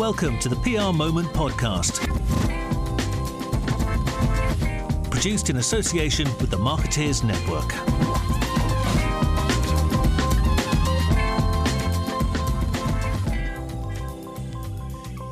Welcome 0.00 0.38
to 0.38 0.48
the 0.48 0.56
PR 0.56 0.96
Moment 0.96 1.28
podcast. 1.34 2.00
Produced 5.10 5.50
in 5.50 5.58
association 5.58 6.24
with 6.40 6.48
the 6.48 6.56
Marketeers 6.56 7.22
Network. 7.22 7.70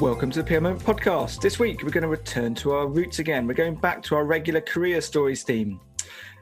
Welcome 0.03 0.31
to 0.33 0.43
the 0.43 0.46
PR 0.46 0.61
Moment 0.61 0.85
podcast. 0.85 1.41
This 1.41 1.59
week 1.59 1.82
we're 1.82 1.89
going 1.89 2.03
to 2.03 2.09
return 2.09 2.55
to 2.57 2.73
our 2.73 2.87
roots 2.87 3.21
again. 3.21 3.46
We're 3.46 3.55
going 3.55 3.77
back 3.77 4.03
to 4.03 4.16
our 4.16 4.27
regular 4.27 4.61
career 4.61 5.00
stories 5.00 5.45
theme. 5.45 5.80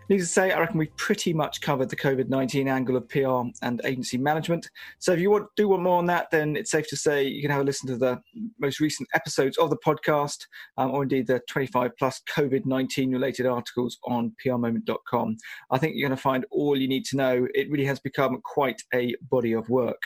Needless 0.08 0.28
to 0.28 0.32
say, 0.32 0.52
I 0.52 0.60
reckon 0.60 0.78
we've 0.78 0.96
pretty 0.96 1.32
much 1.32 1.60
covered 1.60 1.88
the 1.88 1.96
COVID 1.96 2.28
19 2.28 2.68
angle 2.68 2.96
of 2.96 3.08
PR 3.08 3.42
and 3.62 3.80
agency 3.84 4.16
management. 4.16 4.70
So 5.00 5.12
if 5.12 5.18
you 5.18 5.30
want, 5.30 5.48
do 5.56 5.66
want 5.66 5.82
more 5.82 5.98
on 5.98 6.06
that, 6.06 6.30
then 6.30 6.54
it's 6.54 6.70
safe 6.70 6.86
to 6.88 6.96
say 6.96 7.24
you 7.24 7.42
can 7.42 7.50
have 7.50 7.62
a 7.62 7.64
listen 7.64 7.88
to 7.88 7.96
the 7.96 8.20
most 8.60 8.78
recent 8.78 9.08
episodes 9.14 9.58
of 9.58 9.70
the 9.70 9.76
podcast 9.78 10.46
um, 10.78 10.92
or 10.92 11.02
indeed 11.02 11.26
the 11.26 11.40
25 11.48 11.90
plus 11.98 12.22
COVID 12.32 12.66
19 12.66 13.10
related 13.10 13.46
articles 13.46 13.98
on 14.04 14.32
prmoment.com. 14.44 15.36
I 15.72 15.78
think 15.78 15.96
you're 15.96 16.08
going 16.08 16.16
to 16.16 16.22
find 16.22 16.46
all 16.52 16.76
you 16.76 16.86
need 16.86 17.04
to 17.06 17.16
know. 17.16 17.48
It 17.54 17.68
really 17.68 17.86
has 17.86 17.98
become 17.98 18.40
quite 18.44 18.82
a 18.94 19.16
body 19.28 19.52
of 19.52 19.68
work. 19.68 20.00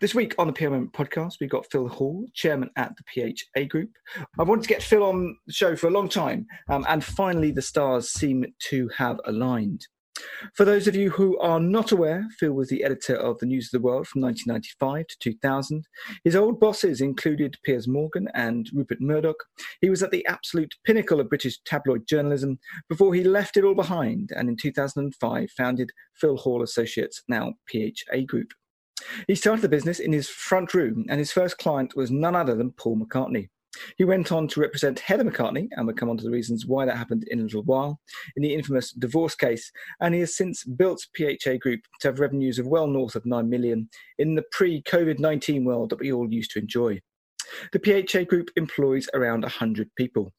This 0.00 0.14
week 0.14 0.34
on 0.38 0.46
the 0.46 0.64
Moment 0.68 0.92
podcast, 0.92 1.34
we've 1.40 1.50
got 1.50 1.70
Phil 1.70 1.88
Hall, 1.88 2.26
chairman 2.34 2.70
at 2.76 2.92
the 2.96 3.34
PHA 3.54 3.64
Group. 3.64 3.90
I've 4.38 4.48
wanted 4.48 4.62
to 4.62 4.68
get 4.68 4.82
Phil 4.82 5.02
on 5.02 5.36
the 5.46 5.52
show 5.52 5.76
for 5.76 5.88
a 5.88 5.90
long 5.90 6.08
time, 6.08 6.46
um, 6.68 6.84
and 6.88 7.04
finally 7.04 7.50
the 7.50 7.62
stars 7.62 8.10
seem 8.10 8.44
to 8.70 8.88
have 8.96 9.20
aligned. 9.24 9.86
For 10.54 10.64
those 10.64 10.86
of 10.86 10.94
you 10.94 11.10
who 11.10 11.38
are 11.38 11.60
not 11.60 11.90
aware, 11.90 12.26
Phil 12.38 12.52
was 12.52 12.68
the 12.68 12.84
editor 12.84 13.16
of 13.16 13.38
the 13.38 13.46
News 13.46 13.66
of 13.66 13.80
the 13.80 13.84
World 13.84 14.06
from 14.06 14.20
1995 14.22 15.06
to 15.06 15.18
2000. 15.18 15.86
His 16.24 16.36
old 16.36 16.60
bosses 16.60 17.00
included 17.00 17.56
Piers 17.64 17.88
Morgan 17.88 18.28
and 18.34 18.68
Rupert 18.74 19.00
Murdoch. 19.00 19.42
He 19.80 19.88
was 19.88 20.02
at 20.02 20.10
the 20.10 20.26
absolute 20.26 20.74
pinnacle 20.84 21.20
of 21.20 21.28
British 21.28 21.58
tabloid 21.64 22.06
journalism 22.06 22.58
before 22.88 23.14
he 23.14 23.24
left 23.24 23.56
it 23.56 23.64
all 23.64 23.74
behind 23.74 24.30
and 24.36 24.48
in 24.48 24.56
2005 24.56 25.50
founded 25.50 25.90
Phil 26.14 26.36
Hall 26.36 26.62
Associates, 26.62 27.22
now 27.28 27.54
PHA 27.72 28.22
Group. 28.26 28.52
He 29.26 29.34
started 29.34 29.62
the 29.62 29.68
business 29.68 29.98
in 29.98 30.12
his 30.12 30.28
front 30.28 30.74
room, 30.74 31.04
and 31.08 31.18
his 31.18 31.32
first 31.32 31.58
client 31.58 31.96
was 31.96 32.10
none 32.10 32.36
other 32.36 32.54
than 32.54 32.72
Paul 32.72 32.98
McCartney. 32.98 33.48
He 33.96 34.04
went 34.04 34.30
on 34.32 34.48
to 34.48 34.60
represent 34.60 34.98
Heather 35.00 35.24
McCartney, 35.24 35.68
and 35.72 35.86
we'll 35.86 35.96
come 35.96 36.10
on 36.10 36.18
to 36.18 36.24
the 36.24 36.30
reasons 36.30 36.66
why 36.66 36.84
that 36.84 36.96
happened 36.96 37.24
in 37.30 37.40
a 37.40 37.42
little 37.44 37.62
while, 37.62 38.00
in 38.36 38.42
the 38.42 38.54
infamous 38.54 38.92
divorce 38.92 39.34
case. 39.34 39.72
And 40.00 40.14
he 40.14 40.20
has 40.20 40.36
since 40.36 40.64
built 40.64 41.06
PHA 41.16 41.56
Group 41.60 41.80
to 42.00 42.08
have 42.08 42.20
revenues 42.20 42.58
of 42.58 42.66
well 42.66 42.86
north 42.86 43.14
of 43.14 43.24
9 43.24 43.48
million 43.48 43.88
in 44.18 44.34
the 44.34 44.44
pre 44.52 44.82
COVID 44.82 45.18
19 45.18 45.64
world 45.64 45.90
that 45.90 46.00
we 46.00 46.12
all 46.12 46.30
used 46.32 46.50
to 46.52 46.58
enjoy. 46.58 47.00
The 47.72 48.06
PHA 48.08 48.24
Group 48.24 48.50
employs 48.56 49.08
around 49.14 49.42
100 49.42 49.90
people. 49.96 50.32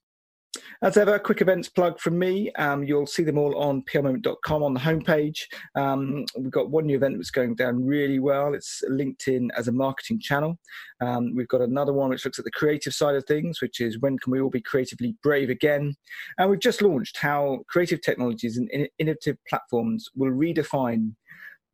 As 0.84 0.98
ever, 0.98 1.18
quick 1.18 1.42
events 1.42 1.70
plug 1.70 2.00
from 2.00 2.20
me. 2.20 2.52
Um, 2.54 2.84
you'll 2.84 3.08
see 3.08 3.24
them 3.24 3.38
all 3.38 3.58
on 3.58 3.82
prmoment.com 3.84 4.64
on 4.64 4.74
the 4.74 4.80
homepage. 4.80 5.40
Um, 5.76 6.26
we've 6.38 6.52
got 6.52 6.70
one 6.70 6.86
new 6.86 6.98
event 6.98 7.18
that's 7.18 7.32
going 7.32 7.56
down 7.56 7.86
really 7.86 8.20
well. 8.20 8.54
It's 8.54 8.84
LinkedIn 8.90 9.50
as 9.58 9.68
a 9.68 9.72
marketing 9.72 10.20
channel. 10.20 10.60
Um, 11.02 11.34
we've 11.36 11.48
got 11.48 11.62
another 11.62 11.94
one 11.94 12.10
which 12.10 12.26
looks 12.26 12.38
at 12.38 12.46
the 12.46 12.52
creative 12.52 12.94
side 12.94 13.16
of 13.16 13.26
things, 13.26 13.62
which 13.62 13.82
is 13.82 14.00
when 14.00 14.18
can 14.20 14.32
we 14.32 14.42
all 14.42 14.50
be 14.50 14.62
creatively 14.62 15.16
brave 15.24 15.50
again? 15.50 15.96
And 16.38 16.50
we've 16.50 16.60
just 16.60 16.82
launched 16.82 17.18
how 17.18 17.60
creative 17.68 18.02
technologies 18.02 18.58
and 18.58 18.70
innovative 19.00 19.38
platforms 19.48 20.10
will 20.16 20.32
redefine 20.32 21.14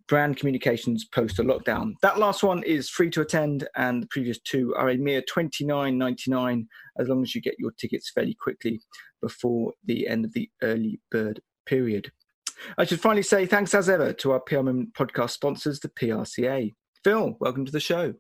brand 0.10 0.38
communications 0.38 1.06
post 1.06 1.40
a 1.40 1.44
lockdown. 1.44 1.94
That 2.02 2.18
last 2.18 2.44
one 2.44 2.64
is 2.64 2.90
free 2.90 3.12
to 3.12 3.22
attend, 3.22 3.68
and 3.78 4.04
the 4.04 4.08
previous 4.08 4.40
two 4.40 4.74
are 4.76 4.90
a 4.90 4.98
mere 4.98 5.22
twenty 5.22 5.66
nine 5.66 5.98
ninety 5.98 6.30
nine 6.30 6.68
as 6.98 7.08
long 7.08 7.22
as 7.22 7.34
you 7.34 7.42
get 7.42 7.56
your 7.60 7.72
tickets 7.72 8.12
fairly 8.14 8.36
quickly 8.42 8.82
before 9.22 9.74
the 9.86 10.08
end 10.08 10.26
of 10.26 10.34
the 10.34 10.50
early 10.64 11.00
bird 11.12 11.40
period. 11.66 12.12
I 12.78 12.84
should 12.84 13.00
finally 13.00 13.24
say 13.24 13.46
thanks 13.46 13.74
as 13.74 13.88
ever 13.88 14.12
to 14.14 14.32
our 14.32 14.42
PR 14.42 14.58
Moment 14.58 14.94
podcast 14.94 15.30
sponsors, 15.30 15.80
the 15.80 15.88
PRCA. 15.90 16.74
Phil, 17.04 17.38
welcome 17.40 17.66
to 17.66 17.72
the 17.72 17.80
show. 17.80 18.14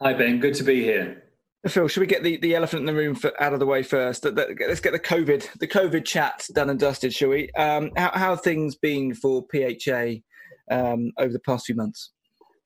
Hi, 0.00 0.14
Ben. 0.14 0.40
Good 0.40 0.54
to 0.54 0.64
be 0.64 0.82
here. 0.82 1.22
Phil, 1.66 1.88
should 1.88 2.00
we 2.00 2.06
get 2.06 2.22
the, 2.22 2.38
the 2.38 2.54
elephant 2.54 2.80
in 2.80 2.86
the 2.86 2.94
room 2.94 3.14
for, 3.14 3.40
out 3.42 3.52
of 3.52 3.58
the 3.58 3.66
way 3.66 3.82
first? 3.82 4.24
Let's 4.24 4.80
get 4.80 4.92
the 4.92 4.98
COVID 4.98 5.58
the 5.58 5.68
COVID 5.68 6.04
chat 6.04 6.46
done 6.54 6.70
and 6.70 6.80
dusted, 6.80 7.12
shall 7.12 7.30
we? 7.30 7.50
Um, 7.52 7.90
how, 7.96 8.10
how 8.14 8.30
have 8.30 8.42
things 8.42 8.76
been 8.76 9.14
for 9.14 9.44
PHA 9.52 10.20
um, 10.70 11.12
over 11.18 11.32
the 11.32 11.40
past 11.40 11.66
few 11.66 11.74
months? 11.74 12.12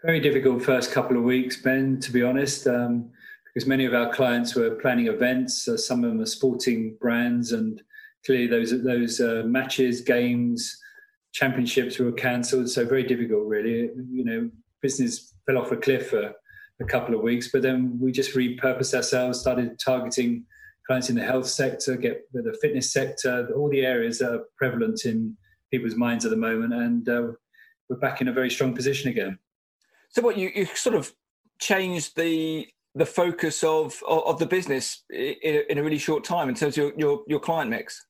Very 0.04 0.20
difficult 0.20 0.62
first 0.62 0.92
couple 0.92 1.16
of 1.16 1.22
weeks, 1.22 1.56
Ben, 1.56 2.00
to 2.00 2.10
be 2.10 2.22
honest, 2.22 2.66
um, 2.66 3.10
because 3.46 3.68
many 3.68 3.84
of 3.84 3.94
our 3.94 4.12
clients 4.12 4.54
were 4.54 4.72
planning 4.76 5.06
events. 5.06 5.68
Uh, 5.68 5.76
some 5.76 6.02
of 6.02 6.10
them 6.10 6.20
are 6.20 6.26
sporting 6.26 6.96
brands, 7.00 7.52
and 7.52 7.82
clearly 8.26 8.46
those 8.46 8.82
those 8.82 9.20
uh, 9.20 9.42
matches, 9.46 10.00
games, 10.00 10.76
championships 11.32 11.98
were 11.98 12.12
cancelled. 12.12 12.68
So 12.68 12.84
very 12.84 13.04
difficult, 13.04 13.46
really. 13.46 13.90
You 14.10 14.24
know, 14.24 14.50
business 14.80 15.34
fell 15.46 15.58
off 15.58 15.72
a 15.72 15.76
cliff 15.76 16.10
for 16.10 16.32
a 16.80 16.84
couple 16.84 17.14
of 17.14 17.22
weeks, 17.22 17.50
but 17.52 17.62
then 17.62 17.98
we 18.00 18.12
just 18.12 18.34
repurposed 18.34 18.94
ourselves, 18.94 19.40
started 19.40 19.78
targeting 19.78 20.44
clients 20.86 21.10
in 21.10 21.16
the 21.16 21.24
health 21.24 21.46
sector, 21.46 21.96
get 21.96 22.22
the 22.32 22.56
fitness 22.60 22.92
sector, 22.92 23.48
all 23.56 23.70
the 23.70 23.86
areas 23.86 24.18
that 24.18 24.32
are 24.32 24.44
prevalent 24.56 25.04
in 25.04 25.36
people's 25.70 25.94
minds 25.94 26.24
at 26.24 26.30
the 26.30 26.36
moment, 26.36 26.74
and 26.74 27.08
uh, 27.08 27.28
we're 27.92 27.98
back 27.98 28.22
in 28.22 28.28
a 28.28 28.32
very 28.32 28.50
strong 28.50 28.74
position 28.74 29.10
again. 29.10 29.38
So, 30.08 30.22
what 30.22 30.38
you, 30.38 30.50
you 30.54 30.66
sort 30.66 30.96
of 30.96 31.12
changed 31.58 32.16
the 32.16 32.66
the 32.94 33.06
focus 33.06 33.62
of 33.62 34.02
of, 34.06 34.38
the 34.38 34.46
business 34.46 35.04
in, 35.10 35.62
in, 35.70 35.78
a 35.78 35.82
really 35.82 35.98
short 35.98 36.24
time 36.24 36.48
in 36.48 36.54
terms 36.54 36.76
of 36.76 36.84
your 36.84 36.92
your, 36.96 37.22
your 37.26 37.40
client 37.40 37.70
mix. 37.70 38.06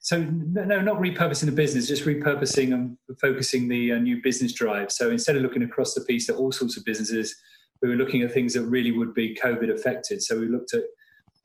So 0.00 0.18
no, 0.20 0.80
not 0.80 1.00
repurposing 1.00 1.46
the 1.46 1.52
business, 1.52 1.88
just 1.88 2.04
repurposing 2.04 2.74
and 2.74 2.98
focusing 3.20 3.68
the 3.68 3.92
uh, 3.92 3.98
new 3.98 4.20
business 4.22 4.52
drive. 4.52 4.92
So 4.92 5.10
instead 5.10 5.34
of 5.34 5.42
looking 5.42 5.62
across 5.62 5.94
the 5.94 6.02
piece 6.02 6.28
at 6.28 6.36
all 6.36 6.52
sorts 6.52 6.76
of 6.76 6.84
businesses, 6.84 7.34
we 7.80 7.88
were 7.88 7.94
looking 7.94 8.20
at 8.20 8.30
things 8.30 8.52
that 8.52 8.64
really 8.64 8.92
would 8.92 9.14
be 9.14 9.34
COVID 9.34 9.72
affected. 9.72 10.22
So 10.22 10.38
we 10.38 10.46
looked 10.48 10.74
at 10.74 10.82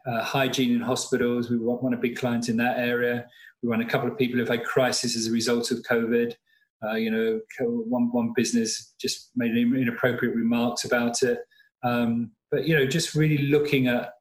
uh, 0.06 0.24
hygiene 0.24 0.76
in 0.76 0.82
hospitals. 0.82 1.50
We 1.50 1.58
want, 1.58 1.82
want 1.84 1.96
a 1.96 2.00
big 2.00 2.18
client 2.18 2.50
in 2.50 2.58
that 2.58 2.80
area. 2.80 3.28
We 3.62 3.70
want 3.70 3.82
a 3.82 3.86
couple 3.86 4.12
of 4.12 4.18
people 4.18 4.40
who've 4.40 4.50
had 4.50 4.66
crisis 4.66 5.16
as 5.16 5.28
a 5.28 5.32
result 5.32 5.72
of 5.72 5.78
COVID. 5.84 6.36
Uh, 6.84 6.96
you 6.96 7.12
know, 7.12 7.40
one 7.60 8.10
one 8.12 8.34
business 8.36 8.94
just 9.00 9.32
made 9.36 9.56
inappropriate 9.56 10.36
remarks 10.36 10.86
about 10.86 11.22
it. 11.24 11.40
Um, 11.84 12.32
but 12.52 12.68
you 12.68 12.76
know, 12.76 12.86
just 12.86 13.16
really 13.16 13.50
looking 13.50 13.88
at 13.88 14.14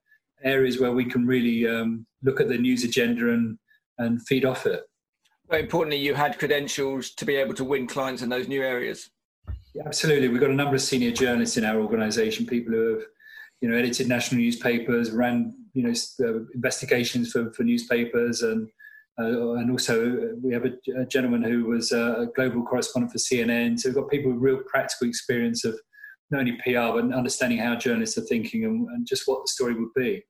areas 0.43 0.81
where 0.81 0.93
we 0.93 1.05
can 1.05 1.27
really 1.27 1.69
um, 1.69 2.07
look 2.23 2.41
at 2.41 2.49
the 2.49 2.59
news 2.59 2.85
agenda 2.85 3.33
and 3.33 3.59
and 3.99 4.23
feed 4.27 4.45
off 4.45 4.67
it. 4.67 4.83
Very 5.51 5.63
importantly, 5.63 5.99
you 5.99 6.15
had 6.15 6.39
credentials 6.39 7.11
to 7.13 7.25
be 7.25 7.37
able 7.37 7.55
to 7.55 7.65
win 7.65 7.87
clients 7.87 8.23
in 8.23 8.29
those 8.29 8.49
new 8.49 8.63
areas. 8.63 9.11
Yeah, 9.75 9.85
absolutely, 9.87 10.29
we've 10.29 10.41
got 10.41 10.51
a 10.51 10.55
number 10.55 10.75
of 10.75 10.83
senior 10.83 11.11
journalists 11.11 11.57
in 11.57 11.65
our 11.65 11.81
organisation, 11.81 12.47
people 12.47 12.73
who 12.73 12.95
have, 12.95 13.03
you 13.61 13.69
know, 13.69 13.77
edited 13.77 14.09
national 14.09 14.41
newspapers, 14.41 15.11
ran, 15.11 15.55
you 15.75 15.83
know, 15.83 15.95
uh, 16.21 16.45
investigations 16.55 17.33
for, 17.33 17.53
for 17.53 17.63
newspapers, 17.63 18.43
and 18.43 18.69
uh, 19.21 19.55
and 19.55 19.71
also, 19.71 20.31
we 20.43 20.53
have 20.53 20.65
a, 20.65 20.73
a, 21.01 21.05
gentleman 21.05 21.43
who 21.43 21.65
was 21.65 21.91
a 21.91 22.29
global 22.37 22.63
correspondent 22.63 23.11
for 23.11 23.19
CNN. 23.19 23.79
So 23.79 23.89
we've 23.89 23.97
got 23.97 24.09
people 24.09 24.31
with 24.31 24.41
real 24.41 24.61
practical 24.67 25.09
experience 25.09 25.65
of 25.65 25.79
not 26.31 26.41
only 26.41 26.53
PR, 26.63 26.93
but 26.95 27.13
understanding 27.13 27.59
how 27.59 27.75
journalists 27.75 28.17
are 28.17 28.23
thinking 28.23 28.65
and, 28.65 28.87
and 28.89 29.07
just 29.07 29.25
what 29.27 29.43
the 29.43 29.49
story 29.49 29.75
would 29.75 29.93
be. 29.97 30.23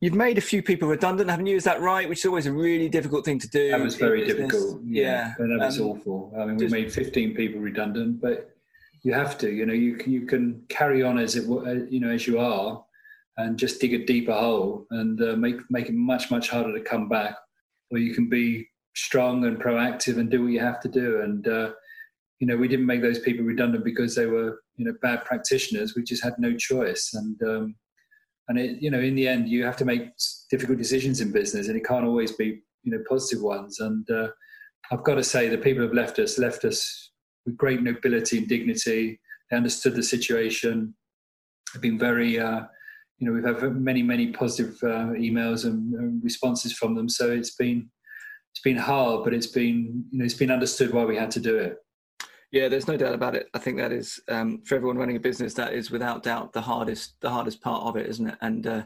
You've 0.00 0.14
made 0.14 0.38
a 0.38 0.40
few 0.40 0.60
people 0.60 0.88
redundant, 0.88 1.30
haven't 1.30 1.46
you? 1.46 1.54
Is 1.54 1.62
that 1.62 1.80
right? 1.80 2.08
Which 2.08 2.20
is 2.20 2.26
always 2.26 2.46
a 2.46 2.52
really 2.52 2.88
difficult 2.88 3.24
thing 3.24 3.38
to 3.38 3.48
do. 3.48 3.70
That 3.70 3.80
was 3.80 3.94
very 3.94 4.26
difficult. 4.26 4.80
Yeah, 4.84 5.34
yeah. 5.38 5.46
that 5.58 5.66
was 5.66 5.78
um, 5.78 5.86
awful. 5.86 6.32
I 6.36 6.44
mean, 6.44 6.56
we 6.56 6.66
made 6.66 6.92
15 6.92 7.36
people 7.36 7.60
redundant, 7.60 8.20
but 8.20 8.50
you 9.04 9.12
have 9.12 9.38
to. 9.38 9.50
You 9.52 9.66
know, 9.66 9.72
you 9.72 9.94
can, 9.94 10.12
you 10.12 10.26
can 10.26 10.64
carry 10.68 11.04
on 11.04 11.18
as 11.18 11.36
it 11.36 11.48
uh, 11.48 11.86
you 11.88 12.00
know 12.00 12.10
as 12.10 12.26
you 12.26 12.40
are, 12.40 12.84
and 13.36 13.56
just 13.56 13.80
dig 13.80 13.94
a 13.94 14.04
deeper 14.04 14.32
hole 14.32 14.86
and 14.90 15.22
uh, 15.22 15.36
make 15.36 15.60
make 15.70 15.88
it 15.88 15.94
much 15.94 16.32
much 16.32 16.50
harder 16.50 16.76
to 16.76 16.82
come 16.82 17.08
back 17.08 17.36
or 17.92 17.98
you 17.98 18.14
can 18.14 18.28
be 18.28 18.68
strong 18.94 19.44
and 19.44 19.60
proactive 19.60 20.18
and 20.18 20.30
do 20.30 20.42
what 20.42 20.52
you 20.52 20.60
have 20.60 20.80
to 20.80 20.88
do. 20.88 21.20
And 21.20 21.46
uh, 21.46 21.72
you 22.40 22.46
know, 22.46 22.56
we 22.56 22.66
didn't 22.66 22.86
make 22.86 23.02
those 23.02 23.20
people 23.20 23.44
redundant 23.44 23.84
because 23.84 24.16
they 24.16 24.26
were 24.26 24.62
you 24.76 24.84
know 24.84 24.94
bad 25.02 25.24
practitioners. 25.24 25.94
We 25.94 26.02
just 26.02 26.24
had 26.24 26.34
no 26.38 26.56
choice. 26.56 27.10
And 27.14 27.40
um, 27.42 27.74
and 28.48 28.58
it, 28.58 28.82
you 28.82 28.90
know, 28.90 29.00
in 29.00 29.14
the 29.14 29.28
end, 29.28 29.48
you 29.48 29.64
have 29.64 29.76
to 29.76 29.84
make 29.84 30.08
difficult 30.50 30.78
decisions 30.78 31.20
in 31.20 31.30
business, 31.30 31.68
and 31.68 31.76
it 31.76 31.84
can't 31.84 32.04
always 32.04 32.32
be 32.32 32.62
you 32.82 32.92
know 32.92 33.02
positive 33.08 33.42
ones. 33.42 33.78
And 33.80 34.08
uh, 34.10 34.28
I've 34.90 35.04
got 35.04 35.14
to 35.14 35.24
say, 35.24 35.48
the 35.48 35.58
people 35.58 35.82
who've 35.82 35.94
left 35.94 36.18
us 36.18 36.38
left 36.38 36.64
us 36.64 37.10
with 37.46 37.56
great 37.56 37.82
nobility 37.82 38.38
and 38.38 38.48
dignity. 38.48 39.20
They 39.50 39.56
understood 39.56 39.94
the 39.94 40.02
situation. 40.02 40.94
They've 41.72 41.82
been 41.82 41.98
very 41.98 42.38
uh, 42.38 42.62
you 43.22 43.28
know, 43.28 43.34
we've 43.34 43.62
had 43.62 43.80
many, 43.80 44.02
many 44.02 44.32
positive 44.32 44.76
uh, 44.82 45.14
emails 45.14 45.64
and, 45.64 45.94
and, 45.94 46.24
responses 46.24 46.72
from 46.72 46.96
them. 46.96 47.08
So 47.08 47.30
it's 47.30 47.54
been 47.54 47.88
it's 48.50 48.60
been 48.62 48.76
hard, 48.76 49.22
but 49.22 49.32
it's 49.32 49.46
been 49.46 50.04
you 50.10 50.18
know 50.18 50.24
it's 50.24 50.34
been 50.34 50.50
understood 50.50 50.92
why 50.92 51.04
we 51.04 51.16
had 51.16 51.30
to 51.32 51.40
do 51.40 51.56
it. 51.56 51.76
Yeah, 52.50 52.68
there's 52.68 52.88
no 52.88 52.96
doubt 52.96 53.14
about 53.14 53.36
it. 53.36 53.48
I 53.54 53.60
think 53.60 53.76
that 53.76 53.92
is 53.92 54.20
um, 54.28 54.60
for 54.66 54.74
everyone 54.74 54.98
running 54.98 55.14
a 55.14 55.20
business. 55.20 55.54
That 55.54 55.72
is 55.72 55.92
without 55.92 56.24
doubt 56.24 56.52
the 56.52 56.60
hardest, 56.60 57.14
the 57.20 57.30
hardest 57.30 57.62
part 57.62 57.84
of 57.84 57.94
it, 57.96 58.08
isn't 58.08 58.26
it? 58.26 58.38
And 58.40 58.66
uh, 58.66 58.82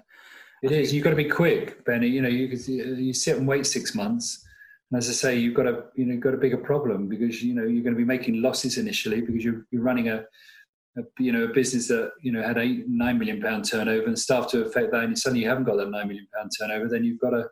it 0.63 0.71
is. 0.71 0.93
You've 0.93 1.05
got 1.05 1.11
to 1.11 1.17
be 1.17 1.31
quick, 1.31 1.83
Benny. 1.87 2.09
You 2.09 2.21
know, 2.21 2.29
you 2.29 2.47
you 2.47 3.15
sit 3.15 3.39
and 3.39 3.49
wait 3.49 3.65
six 3.67 3.95
months, 3.95 4.47
and 4.91 4.99
as 4.99 5.09
I 5.09 5.13
say, 5.13 5.39
you've 5.39 5.55
got 5.55 5.67
a 5.67 5.85
you 5.95 6.05
know 6.05 6.19
got 6.19 6.35
a 6.35 6.39
bigger 6.39 6.59
problem 6.59 7.09
because 7.09 7.43
you 7.43 7.55
know 7.55 7.65
you're 7.65 7.83
going 7.83 7.95
to 7.95 7.99
be 7.99 8.05
making 8.05 8.43
losses 8.43 8.77
initially 8.77 9.23
because 9.23 9.43
you're 9.43 9.65
you're 9.71 9.83
running 9.83 10.11
a, 10.11 10.27
you 11.19 11.33
know 11.33 11.45
a 11.45 11.49
business 11.49 11.89
that 11.89 12.13
you 12.23 12.33
know 12.33 12.43
had 12.43 12.59
eight 12.59 12.85
nine 12.89 13.19
million 13.19 13.41
pound 13.41 13.69
turnover 13.69 14.07
and 14.07 14.19
staff 14.19 14.51
to 14.51 14.65
affect 14.65 14.93
that, 14.93 15.05
and 15.05 15.19
suddenly 15.19 15.43
you 15.43 15.49
haven't 15.49 15.65
got 15.65 15.77
that 15.77 15.91
nine 15.91 16.09
million 16.09 16.27
pound 16.35 16.51
turnover. 16.59 16.89
Then 16.89 17.05
you've 17.05 17.21
got 17.21 17.31
to 17.31 17.49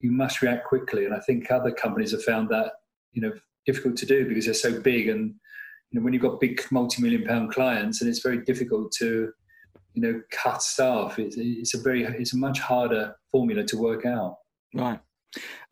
you 0.00 0.10
must 0.10 0.42
react 0.42 0.66
quickly, 0.66 1.04
and 1.04 1.14
I 1.14 1.20
think 1.20 1.50
other 1.50 1.72
companies 1.72 2.12
have 2.12 2.24
found 2.24 2.48
that 2.50 2.72
you 3.12 3.22
know 3.22 3.32
difficult 3.66 3.96
to 3.96 4.06
do 4.06 4.26
because 4.26 4.46
they're 4.46 4.54
so 4.54 4.80
big 4.80 5.08
and 5.08 5.34
you 5.90 5.98
know, 5.98 6.04
when 6.04 6.12
you've 6.12 6.22
got 6.22 6.40
big 6.40 6.60
multi-million 6.70 7.24
pound 7.24 7.52
clients 7.52 8.00
and 8.00 8.10
it's 8.10 8.20
very 8.20 8.38
difficult 8.44 8.92
to, 8.92 9.32
you 9.94 10.02
know, 10.02 10.20
cut 10.30 10.62
staff. 10.62 11.18
It's, 11.18 11.36
it's 11.38 11.74
a 11.74 11.80
very, 11.80 12.04
it's 12.04 12.34
a 12.34 12.36
much 12.36 12.60
harder 12.60 13.16
formula 13.30 13.64
to 13.64 13.76
work 13.76 14.04
out. 14.04 14.36
Right. 14.74 15.00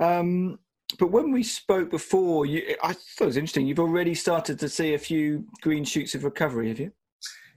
Um, 0.00 0.58
but 0.98 1.10
when 1.10 1.32
we 1.32 1.42
spoke 1.42 1.90
before, 1.90 2.46
you, 2.46 2.76
I 2.82 2.92
thought 2.92 3.24
it 3.24 3.26
was 3.26 3.36
interesting. 3.36 3.66
You've 3.66 3.80
already 3.80 4.14
started 4.14 4.58
to 4.60 4.68
see 4.68 4.94
a 4.94 4.98
few 4.98 5.46
green 5.60 5.84
shoots 5.84 6.14
of 6.14 6.24
recovery, 6.24 6.68
have 6.68 6.80
you? 6.80 6.92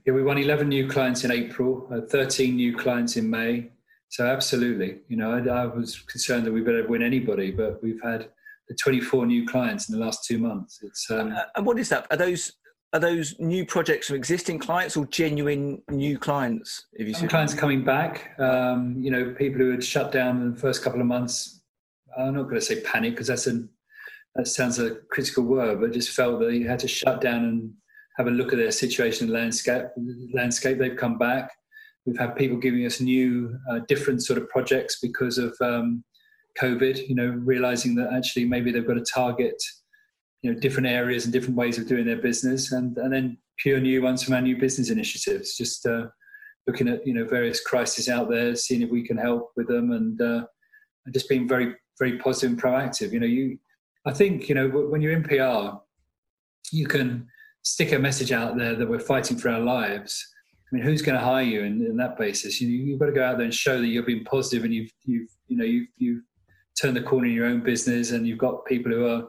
Yeah, 0.06 0.14
we 0.14 0.22
won 0.22 0.38
11 0.38 0.68
new 0.68 0.88
clients 0.88 1.24
in 1.24 1.30
April, 1.30 1.86
uh, 1.92 2.00
13 2.00 2.56
new 2.56 2.76
clients 2.76 3.16
in 3.16 3.28
May. 3.28 3.70
So 4.08 4.26
absolutely, 4.26 4.98
you 5.08 5.16
know, 5.16 5.32
I, 5.32 5.62
I 5.62 5.66
was 5.66 6.00
concerned 6.00 6.46
that 6.46 6.52
we 6.52 6.62
better 6.62 6.86
win 6.86 7.02
anybody, 7.02 7.50
but 7.50 7.82
we've 7.82 8.00
had 8.02 8.28
24 8.78 9.26
new 9.26 9.46
clients 9.46 9.88
in 9.88 9.98
the 9.98 10.04
last 10.04 10.24
two 10.24 10.38
months. 10.38 10.80
It's 10.82 11.10
um, 11.10 11.32
uh, 11.32 11.42
and 11.56 11.66
what 11.66 11.78
is 11.78 11.88
that? 11.90 12.06
Are 12.10 12.16
those 12.16 12.52
are 12.92 12.98
those 12.98 13.38
new 13.38 13.64
projects 13.64 14.08
from 14.08 14.16
existing 14.16 14.58
clients 14.58 14.96
or 14.96 15.06
genuine 15.06 15.80
new 15.90 16.18
clients? 16.18 16.86
If 16.92 17.06
you 17.06 17.14
Some 17.14 17.28
clients 17.28 17.54
coming 17.54 17.84
back, 17.84 18.34
um, 18.40 18.96
you 18.98 19.10
know, 19.12 19.32
people 19.34 19.60
who 19.60 19.70
had 19.70 19.84
shut 19.84 20.10
down 20.10 20.40
in 20.42 20.54
the 20.54 20.60
first 20.60 20.82
couple 20.82 21.00
of 21.00 21.06
months. 21.06 21.62
I'm 22.18 22.34
not 22.34 22.44
going 22.44 22.56
to 22.56 22.60
say 22.60 22.80
panic 22.80 23.12
because 23.12 23.28
that's 23.28 23.46
a 23.46 23.62
that 24.34 24.48
sounds 24.48 24.78
a 24.78 24.96
critical 25.10 25.44
word, 25.44 25.80
but 25.80 25.92
just 25.92 26.10
felt 26.10 26.40
that 26.40 26.52
you 26.54 26.68
had 26.68 26.80
to 26.80 26.88
shut 26.88 27.20
down 27.20 27.44
and 27.44 27.72
have 28.16 28.26
a 28.26 28.30
look 28.30 28.52
at 28.52 28.58
their 28.58 28.70
situation 28.70 29.26
and 29.26 29.34
landscape. 29.34 29.84
Landscape. 30.32 30.78
They've 30.78 30.96
come 30.96 31.18
back. 31.18 31.50
We've 32.06 32.18
had 32.18 32.36
people 32.36 32.56
giving 32.56 32.84
us 32.86 33.00
new, 33.00 33.56
uh, 33.70 33.80
different 33.88 34.22
sort 34.22 34.38
of 34.38 34.48
projects 34.48 34.98
because 35.00 35.38
of 35.38 35.54
um, 35.60 36.02
COVID, 36.58 37.08
you 37.08 37.14
know, 37.14 37.28
realizing 37.28 37.94
that 37.96 38.12
actually 38.12 38.46
maybe 38.46 38.72
they've 38.72 38.86
got 38.86 38.94
to 38.94 39.04
target, 39.04 39.62
you 40.42 40.52
know, 40.52 40.58
different 40.58 40.88
areas 40.88 41.24
and 41.24 41.32
different 41.32 41.56
ways 41.56 41.78
of 41.78 41.86
doing 41.86 42.06
their 42.06 42.20
business, 42.20 42.72
and 42.72 42.96
and 42.98 43.12
then 43.12 43.38
pure 43.58 43.80
new 43.80 44.02
ones 44.02 44.22
from 44.22 44.34
our 44.34 44.40
new 44.40 44.56
business 44.56 44.90
initiatives. 44.90 45.56
Just 45.56 45.86
uh, 45.86 46.06
looking 46.66 46.88
at 46.88 47.06
you 47.06 47.14
know 47.14 47.24
various 47.24 47.60
crises 47.60 48.08
out 48.08 48.30
there, 48.30 48.56
seeing 48.56 48.82
if 48.82 48.90
we 48.90 49.06
can 49.06 49.16
help 49.16 49.50
with 49.56 49.68
them, 49.68 49.92
and 49.92 50.20
uh, 50.20 50.46
just 51.12 51.28
being 51.28 51.46
very 51.46 51.74
very 51.98 52.18
positive 52.18 52.50
and 52.50 52.62
proactive. 52.62 53.12
You 53.12 53.20
know, 53.20 53.26
you, 53.26 53.58
I 54.06 54.12
think 54.12 54.48
you 54.48 54.54
know 54.54 54.68
when 54.68 55.00
you're 55.00 55.12
in 55.12 55.22
PR, 55.22 55.76
you 56.72 56.86
can 56.86 57.28
stick 57.62 57.92
a 57.92 57.98
message 57.98 58.32
out 58.32 58.56
there 58.56 58.74
that 58.74 58.88
we're 58.88 58.98
fighting 58.98 59.36
for 59.36 59.50
our 59.50 59.60
lives. 59.60 60.26
I 60.70 60.76
mean, 60.76 60.84
who's 60.84 61.02
going 61.02 61.18
to 61.18 61.24
hire 61.24 61.42
you 61.42 61.62
in, 61.62 61.84
in 61.84 61.96
that 61.96 62.16
basis? 62.16 62.60
You, 62.60 62.68
you've 62.68 63.00
got 63.00 63.06
to 63.06 63.12
go 63.12 63.24
out 63.24 63.36
there 63.38 63.44
and 63.44 63.54
show 63.54 63.80
that 63.80 63.86
you're 63.86 64.04
being 64.04 64.24
positive 64.24 64.64
and 64.64 64.72
you've, 64.72 64.92
you've 65.04 65.28
you 65.48 65.56
know, 65.56 65.64
you've, 65.64 65.88
you've 65.96 66.22
turn 66.80 66.94
the 66.94 67.02
corner 67.02 67.26
in 67.26 67.32
your 67.32 67.46
own 67.46 67.60
business 67.60 68.12
and 68.12 68.26
you've 68.26 68.38
got 68.38 68.64
people 68.64 68.92
who 68.92 69.06
are 69.06 69.28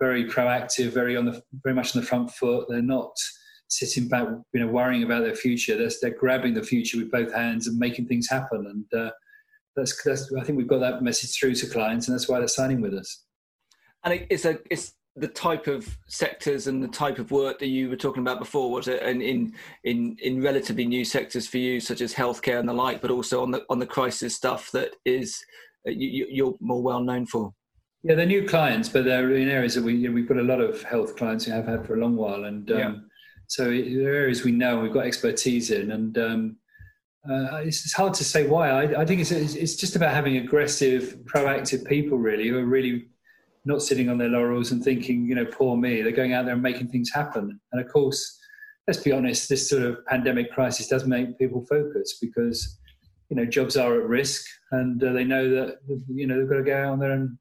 very 0.00 0.24
proactive, 0.24 0.90
very 0.90 1.16
on 1.16 1.24
the 1.24 1.42
very 1.62 1.74
much 1.74 1.94
on 1.94 2.02
the 2.02 2.06
front 2.06 2.30
foot. 2.30 2.66
They're 2.68 2.82
not 2.82 3.16
sitting 3.68 4.08
back, 4.08 4.28
you 4.52 4.60
know, 4.60 4.66
worrying 4.66 5.02
about 5.02 5.24
their 5.24 5.34
future. 5.34 5.76
They're, 5.76 5.90
they're 6.00 6.18
grabbing 6.18 6.54
the 6.54 6.62
future 6.62 6.98
with 6.98 7.10
both 7.10 7.32
hands 7.32 7.66
and 7.66 7.78
making 7.78 8.06
things 8.06 8.28
happen. 8.28 8.66
And 8.66 9.00
uh, 9.00 9.10
that's, 9.76 10.02
that's 10.02 10.32
I 10.38 10.44
think 10.44 10.58
we've 10.58 10.68
got 10.68 10.80
that 10.80 11.02
message 11.02 11.38
through 11.38 11.54
to 11.54 11.66
clients, 11.66 12.06
and 12.06 12.14
that's 12.14 12.28
why 12.28 12.38
they're 12.38 12.48
signing 12.48 12.80
with 12.80 12.94
us. 12.94 13.24
And 14.04 14.26
it's 14.28 14.44
a 14.44 14.58
it's 14.70 14.94
the 15.16 15.28
type 15.28 15.66
of 15.66 15.98
sectors 16.06 16.66
and 16.68 16.82
the 16.82 16.88
type 16.88 17.18
of 17.18 17.30
work 17.30 17.58
that 17.58 17.66
you 17.66 17.90
were 17.90 17.96
talking 17.96 18.22
about 18.22 18.38
before 18.38 18.70
was 18.70 18.88
it 18.88 19.02
and 19.02 19.20
in 19.20 19.52
in 19.84 20.16
in 20.22 20.42
relatively 20.42 20.86
new 20.86 21.04
sectors 21.04 21.46
for 21.46 21.58
you 21.58 21.80
such 21.80 22.00
as 22.00 22.14
healthcare 22.14 22.58
and 22.58 22.66
the 22.66 22.72
like 22.72 23.02
but 23.02 23.10
also 23.10 23.42
on 23.42 23.50
the 23.50 23.62
on 23.68 23.78
the 23.78 23.86
crisis 23.86 24.34
stuff 24.34 24.70
that 24.70 24.96
is 25.04 25.44
you, 25.84 26.48
are 26.48 26.54
more 26.60 26.82
well 26.82 27.02
known 27.02 27.26
for? 27.26 27.52
Yeah, 28.02 28.14
they're 28.16 28.26
new 28.26 28.46
clients, 28.46 28.88
but 28.88 29.04
they're 29.04 29.32
in 29.34 29.48
areas 29.48 29.74
that 29.74 29.84
we 29.84 29.94
you 29.94 30.08
know, 30.08 30.14
we've 30.14 30.28
got 30.28 30.38
a 30.38 30.42
lot 30.42 30.60
of 30.60 30.82
health 30.82 31.16
clients 31.16 31.44
who 31.44 31.52
have 31.52 31.66
had 31.66 31.86
for 31.86 31.94
a 31.94 32.00
long 32.00 32.16
while, 32.16 32.44
and 32.44 32.70
um, 32.70 32.78
yeah. 32.78 32.94
so 33.46 33.64
they're 33.64 34.14
areas 34.14 34.44
we 34.44 34.52
know 34.52 34.80
we've 34.80 34.92
got 34.92 35.06
expertise 35.06 35.70
in, 35.70 35.92
and 35.92 36.18
um, 36.18 36.56
uh, 37.28 37.58
it's, 37.58 37.84
it's, 37.84 37.94
hard 37.94 38.12
to 38.14 38.24
say 38.24 38.48
why. 38.48 38.70
I, 38.70 39.02
I 39.02 39.06
think 39.06 39.20
it's, 39.20 39.30
it's 39.30 39.76
just 39.76 39.94
about 39.94 40.12
having 40.12 40.38
aggressive, 40.38 41.18
proactive 41.24 41.86
people 41.86 42.18
really 42.18 42.48
who 42.48 42.58
are 42.58 42.64
really 42.64 43.06
not 43.64 43.82
sitting 43.82 44.08
on 44.08 44.18
their 44.18 44.28
laurels 44.28 44.72
and 44.72 44.82
thinking, 44.82 45.26
you 45.26 45.34
know, 45.34 45.44
poor 45.44 45.76
me. 45.76 46.02
They're 46.02 46.12
going 46.12 46.32
out 46.32 46.44
there 46.44 46.54
and 46.54 46.62
making 46.62 46.88
things 46.88 47.10
happen, 47.12 47.60
and 47.72 47.84
of 47.84 47.92
course. 47.92 48.38
Let's 48.88 49.00
be 49.00 49.12
honest. 49.12 49.48
This 49.48 49.70
sort 49.70 49.84
of 49.84 50.04
pandemic 50.06 50.50
crisis 50.50 50.88
does 50.88 51.06
make 51.06 51.38
people 51.38 51.64
focus 51.66 52.18
because 52.20 52.80
you 53.30 53.36
know 53.36 53.46
jobs 53.46 53.76
are 53.76 53.94
at 53.94 54.08
risk, 54.08 54.44
and 54.72 55.02
uh, 55.04 55.12
they 55.12 55.22
know 55.22 55.48
that 55.48 55.78
you 56.08 56.26
know 56.26 56.36
they've 56.36 56.48
got 56.48 56.56
to 56.56 56.64
go 56.64 56.76
out 56.76 56.98
there 56.98 57.12
and 57.12 57.38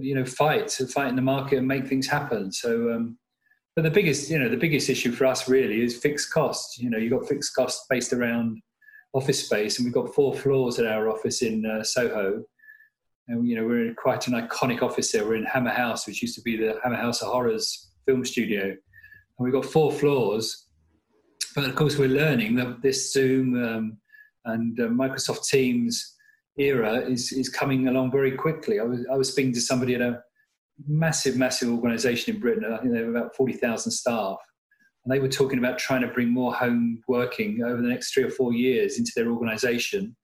you 0.00 0.14
know 0.14 0.24
fight 0.24 0.70
fight 0.70 1.08
in 1.08 1.16
the 1.16 1.22
market 1.22 1.58
and 1.58 1.68
make 1.68 1.86
things 1.86 2.06
happen. 2.06 2.52
So, 2.52 2.92
um, 2.92 3.18
but 3.74 3.82
the 3.82 3.90
biggest 3.90 4.30
you 4.30 4.38
know 4.38 4.48
the 4.48 4.56
biggest 4.56 4.88
issue 4.88 5.12
for 5.12 5.26
us 5.26 5.48
really 5.48 5.82
is 5.82 5.96
fixed 5.96 6.32
costs. 6.32 6.78
You 6.78 6.90
know, 6.90 6.98
you've 6.98 7.12
got 7.12 7.28
fixed 7.28 7.54
costs 7.54 7.84
based 7.90 8.12
around 8.12 8.58
office 9.12 9.44
space, 9.44 9.78
and 9.78 9.84
we've 9.84 9.94
got 9.94 10.14
four 10.14 10.34
floors 10.34 10.78
at 10.78 10.86
our 10.86 11.08
office 11.08 11.42
in 11.42 11.66
uh, 11.66 11.82
Soho. 11.82 12.44
And 13.28 13.46
you 13.48 13.56
know, 13.56 13.64
we're 13.64 13.86
in 13.86 13.94
quite 13.94 14.26
an 14.26 14.34
iconic 14.34 14.82
office 14.82 15.12
there. 15.12 15.24
We're 15.24 15.36
in 15.36 15.44
Hammer 15.44 15.70
House, 15.70 16.06
which 16.06 16.22
used 16.22 16.34
to 16.36 16.42
be 16.42 16.56
the 16.56 16.78
Hammer 16.82 16.96
House 16.96 17.22
of 17.22 17.28
Horrors 17.28 17.90
film 18.06 18.24
studio, 18.24 18.64
and 18.64 18.78
we've 19.38 19.52
got 19.52 19.64
four 19.64 19.92
floors. 19.92 20.66
But 21.54 21.64
of 21.64 21.74
course, 21.74 21.98
we're 21.98 22.08
learning 22.08 22.56
that 22.56 22.82
this 22.82 23.12
Zoom 23.12 23.62
um, 23.62 23.98
and 24.44 24.78
uh, 24.80 24.84
Microsoft 24.84 25.46
Teams 25.46 26.16
era 26.58 26.98
is 27.00 27.32
is 27.32 27.48
coming 27.48 27.88
along 27.88 28.10
very 28.10 28.32
quickly. 28.32 28.80
I 28.80 28.84
was 28.84 29.06
I 29.10 29.16
was 29.16 29.30
speaking 29.30 29.54
to 29.54 29.60
somebody 29.60 29.94
at 29.94 30.00
a 30.00 30.20
massive, 30.86 31.36
massive 31.36 31.70
organisation 31.70 32.34
in 32.34 32.40
Britain. 32.40 32.64
I 32.64 32.78
think 32.78 32.92
they 32.92 33.00
have 33.00 33.08
about 33.08 33.36
forty 33.36 33.54
thousand 33.54 33.92
staff, 33.92 34.38
and 35.04 35.12
they 35.12 35.20
were 35.20 35.28
talking 35.28 35.58
about 35.58 35.78
trying 35.78 36.02
to 36.02 36.08
bring 36.08 36.28
more 36.28 36.54
home 36.54 37.02
working 37.08 37.62
over 37.64 37.80
the 37.80 37.88
next 37.88 38.12
three 38.12 38.24
or 38.24 38.30
four 38.30 38.52
years 38.52 38.98
into 38.98 39.12
their 39.14 39.30
organisation. 39.30 40.16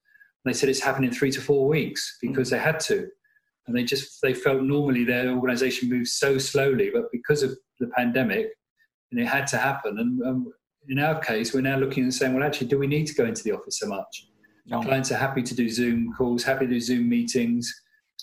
And 0.49 0.55
they 0.55 0.59
said 0.59 0.71
it's 0.71 0.81
happening 0.81 1.11
in 1.11 1.14
three 1.14 1.31
to 1.33 1.43
four 1.43 1.69
weeks 1.69 2.17
because 2.23 2.49
they 2.49 2.59
had 2.59 2.81
to, 2.81 3.07
and 3.67 3.76
they 3.76 3.85
just 3.85 4.23
they 4.23 4.33
felt 4.33 4.62
normally 4.62 5.05
their 5.05 5.28
organisation 5.28 5.90
moves 5.90 6.14
so 6.14 6.38
slowly, 6.38 6.88
but 6.90 7.12
because 7.12 7.43
of 7.43 7.55
the 7.81 7.88
pandemic, 7.88 8.47
and 9.12 9.21
it 9.21 9.26
had 9.26 9.47
to 9.49 9.59
happen. 9.59 9.99
And 9.99 10.23
um, 10.23 10.50
in 10.88 11.00
our 11.00 11.21
case, 11.21 11.52
we're 11.52 11.61
now 11.61 11.76
looking 11.76 12.05
and 12.05 12.14
saying, 12.14 12.33
well, 12.33 12.43
actually, 12.43 12.69
do 12.69 12.78
we 12.78 12.87
need 12.87 13.07
to 13.09 13.14
go 13.14 13.26
into 13.26 13.43
the 13.43 13.52
office 13.52 13.78
so 13.78 13.88
much? 13.88 14.28
No. 14.64 14.81
Clients 14.81 15.12
are 15.12 15.19
happy 15.19 15.43
to 15.43 15.55
do 15.55 15.69
Zoom 15.69 16.14
calls, 16.17 16.45
happy 16.45 16.64
to 16.64 16.73
do 16.73 16.81
Zoom 16.81 17.11
meetings. 17.11 17.71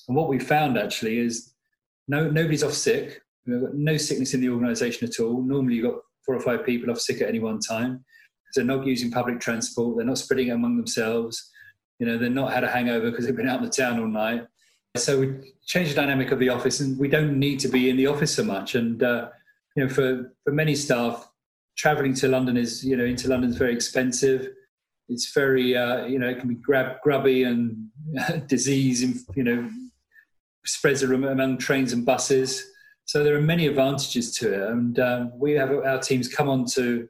And 0.08 0.18
what 0.18 0.28
we 0.28 0.40
found 0.40 0.80
actually 0.80 1.20
is 1.20 1.54
no 2.08 2.28
nobody's 2.28 2.64
off 2.64 2.74
sick. 2.74 3.22
We've 3.46 3.62
got 3.62 3.76
no 3.76 3.98
sickness 3.98 4.34
in 4.34 4.42
the 4.42 4.50
organisation 4.50 5.08
at 5.08 5.20
all. 5.20 5.44
Normally, 5.44 5.76
you've 5.76 5.92
got 5.92 6.02
four 6.26 6.34
or 6.34 6.42
five 6.42 6.66
people 6.66 6.90
off 6.90 7.00
sick 7.00 7.22
at 7.22 7.30
any 7.30 7.40
one 7.40 7.60
time. 7.60 8.04
They're 8.56 8.66
not 8.66 8.88
using 8.88 9.12
public 9.12 9.40
transport. 9.40 9.98
They're 9.98 10.08
not 10.08 10.18
spreading 10.18 10.48
it 10.48 10.54
among 10.54 10.78
themselves. 10.78 11.52
You 12.00 12.06
know, 12.06 12.18
they're 12.18 12.30
not 12.30 12.52
had 12.52 12.64
a 12.64 12.70
hangover 12.70 13.10
because 13.10 13.26
they've 13.26 13.36
been 13.36 13.50
out 13.50 13.60
in 13.60 13.66
the 13.66 13.72
town 13.72 14.00
all 14.00 14.08
night. 14.08 14.46
So 14.98 15.20
we 15.20 15.54
changed 15.66 15.92
the 15.92 15.96
dynamic 15.96 16.32
of 16.32 16.40
the 16.40 16.50
office, 16.50 16.80
and 16.80 16.98
we 16.98 17.08
don't 17.08 17.38
need 17.40 17.60
to 17.62 17.68
be 17.68 17.90
in 17.90 17.98
the 17.98 18.08
office 18.08 18.34
so 18.34 18.44
much. 18.44 18.76
And 18.76 19.02
uh, 19.04 19.30
you 19.76 19.84
know, 19.84 19.90
for 19.90 20.34
for 20.44 20.52
many 20.52 20.76
staff, 20.76 21.30
traveling 21.76 22.14
to 22.16 22.28
London 22.28 22.58
is, 22.58 22.84
you 22.84 22.96
know, 22.96 23.06
into 23.06 23.28
London 23.28 23.50
is 23.50 23.58
very 23.58 23.74
expensive. 23.74 24.50
It's 25.08 25.34
very, 25.34 25.78
uh, 25.78 26.06
you 26.06 26.18
know, 26.18 26.28
it 26.28 26.40
can 26.40 26.50
be 26.50 26.56
grab, 26.56 27.02
grubby 27.04 27.44
and 27.44 27.90
disease, 28.48 29.04
you 29.36 29.44
know, 29.44 29.70
spreads 30.66 31.04
among 31.04 31.58
trains 31.58 31.94
and 31.94 32.06
buses. 32.06 32.66
So 33.06 33.24
there 33.24 33.36
are 33.36 33.42
many 33.42 33.68
advantages 33.68 34.36
to 34.38 34.54
it. 34.54 34.72
And 34.72 35.00
um, 35.00 35.32
we 35.38 35.54
have 35.54 35.70
our 35.70 36.00
teams 36.00 36.28
come 36.28 36.50
on 36.50 36.66
to 36.74 37.08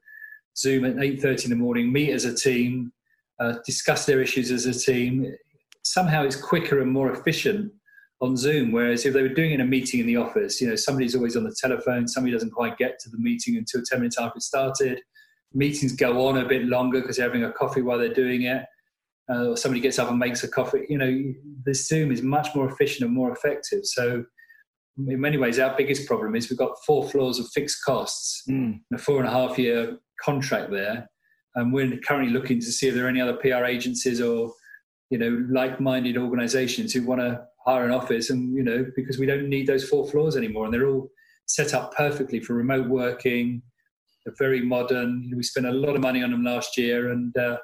Zoom 0.57 0.83
at 0.83 0.95
8.30 0.95 1.45
in 1.45 1.49
the 1.51 1.55
morning, 1.55 1.91
meet 1.91 2.11
as 2.11 2.25
a 2.25 2.35
team, 2.35 2.91
uh, 3.39 3.55
discuss 3.65 4.05
their 4.05 4.21
issues 4.21 4.51
as 4.51 4.65
a 4.65 4.73
team. 4.73 5.35
Somehow 5.83 6.23
it's 6.23 6.35
quicker 6.35 6.81
and 6.81 6.91
more 6.91 7.11
efficient 7.11 7.71
on 8.21 8.37
Zoom. 8.37 8.71
Whereas 8.71 9.05
if 9.05 9.13
they 9.13 9.21
were 9.21 9.29
doing 9.29 9.51
it 9.51 9.55
in 9.55 9.61
a 9.61 9.65
meeting 9.65 9.99
in 9.99 10.07
the 10.07 10.17
office, 10.17 10.61
you 10.61 10.69
know, 10.69 10.75
somebody's 10.75 11.15
always 11.15 11.35
on 11.35 11.43
the 11.43 11.55
telephone, 11.59 12.07
somebody 12.07 12.33
doesn't 12.33 12.51
quite 12.51 12.77
get 12.77 12.99
to 12.99 13.09
the 13.09 13.17
meeting 13.17 13.57
until 13.57 13.81
10 13.83 13.99
minutes 13.99 14.17
after 14.17 14.37
it 14.37 14.43
started. 14.43 15.01
Meetings 15.53 15.93
go 15.93 16.27
on 16.27 16.37
a 16.37 16.47
bit 16.47 16.65
longer 16.65 17.01
because 17.01 17.17
they're 17.17 17.27
having 17.27 17.43
a 17.43 17.51
coffee 17.51 17.81
while 17.81 17.97
they're 17.97 18.13
doing 18.13 18.43
it. 18.43 18.63
Uh, 19.27 19.49
or 19.49 19.57
somebody 19.57 19.81
gets 19.81 19.97
up 19.97 20.09
and 20.09 20.19
makes 20.19 20.43
a 20.43 20.47
coffee. 20.47 20.85
You 20.87 20.99
know, 20.99 21.33
the 21.65 21.73
Zoom 21.73 22.11
is 22.11 22.21
much 22.21 22.53
more 22.53 22.69
efficient 22.69 23.05
and 23.05 23.15
more 23.15 23.31
effective. 23.31 23.79
So 23.83 24.23
in 24.97 25.19
many 25.19 25.37
ways, 25.37 25.59
our 25.59 25.75
biggest 25.75 26.07
problem 26.07 26.35
is 26.35 26.49
we've 26.49 26.59
got 26.59 26.77
four 26.85 27.09
floors 27.09 27.39
of 27.39 27.47
fixed 27.53 27.83
costs 27.83 28.43
mm. 28.49 28.53
and 28.53 28.81
a 28.93 28.97
four 28.97 29.17
and 29.17 29.27
a 29.27 29.31
half 29.31 29.57
year 29.57 29.97
contract 30.21 30.71
there. 30.71 31.09
And 31.55 31.73
we're 31.73 31.97
currently 31.99 32.33
looking 32.33 32.59
to 32.59 32.65
see 32.65 32.87
if 32.87 32.95
there 32.95 33.05
are 33.05 33.09
any 33.09 33.21
other 33.21 33.37
PR 33.37 33.65
agencies 33.65 34.21
or, 34.21 34.53
you 35.09 35.17
know, 35.17 35.45
like-minded 35.49 36.17
organisations 36.17 36.93
who 36.93 37.03
want 37.03 37.21
to 37.21 37.45
hire 37.65 37.85
an 37.85 37.91
office. 37.91 38.29
And 38.29 38.55
you 38.55 38.63
know, 38.63 38.85
because 38.95 39.17
we 39.17 39.25
don't 39.25 39.49
need 39.49 39.67
those 39.67 39.87
four 39.87 40.07
floors 40.07 40.35
anymore, 40.35 40.65
and 40.65 40.73
they're 40.73 40.87
all 40.87 41.09
set 41.47 41.73
up 41.73 41.95
perfectly 41.95 42.39
for 42.39 42.53
remote 42.53 42.87
working. 42.87 43.61
They're 44.25 44.35
very 44.37 44.61
modern. 44.61 45.31
We 45.35 45.43
spent 45.43 45.67
a 45.67 45.71
lot 45.71 45.95
of 45.95 46.01
money 46.01 46.23
on 46.23 46.31
them 46.31 46.43
last 46.43 46.77
year, 46.77 47.11
and 47.11 47.35
uh, 47.37 47.57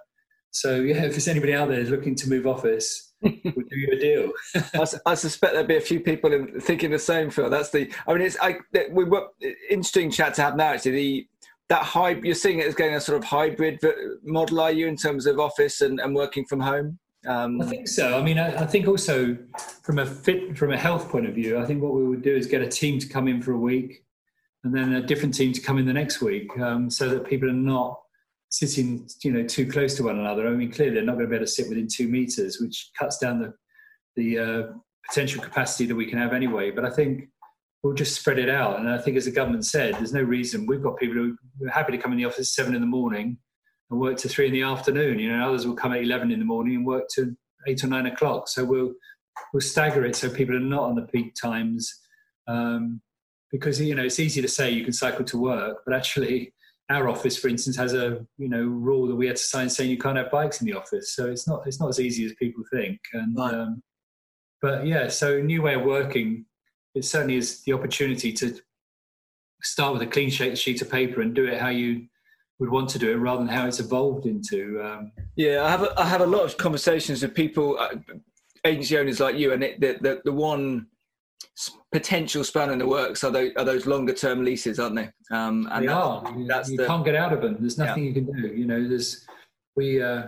so 0.52 0.76
yeah, 0.76 1.04
if 1.04 1.12
there's 1.12 1.28
anybody 1.28 1.54
out 1.54 1.70
there 1.70 1.84
looking 1.84 2.16
to 2.16 2.30
move 2.30 2.46
office, 2.46 3.14
we'll 3.22 3.34
do 3.34 3.78
you 3.78 3.90
a 3.92 4.00
deal. 4.00 4.32
I, 4.74 5.12
I, 5.12 5.16
suspect 5.16 5.54
there'll 5.54 5.68
be 5.68 5.78
a 5.78 5.82
few 5.82 6.00
people 6.00 6.34
in, 6.34 6.60
thinking 6.60 6.92
the 6.92 7.00
same, 7.00 7.30
Phil. 7.30 7.50
That's 7.50 7.70
the. 7.70 7.92
I 8.08 8.14
mean, 8.14 8.22
it's 8.22 8.38
I. 8.42 8.58
We 8.92 9.06
were 9.06 9.28
interesting 9.70 10.12
chat 10.12 10.36
to 10.36 10.42
have 10.44 10.56
now. 10.56 10.74
Actually, 10.74 10.92
the 10.92 11.28
that 11.72 11.84
hybrid. 11.84 12.26
You're 12.26 12.36
seeing 12.36 12.60
it 12.60 12.68
as 12.68 12.76
getting 12.76 12.96
a 12.96 13.02
sort 13.02 13.18
of 13.18 13.24
hybrid 13.24 13.80
model, 14.24 14.60
are 14.60 14.74
you, 14.74 14.88
in 14.88 14.98
terms 14.98 15.26
of 15.26 15.40
office 15.40 15.80
and, 15.80 16.02
and 16.02 16.14
working 16.14 16.44
from 16.46 16.60
home? 16.60 17.00
Um, 17.26 17.62
I 17.62 17.66
think 17.66 17.88
so. 17.88 18.20
I 18.20 18.22
mean, 18.22 18.38
I, 18.38 18.64
I, 18.64 18.66
think 18.66 18.90
also 18.90 19.38
from 19.84 20.00
a 20.00 20.06
fit, 20.06 20.58
from 20.58 20.74
a 20.74 20.78
health 20.78 21.08
point 21.10 21.28
of 21.28 21.34
view, 21.34 21.58
I 21.58 21.66
think 21.66 21.82
what 21.82 21.94
we 21.94 22.06
would 22.06 22.24
do 22.24 22.36
is 22.36 22.46
get 22.46 22.62
a 22.62 22.68
team 22.68 23.00
to 23.00 23.08
come 23.08 23.30
in 23.30 23.42
for 23.42 23.54
a 23.54 23.58
week, 23.58 24.04
and 24.66 24.76
then 24.76 24.94
a 24.94 25.02
different 25.02 25.34
team 25.34 25.54
to 25.54 25.62
come 25.62 25.78
in 25.78 25.86
the 25.86 25.94
next 25.94 26.22
week, 26.22 26.50
um, 26.60 26.90
so 26.90 27.08
that 27.08 27.26
people 27.26 27.50
are 27.50 27.54
not 27.54 28.02
sitting, 28.50 29.08
you 29.24 29.32
know, 29.32 29.48
too 29.48 29.66
close 29.66 29.96
to 29.96 30.04
one 30.04 30.20
another. 30.20 30.48
I 30.48 30.52
mean, 30.52 30.72
clearly 30.72 30.96
they're 30.96 31.06
not 31.06 31.14
going 31.14 31.28
to 31.28 31.30
be 31.30 31.36
able 31.38 31.46
to 31.46 31.52
sit 31.52 31.70
within 31.70 31.88
two 31.88 32.10
meters, 32.10 32.60
which 32.60 32.90
cuts 33.00 33.18
down 33.18 33.40
the 33.40 33.54
the 34.18 34.40
uh, 34.40 34.64
potential 35.08 35.42
capacity 35.42 35.86
that 35.86 35.96
we 35.96 36.06
can 36.06 36.18
have 36.18 36.34
anyway. 36.34 36.70
But 36.72 36.84
I 36.84 36.90
think 36.90 37.30
we'll 37.84 37.94
just 37.94 38.16
spread 38.16 38.40
it 38.40 38.50
out. 38.50 38.80
And 38.80 38.90
I 38.90 38.98
think, 38.98 39.18
as 39.18 39.26
the 39.26 39.32
government 39.32 39.66
said, 39.66 39.96
there's 39.96 40.14
no 40.14 40.22
reason. 40.22 40.66
We've 40.66 40.84
got 40.84 40.98
people 40.98 41.16
who 41.16 41.38
are 41.66 41.70
happy 41.70 41.92
to 41.92 41.98
come 41.98 42.12
in 42.12 42.18
the 42.18 42.26
office 42.26 42.40
at 42.40 42.46
seven 42.48 42.76
in 42.76 42.82
the 42.82 42.88
morning 42.88 43.38
and 43.90 44.00
work 44.00 44.18
to 44.18 44.30
three 44.30 44.48
in 44.48 44.54
the 44.54 44.64
afternoon. 44.64 45.20
You 45.20 45.36
know, 45.36 45.50
others 45.50 45.66
will 45.66 45.76
come 45.76 45.94
at 45.94 46.02
eleven 46.02 46.32
in 46.32 46.40
the 46.40 46.46
morning 46.46 46.76
and 46.76 46.86
work 46.86 47.06
to 47.16 47.36
eight 47.68 47.84
or 47.84 47.88
nine 47.88 48.06
o'clock. 48.06 48.48
So 48.48 48.64
we'll 48.64 48.94
we'll 49.54 49.62
stagger 49.62 50.06
it 50.06 50.16
so 50.16 50.30
people 50.30 50.56
are 50.56 50.60
not 50.60 50.84
on 50.84 50.96
the 50.96 51.04
peak 51.04 51.34
times. 51.36 51.94
Um, 52.48 53.02
because 53.52 53.82
you 53.82 53.96
know 53.96 54.04
it's 54.04 54.20
easy 54.20 54.42
to 54.42 54.48
say 54.48 54.72
you 54.72 54.84
can 54.84 54.94
cycle 54.94 55.26
to 55.26 55.38
work, 55.38 55.80
but 55.86 55.94
actually 55.94 56.54
our 56.90 57.08
office, 57.08 57.38
for 57.38 57.48
instance, 57.48 57.76
has 57.78 57.94
a 57.94 58.26
you 58.38 58.50
know 58.50 58.64
rule 58.64 59.08
that 59.08 59.16
we 59.16 59.28
had 59.28 59.36
to 59.36 59.44
sign 59.44 59.70
saying 59.70 59.90
you 59.90 59.98
can't 59.98 60.18
have 60.18 60.32
bikes 60.32 60.62
in 60.62 60.68
the 60.68 60.74
office. 60.74 61.14
So 61.14 61.28
it's 61.28 61.48
not 61.48 61.66
it's 61.66 61.80
not 61.80 61.90
as 61.90 62.00
easy 62.00 62.26
as 62.26 62.34
people 62.34 62.64
think. 62.72 63.00
And 63.14 63.38
right. 63.38 63.54
um, 63.54 63.84
but 64.62 64.86
yeah, 64.86 65.08
so 65.08 65.42
new 65.42 65.62
way 65.62 65.76
of 65.76 65.84
working. 65.84 66.46
It 66.96 67.06
certainly 67.06 67.38
is 67.38 67.62
the 67.64 67.74
opportunity 67.74 68.34
to 68.34 68.60
start 69.62 69.94
with 69.94 70.02
a 70.02 70.08
clean 70.08 70.30
sheet 70.30 70.82
of 70.82 70.90
paper 70.90 71.22
and 71.22 71.34
do 71.34 71.46
it 71.46 71.60
how 71.60 71.70
you 71.70 72.08
would 72.60 72.70
want 72.70 72.90
to 72.90 73.00
do 73.00 73.12
it 73.12 73.16
rather 73.16 73.40
than 73.44 73.54
how 73.54 73.66
it's 73.66 73.80
evolved 73.80 74.26
into. 74.26 74.82
Um, 74.84 75.12
yeah, 75.36 75.64
I 75.64 75.70
have 75.70 75.84
a, 75.84 76.00
I 76.00 76.06
have 76.06 76.22
a 76.22 76.28
lot 76.28 76.44
of 76.44 76.58
conversations 76.58 77.22
with 77.22 77.34
people, 77.34 77.78
uh, 77.80 77.96
agency 78.66 78.98
owners 78.98 79.20
like 79.20 79.36
you, 79.36 79.54
and 79.54 79.64
it, 79.64 79.80
the, 79.80 79.98
the, 80.02 80.22
the 80.26 80.32
one 80.32 80.88
potential 81.92 82.44
span 82.44 82.70
in 82.70 82.78
the 82.78 82.88
works 82.88 83.24
are 83.24 83.32
those, 83.32 83.52
are 83.58 83.66
those 83.66 83.86
longer 83.86 84.14
term 84.14 84.44
leases, 84.46 84.80
aren't 84.80 84.96
they? 84.96 85.10
Um, 85.32 85.68
and 85.72 85.86
they 85.86 85.92
are. 85.92 86.24
That's 86.48 86.70
you 86.70 86.78
the, 86.78 86.86
can't 86.86 87.04
get 87.04 87.16
out 87.16 87.34
of 87.34 87.42
them. 87.42 87.58
There's 87.60 87.78
nothing 87.78 88.04
yeah. 88.04 88.10
you 88.10 88.14
can 88.14 88.42
do. 88.42 88.48
You 88.48 88.66
know, 88.66 88.88
there's 88.88 89.26
we. 89.76 90.02
Uh, 90.02 90.28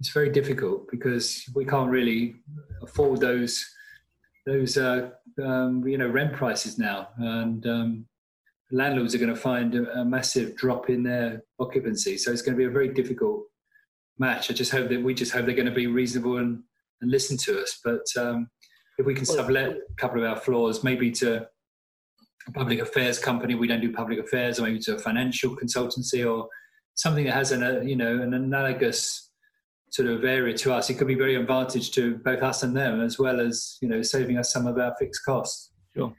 it's 0.00 0.10
very 0.10 0.28
difficult 0.30 0.90
because 0.90 1.48
we 1.54 1.64
can't 1.64 1.90
really 1.90 2.36
afford 2.82 3.20
those 3.20 3.64
those 4.44 4.76
uh, 4.76 5.10
um, 5.42 5.86
you 5.86 5.98
know 5.98 6.08
rent 6.08 6.34
prices 6.34 6.78
now, 6.78 7.08
and 7.18 7.66
um, 7.66 8.06
landlords 8.70 9.14
are 9.14 9.18
going 9.18 9.34
to 9.34 9.40
find 9.40 9.74
a, 9.74 10.00
a, 10.00 10.04
massive 10.04 10.56
drop 10.56 10.90
in 10.90 11.02
their 11.02 11.42
occupancy. 11.60 12.16
So 12.16 12.32
it's 12.32 12.42
going 12.42 12.54
to 12.54 12.58
be 12.58 12.64
a 12.64 12.70
very 12.70 12.92
difficult 12.92 13.44
match. 14.18 14.50
I 14.50 14.54
just 14.54 14.72
hope 14.72 14.88
that 14.88 15.02
we 15.02 15.14
just 15.14 15.32
hope 15.32 15.46
they're 15.46 15.54
going 15.54 15.66
to 15.66 15.72
be 15.72 15.86
reasonable 15.86 16.38
and, 16.38 16.62
and 17.00 17.10
listen 17.10 17.36
to 17.38 17.60
us. 17.60 17.80
But 17.84 18.04
um, 18.18 18.48
if 18.98 19.06
we 19.06 19.14
can 19.14 19.26
sublet 19.26 19.70
a 19.70 19.94
couple 19.96 20.22
of 20.22 20.28
our 20.28 20.36
floors, 20.36 20.82
maybe 20.82 21.10
to 21.12 21.46
a 22.48 22.52
public 22.52 22.80
affairs 22.80 23.18
company, 23.18 23.54
we 23.54 23.68
don't 23.68 23.80
do 23.80 23.92
public 23.92 24.18
affairs, 24.18 24.58
or 24.58 24.62
maybe 24.62 24.78
to 24.80 24.96
a 24.96 24.98
financial 24.98 25.56
consultancy 25.56 26.28
or 26.28 26.48
something 26.94 27.24
that 27.26 27.34
has 27.34 27.52
an 27.52 27.62
a, 27.62 27.84
you 27.84 27.96
know 27.96 28.20
an 28.22 28.34
analogous 28.34 29.25
sort 29.96 30.08
of 30.08 30.24
area 30.24 30.56
to 30.58 30.72
us, 30.72 30.90
it 30.90 30.94
could 30.94 31.06
be 31.06 31.14
very 31.14 31.36
advantage 31.36 31.90
to 31.92 32.16
both 32.18 32.42
us 32.42 32.62
and 32.62 32.76
them, 32.76 33.00
as 33.00 33.18
well 33.18 33.40
as 33.40 33.78
you 33.80 33.88
know 33.88 34.02
saving 34.02 34.38
us 34.38 34.52
some 34.52 34.66
of 34.66 34.78
our 34.78 34.94
fixed 34.98 35.24
costs. 35.24 35.72
Sure. 35.96 36.14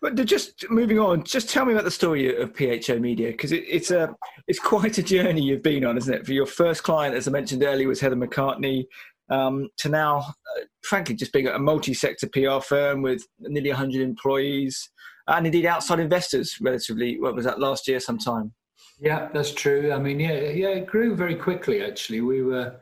But 0.00 0.14
just 0.24 0.64
moving 0.70 0.98
on, 0.98 1.22
just 1.24 1.50
tell 1.50 1.66
me 1.66 1.72
about 1.72 1.84
the 1.84 1.90
story 1.90 2.34
of 2.34 2.56
PHA 2.56 2.94
Media 2.94 3.28
because 3.28 3.52
it, 3.52 3.64
it's 3.68 3.90
a 3.90 4.14
it's 4.48 4.58
quite 4.58 4.96
a 4.98 5.02
journey 5.02 5.42
you've 5.42 5.62
been 5.62 5.84
on, 5.84 5.98
isn't 5.98 6.14
it? 6.14 6.24
For 6.24 6.32
your 6.32 6.46
first 6.46 6.82
client, 6.82 7.14
as 7.14 7.28
I 7.28 7.30
mentioned 7.30 7.62
earlier, 7.62 7.88
was 7.88 8.00
Heather 8.00 8.16
McCartney, 8.16 8.86
um, 9.30 9.68
to 9.78 9.88
now, 9.88 10.18
uh, 10.18 10.60
frankly, 10.82 11.14
just 11.14 11.32
being 11.32 11.46
a 11.46 11.58
multi-sector 11.58 12.28
PR 12.28 12.60
firm 12.60 13.02
with 13.02 13.26
nearly 13.38 13.70
100 13.70 14.00
employees 14.00 14.90
and 15.28 15.46
indeed 15.46 15.66
outside 15.66 16.00
investors. 16.00 16.56
Relatively, 16.60 17.20
what 17.20 17.34
was 17.34 17.44
that 17.44 17.60
last 17.60 17.86
year? 17.86 18.00
Sometime. 18.00 18.52
Yeah, 19.00 19.28
that's 19.32 19.52
true. 19.52 19.92
I 19.92 19.98
mean, 19.98 20.20
yeah, 20.20 20.40
yeah, 20.50 20.68
it 20.68 20.86
grew 20.86 21.16
very 21.16 21.34
quickly. 21.34 21.82
Actually, 21.82 22.20
we 22.20 22.42
were, 22.42 22.76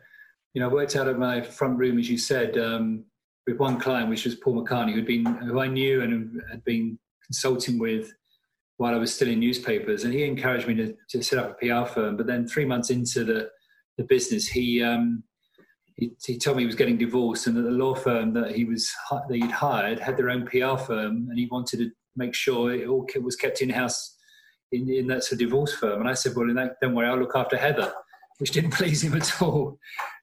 you 0.59 0.65
know, 0.65 0.71
worked 0.71 0.97
out 0.97 1.07
of 1.07 1.17
my 1.21 1.41
front 1.41 1.79
room, 1.79 2.00
as 2.00 2.11
you 2.11 2.19
said. 2.19 2.59
Um, 2.59 3.05
with 3.47 3.61
one 3.61 3.79
client, 3.79 4.11
which 4.11 4.25
was 4.25 4.35
Paul 4.35 4.61
McCartney, 4.61 4.93
who'd 4.93 5.07
been 5.07 5.25
who 5.25 5.61
I 5.61 5.69
knew 5.69 6.03
and 6.03 6.43
had 6.50 6.65
been 6.65 6.99
consulting 7.25 7.79
with 7.79 8.12
while 8.77 8.93
I 8.93 8.99
was 8.99 9.15
still 9.15 9.29
in 9.29 9.38
newspapers, 9.38 10.03
and 10.03 10.12
he 10.12 10.25
encouraged 10.25 10.67
me 10.67 10.75
to, 10.75 10.97
to 11.11 11.23
set 11.23 11.38
up 11.38 11.53
a 11.53 11.55
PR 11.55 11.88
firm. 11.88 12.17
But 12.17 12.27
then 12.27 12.49
three 12.49 12.65
months 12.65 12.91
into 12.91 13.23
the 13.23 13.50
the 13.99 14.03
business, 14.03 14.49
he 14.49 14.83
um, 14.83 15.23
he, 15.95 16.11
he 16.27 16.37
told 16.37 16.57
me 16.57 16.65
he 16.65 16.67
was 16.67 16.75
getting 16.75 16.99
divorced, 16.99 17.47
and 17.47 17.57
that 17.57 17.62
the 17.62 17.71
law 17.71 17.95
firm 17.95 18.35
that 18.35 18.50
he 18.50 18.65
was 18.65 18.91
that 19.12 19.37
he'd 19.37 19.53
hired 19.53 20.00
had 20.00 20.17
their 20.17 20.31
own 20.31 20.45
PR 20.45 20.77
firm, 20.77 21.29
and 21.31 21.38
he 21.38 21.47
wanted 21.53 21.79
to 21.79 21.91
make 22.17 22.35
sure 22.35 22.75
it 22.75 22.88
all 22.88 23.07
was 23.23 23.37
kept 23.37 23.62
in 23.62 23.71
house 23.71 24.17
in, 24.73 24.91
in 24.91 25.07
that 25.07 25.23
sort 25.23 25.35
of 25.35 25.38
divorce 25.38 25.73
firm. 25.73 26.00
And 26.00 26.11
I 26.11 26.15
said, 26.15 26.35
well, 26.35 26.50
in 26.50 26.57
that, 26.57 26.79
don't 26.83 26.97
worry, 26.97 27.07
I'll 27.07 27.17
look 27.17 27.37
after 27.37 27.57
Heather, 27.57 27.93
which 28.38 28.52
didn't 28.52 28.71
please 28.75 29.02
him 29.02 29.14
at 29.14 29.42
all. 29.42 29.78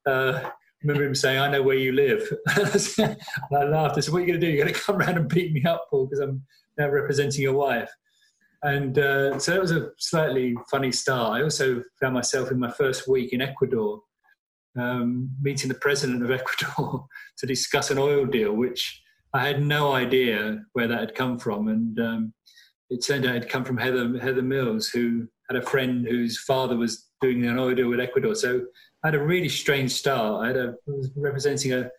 Uh, 0.05 0.49
remember 0.83 1.05
him 1.05 1.15
saying, 1.15 1.39
I 1.39 1.49
know 1.49 1.61
where 1.61 1.77
you 1.77 1.91
live. 1.91 2.21
and 2.97 3.17
I 3.53 3.63
laughed. 3.63 3.97
I 3.97 4.01
said, 4.01 4.13
What 4.13 4.19
are 4.19 4.25
you 4.25 4.27
going 4.27 4.41
to 4.41 4.45
do? 4.45 4.51
You're 4.51 4.63
going 4.63 4.73
to 4.73 4.79
come 4.79 4.97
around 4.97 5.17
and 5.17 5.29
beat 5.29 5.53
me 5.53 5.63
up, 5.63 5.87
Paul, 5.89 6.05
because 6.05 6.19
I'm 6.19 6.43
now 6.77 6.89
representing 6.89 7.41
your 7.41 7.53
wife. 7.53 7.91
And 8.63 8.97
uh, 8.97 9.37
so 9.37 9.51
that 9.51 9.61
was 9.61 9.71
a 9.71 9.89
slightly 9.99 10.55
funny 10.71 10.91
start. 10.91 11.39
I 11.39 11.43
also 11.43 11.83
found 12.01 12.15
myself 12.15 12.51
in 12.51 12.59
my 12.59 12.71
first 12.71 13.07
week 13.07 13.31
in 13.31 13.41
Ecuador 13.41 14.01
um, 14.77 15.29
meeting 15.41 15.69
the 15.69 15.75
president 15.75 16.23
of 16.23 16.31
Ecuador 16.39 17.05
to 17.37 17.45
discuss 17.45 17.91
an 17.91 17.97
oil 17.97 18.25
deal, 18.25 18.53
which 18.53 19.01
I 19.33 19.45
had 19.45 19.61
no 19.61 19.93
idea 19.93 20.63
where 20.73 20.87
that 20.87 20.99
had 20.99 21.15
come 21.15 21.37
from. 21.37 21.67
And 21.67 21.99
um, 21.99 22.33
it 22.89 23.05
turned 23.05 23.25
out 23.25 23.35
it 23.35 23.43
had 23.43 23.51
come 23.51 23.65
from 23.65 23.77
Heather, 23.77 24.17
Heather 24.19 24.41
Mills, 24.41 24.87
who 24.87 25.27
had 25.49 25.61
a 25.61 25.65
friend 25.65 26.05
whose 26.07 26.39
father 26.39 26.75
was 26.77 27.07
doing 27.25 27.45
an 27.45 27.75
deal 27.75 27.89
with 27.89 27.99
Ecuador. 27.99 28.35
So 28.35 28.65
I 29.03 29.07
had 29.07 29.15
a 29.15 29.23
really 29.23 29.49
strange 29.49 29.91
start. 29.91 30.43
I, 30.43 30.47
had 30.47 30.75
was 30.85 31.09
representing 31.15 31.73
a, 31.73 31.89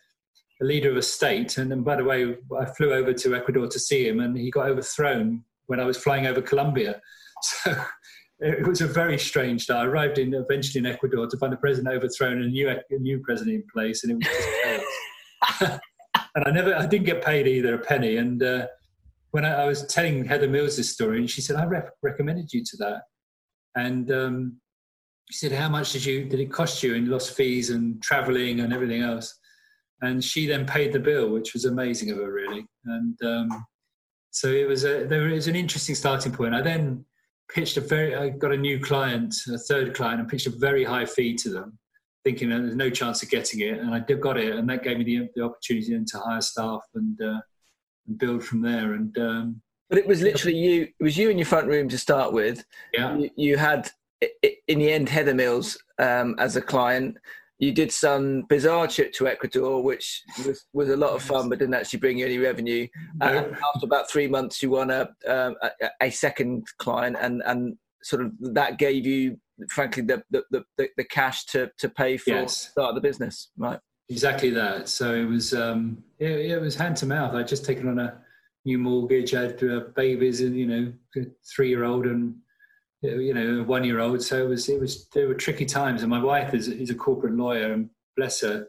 a 0.61 0.63
leader 0.63 0.91
of 0.91 0.97
a 0.97 1.01
state. 1.01 1.57
And 1.57 1.69
then, 1.71 1.83
by 1.83 1.95
the 1.95 2.03
way, 2.03 2.35
I 2.59 2.65
flew 2.65 2.93
over 2.93 3.13
to 3.13 3.35
Ecuador 3.35 3.67
to 3.67 3.79
see 3.79 4.07
him, 4.07 4.19
and 4.19 4.37
he 4.37 4.51
got 4.51 4.67
overthrown 4.67 5.43
when 5.67 5.79
I 5.79 5.85
was 5.85 5.97
flying 5.97 6.27
over 6.27 6.41
Colombia. 6.41 7.01
So 7.39 7.75
it 8.39 8.67
was 8.67 8.81
a 8.81 8.87
very 8.87 9.19
strange 9.19 9.63
start. 9.63 9.85
I 9.85 9.89
arrived 9.89 10.17
in 10.17 10.33
eventually 10.33 10.79
in 10.79 10.91
Ecuador 10.91 11.27
to 11.27 11.37
find 11.37 11.53
the 11.53 11.57
president 11.57 11.95
overthrown 11.95 12.33
and 12.33 12.45
a 12.45 12.47
new, 12.47 12.67
a 12.69 12.81
new 12.99 13.19
president 13.19 13.57
in 13.57 13.63
place, 13.71 14.03
and 14.03 14.11
it 14.11 14.15
was 14.15 14.25
just 14.25 15.59
chaos. 15.61 15.79
and 16.35 16.43
I 16.45 16.51
never, 16.51 16.75
I 16.75 16.87
didn't 16.87 17.05
get 17.05 17.23
paid 17.23 17.47
either 17.47 17.75
a 17.75 17.79
penny. 17.79 18.17
And 18.17 18.41
uh, 18.41 18.67
when 19.31 19.45
I, 19.45 19.63
I, 19.63 19.65
was 19.65 19.85
telling 19.85 20.25
Heather 20.25 20.47
Mills 20.47 20.77
this 20.77 20.91
story, 20.91 21.19
and 21.19 21.29
she 21.29 21.41
said, 21.41 21.57
"I 21.57 21.65
re- 21.65 21.81
recommended 22.01 22.53
you 22.53 22.63
to 22.63 22.77
that," 22.77 23.01
and 23.75 24.11
um, 24.11 24.59
she 25.29 25.37
said, 25.37 25.51
"How 25.51 25.69
much 25.69 25.93
did 25.93 26.05
you 26.05 26.25
did 26.25 26.39
it 26.39 26.51
cost 26.51 26.83
you 26.83 26.95
in 26.95 27.09
lost 27.09 27.35
fees 27.35 27.69
and 27.69 28.01
travelling 28.01 28.61
and 28.61 28.73
everything 28.73 29.01
else?" 29.01 29.37
And 30.01 30.23
she 30.23 30.45
then 30.45 30.65
paid 30.65 30.93
the 30.93 30.99
bill, 30.99 31.29
which 31.29 31.53
was 31.53 31.65
amazing 31.65 32.11
of 32.11 32.17
her, 32.17 32.31
really. 32.31 32.65
And 32.85 33.17
um, 33.23 33.65
so 34.31 34.47
it 34.47 34.67
was 34.67 34.85
a 34.85 35.05
there 35.05 35.23
was 35.23 35.47
an 35.47 35.55
interesting 35.55 35.95
starting 35.95 36.31
point. 36.31 36.53
I 36.53 36.61
then 36.61 37.03
pitched 37.49 37.77
a 37.77 37.81
very 37.81 38.15
I 38.15 38.29
got 38.29 38.53
a 38.53 38.57
new 38.57 38.79
client, 38.79 39.35
a 39.51 39.57
third 39.57 39.95
client, 39.95 40.19
and 40.19 40.29
pitched 40.29 40.47
a 40.47 40.53
very 40.57 40.83
high 40.83 41.05
fee 41.05 41.35
to 41.35 41.49
them, 41.49 41.77
thinking 42.23 42.49
that 42.49 42.59
there's 42.61 42.75
no 42.75 42.89
chance 42.89 43.23
of 43.23 43.29
getting 43.29 43.61
it, 43.61 43.79
and 43.79 43.93
I 43.93 43.99
did 43.99 44.21
got 44.21 44.37
it, 44.37 44.55
and 44.55 44.69
that 44.69 44.83
gave 44.83 44.97
me 44.97 45.03
the, 45.03 45.29
the 45.35 45.43
opportunity 45.43 45.91
then 45.91 46.05
to 46.05 46.19
hire 46.19 46.41
staff 46.41 46.81
and, 46.95 47.19
uh, 47.21 47.41
and 48.07 48.17
build 48.17 48.43
from 48.43 48.61
there. 48.61 48.93
And 48.93 49.17
um, 49.17 49.61
but 49.89 49.97
it 49.97 50.07
was 50.07 50.21
literally 50.21 50.57
you. 50.57 50.83
It 50.99 51.03
was 51.03 51.17
you 51.17 51.29
in 51.29 51.37
your 51.37 51.45
front 51.45 51.67
room 51.67 51.89
to 51.89 51.97
start 51.97 52.33
with. 52.33 52.63
Yeah. 52.93 53.17
You, 53.17 53.29
you 53.35 53.57
had 53.57 53.89
in 54.67 54.79
the 54.79 54.91
end 54.91 55.09
Heather 55.09 55.33
Mills 55.33 55.77
um, 55.99 56.35
as 56.39 56.55
a 56.55 56.61
client. 56.61 57.17
you 57.59 57.71
did 57.71 57.91
some 57.91 58.43
bizarre 58.43 58.87
trip 58.87 59.13
to 59.13 59.27
Ecuador, 59.27 59.81
which 59.81 60.23
was, 60.45 60.65
was 60.73 60.89
a 60.89 60.97
lot 60.97 61.11
of 61.11 61.23
fun, 61.23 61.49
but 61.49 61.59
didn't 61.59 61.73
actually 61.73 61.99
bring 61.99 62.19
you 62.19 62.25
any 62.25 62.37
revenue. 62.37 62.87
Uh, 63.19 63.43
after 63.75 63.85
about 63.85 64.09
three 64.09 64.27
months, 64.27 64.61
you 64.61 64.69
won 64.69 64.91
a, 64.91 65.09
um, 65.27 65.55
a, 65.61 65.89
a 66.01 66.09
second 66.11 66.67
client, 66.77 67.17
and 67.19 67.41
and 67.45 67.77
sort 68.03 68.21
of 68.23 68.31
that 68.53 68.77
gave 68.77 69.05
you, 69.05 69.37
frankly, 69.69 70.03
the 70.03 70.23
the, 70.29 70.43
the, 70.77 70.89
the 70.97 71.03
cash 71.05 71.45
to 71.45 71.71
to 71.79 71.89
pay 71.89 72.17
for 72.17 72.31
yes. 72.31 72.69
start 72.69 72.93
the 72.95 73.01
business, 73.01 73.49
right? 73.57 73.79
Exactly 74.09 74.51
that. 74.51 74.87
So 74.87 75.13
it 75.13 75.25
was 75.25 75.53
um, 75.53 76.03
yeah, 76.19 76.29
it 76.29 76.61
was 76.61 76.75
hand 76.75 76.95
to 76.97 77.05
mouth. 77.07 77.33
I'd 77.33 77.47
just 77.47 77.65
taken 77.65 77.87
on 77.87 77.99
a 77.99 78.19
new 78.65 78.77
mortgage. 78.77 79.33
I 79.33 79.41
had 79.43 79.63
uh, 79.63 79.79
babies, 79.95 80.41
and 80.41 80.55
you 80.55 80.67
know, 80.67 80.93
three 81.55 81.69
year 81.69 81.85
old 81.85 82.05
and 82.05 82.35
you 83.01 83.33
know, 83.33 83.63
one 83.63 83.83
year 83.83 83.99
old. 83.99 84.21
So 84.21 84.43
it 84.43 84.47
was, 84.47 84.69
it 84.69 84.79
was, 84.79 85.07
there 85.09 85.27
were 85.27 85.35
tricky 85.35 85.65
times. 85.65 86.01
And 86.01 86.09
my 86.09 86.21
wife 86.21 86.53
is, 86.53 86.67
is 86.67 86.89
a 86.89 86.95
corporate 86.95 87.35
lawyer 87.35 87.73
and 87.73 87.89
bless 88.15 88.41
her, 88.41 88.67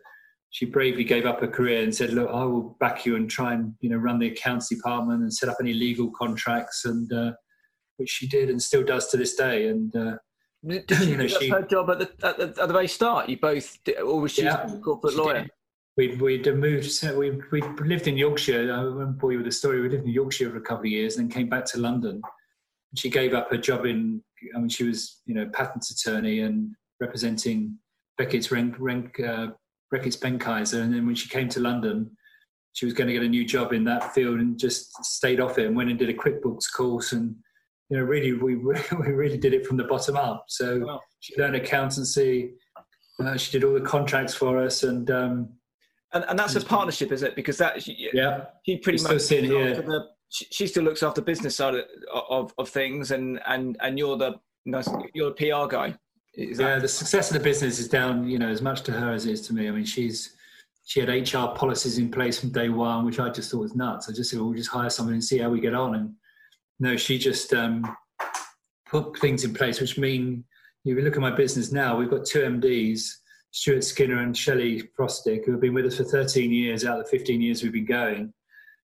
she 0.51 0.65
bravely 0.65 1.05
gave 1.05 1.27
up 1.27 1.41
her 1.41 1.49
career 1.49 1.83
and 1.83 1.95
said, 1.95 2.13
look, 2.13 2.29
I 2.31 2.45
will 2.45 2.77
back 2.81 3.05
you 3.05 3.17
and 3.17 3.29
try 3.29 3.53
and, 3.55 3.75
you 3.81 3.91
know, 3.91 3.97
run 3.97 4.19
the 4.19 4.29
accounts 4.29 4.69
department 4.69 5.23
and 5.23 5.33
set 5.33 5.49
up 5.49 5.57
any 5.61 5.75
legal 5.75 6.11
contracts. 6.11 6.85
And, 6.85 7.13
uh, 7.13 7.33
which 7.99 8.11
she 8.11 8.27
did 8.27 8.49
and 8.49 8.63
still 8.63 8.85
does 8.85 9.09
to 9.09 9.17
this 9.17 9.35
day. 9.35 9.69
And, 9.69 9.95
uh, 9.95 10.17
you 10.63 11.17
know, 11.17 11.27
she, 11.27 11.51
her 11.51 11.63
job 11.63 11.91
at 11.91 11.99
the, 11.99 12.27
at 12.27 12.39
the, 12.39 12.63
at 12.63 12.69
the 12.69 12.73
very 12.73 12.89
start. 12.89 13.29
You 13.29 13.39
both, 13.39 13.77
did, 13.85 13.99
or 13.99 14.21
was 14.21 14.33
she 14.33 14.45
yeah, 14.45 14.73
a 14.73 14.79
corporate 14.79 15.15
lawyer? 15.15 15.47
We'd, 15.97 16.21
we'd 16.21 16.47
moved, 16.55 17.05
we 17.17 17.31
we 17.51 17.61
lived 17.81 18.07
in 18.07 18.17
Yorkshire. 18.17 18.73
I 18.73 18.85
won't 18.85 19.19
bore 19.19 19.33
you 19.33 19.39
with 19.39 19.47
the 19.47 19.53
story. 19.53 19.81
We 19.81 19.89
lived 19.89 20.05
in 20.05 20.13
Yorkshire 20.13 20.49
for 20.51 20.57
a 20.57 20.61
couple 20.61 20.85
of 20.85 20.93
years 20.93 21.17
and 21.17 21.29
then 21.29 21.35
came 21.35 21.49
back 21.49 21.65
to 21.67 21.79
London 21.79 22.23
she 22.97 23.11
gave 23.11 23.35
up 23.35 23.51
her 23.51 23.59
job 23.59 23.87
in. 23.87 24.23
I 24.55 24.59
mean, 24.59 24.69
she 24.69 24.85
was 24.85 25.21
you 25.27 25.35
know 25.35 25.49
patent 25.53 25.85
attorney 25.91 26.41
and 26.41 26.75
representing 27.01 27.79
Reckitt's 28.21 28.49
Renk 28.49 29.21
uh, 29.21 29.53
Reckitt's 29.93 30.17
Benckiser, 30.17 30.81
and 30.83 30.93
then 30.93 31.07
when 31.07 31.15
she 31.15 31.29
came 31.29 31.49
to 31.51 31.61
London, 31.61 32.11
she 32.73 32.85
was 32.85 32.95
going 32.95 33.09
to 33.09 33.13
get 33.13 33.23
a 33.23 33.29
new 33.29 33.45
job 33.45 33.73
in 33.73 33.85
that 33.85 34.15
field 34.15 34.41
and 34.41 34.59
just 34.59 34.93
stayed 35.05 35.41
off 35.41 35.59
it 35.59 35.67
and 35.67 35.77
went 35.77 35.91
and 35.91 35.99
did 35.99 36.09
a 36.09 36.15
QuickBooks 36.15 36.73
course 36.75 37.13
and 37.13 37.35
you 37.91 37.97
know 37.97 38.03
really 38.03 38.33
we 38.35 38.55
we 38.57 38.73
really 39.13 39.39
did 39.39 39.55
it 39.55 39.67
from 39.67 39.77
the 39.77 39.85
bottom 39.85 40.17
up. 40.17 40.45
So 40.49 40.79
wow. 40.81 41.01
she 41.21 41.37
learned 41.37 41.57
accountancy. 41.57 42.53
Uh, 43.21 43.37
she 43.37 43.51
did 43.51 43.65
all 43.65 43.75
the 43.75 43.81
contracts 43.81 44.35
for 44.35 44.63
us 44.63 44.83
and. 44.83 45.11
Um, 45.11 45.49
and, 46.15 46.25
and 46.27 46.39
that's 46.39 46.57
a 46.57 46.63
partnership, 46.63 47.13
is 47.13 47.23
it? 47.23 47.37
Because 47.37 47.59
that 47.59 47.87
yeah, 47.87 48.47
she 48.65 48.79
pretty 48.79 48.97
much 49.03 49.09
still 49.09 49.19
sitting 49.19 49.51
here. 49.51 49.75
The, 49.75 50.07
she, 50.31 50.67
still 50.67 50.85
looks 50.85 51.03
after 51.03 51.21
business 51.21 51.57
side 51.57 51.75
of, 51.75 51.85
of, 52.13 52.55
of, 52.59 52.69
things, 52.69 53.11
and 53.11 53.41
and 53.47 53.77
and 53.81 53.99
you're 53.99 54.17
the 54.17 54.35
you're 55.15 55.31
the 55.31 55.35
PR 55.35 55.67
guy. 55.69 55.95
yeah, 56.37 56.79
the 56.79 56.89
success 56.89 57.31
of 57.31 57.39
the 57.39 57.43
business 57.43 57.79
is 57.79 57.89
down, 57.89 58.29
you 58.29 58.39
know, 58.39 58.49
as 58.49 58.63
much 58.63 58.83
to 58.83 58.93
her 58.93 59.13
as 59.13 59.27
it 59.27 59.33
is 59.33 59.47
to 59.49 59.55
me. 59.55 59.69
I 59.69 59.71
mean, 59.71 59.85
she's 59.85 60.37
she 60.85 61.01
had 61.01 61.09
HR 61.09 61.55
policies 61.55 61.99
in 61.99 62.11
place 62.11 62.41
from 62.41 62.51
day 62.51 62.69
one, 62.69 63.05
which 63.05 63.19
I 63.19 63.31
just 63.31 63.51
thought 63.51 63.61
was 63.61 63.75
nuts. 63.75 64.09
I 64.09 64.13
just 64.13 64.31
said, 64.31 64.39
well, 64.39 64.49
we'll 64.49 64.59
just 64.59 64.71
hire 64.71 64.91
someone 64.91 65.15
and 65.15 65.25
see 65.25 65.39
how 65.39 65.51
we 65.51 65.61
get 65.61 65.75
on. 65.75 65.95
And 65.95 66.15
no, 66.81 66.97
she 66.97 67.19
just 67.19 67.53
um, 67.53 67.85
put 68.87 69.19
things 69.19 69.45
in 69.45 69.53
place, 69.53 69.81
which 69.81 69.99
mean 69.99 70.45
if 70.85 70.97
you 70.97 71.03
look 71.03 71.17
at 71.17 71.21
my 71.21 71.31
business 71.31 71.73
now, 71.73 71.97
we've 71.97 72.11
got 72.11 72.25
two 72.25 72.41
MDs, 72.41 73.11
Stuart 73.51 73.85
Skinner 73.85 74.21
and 74.21 74.37
Shelley 74.37 74.83
Frostick, 74.99 75.45
who 75.45 75.53
have 75.53 75.61
been 75.61 75.75
with 75.75 75.87
us 75.87 75.97
for 75.97 76.05
13 76.05 76.51
years 76.51 76.85
out 76.85 76.99
of 76.99 77.05
the 77.05 77.11
15 77.11 77.41
years 77.41 77.63
we've 77.63 77.73
been 77.73 77.85
going 77.85 78.33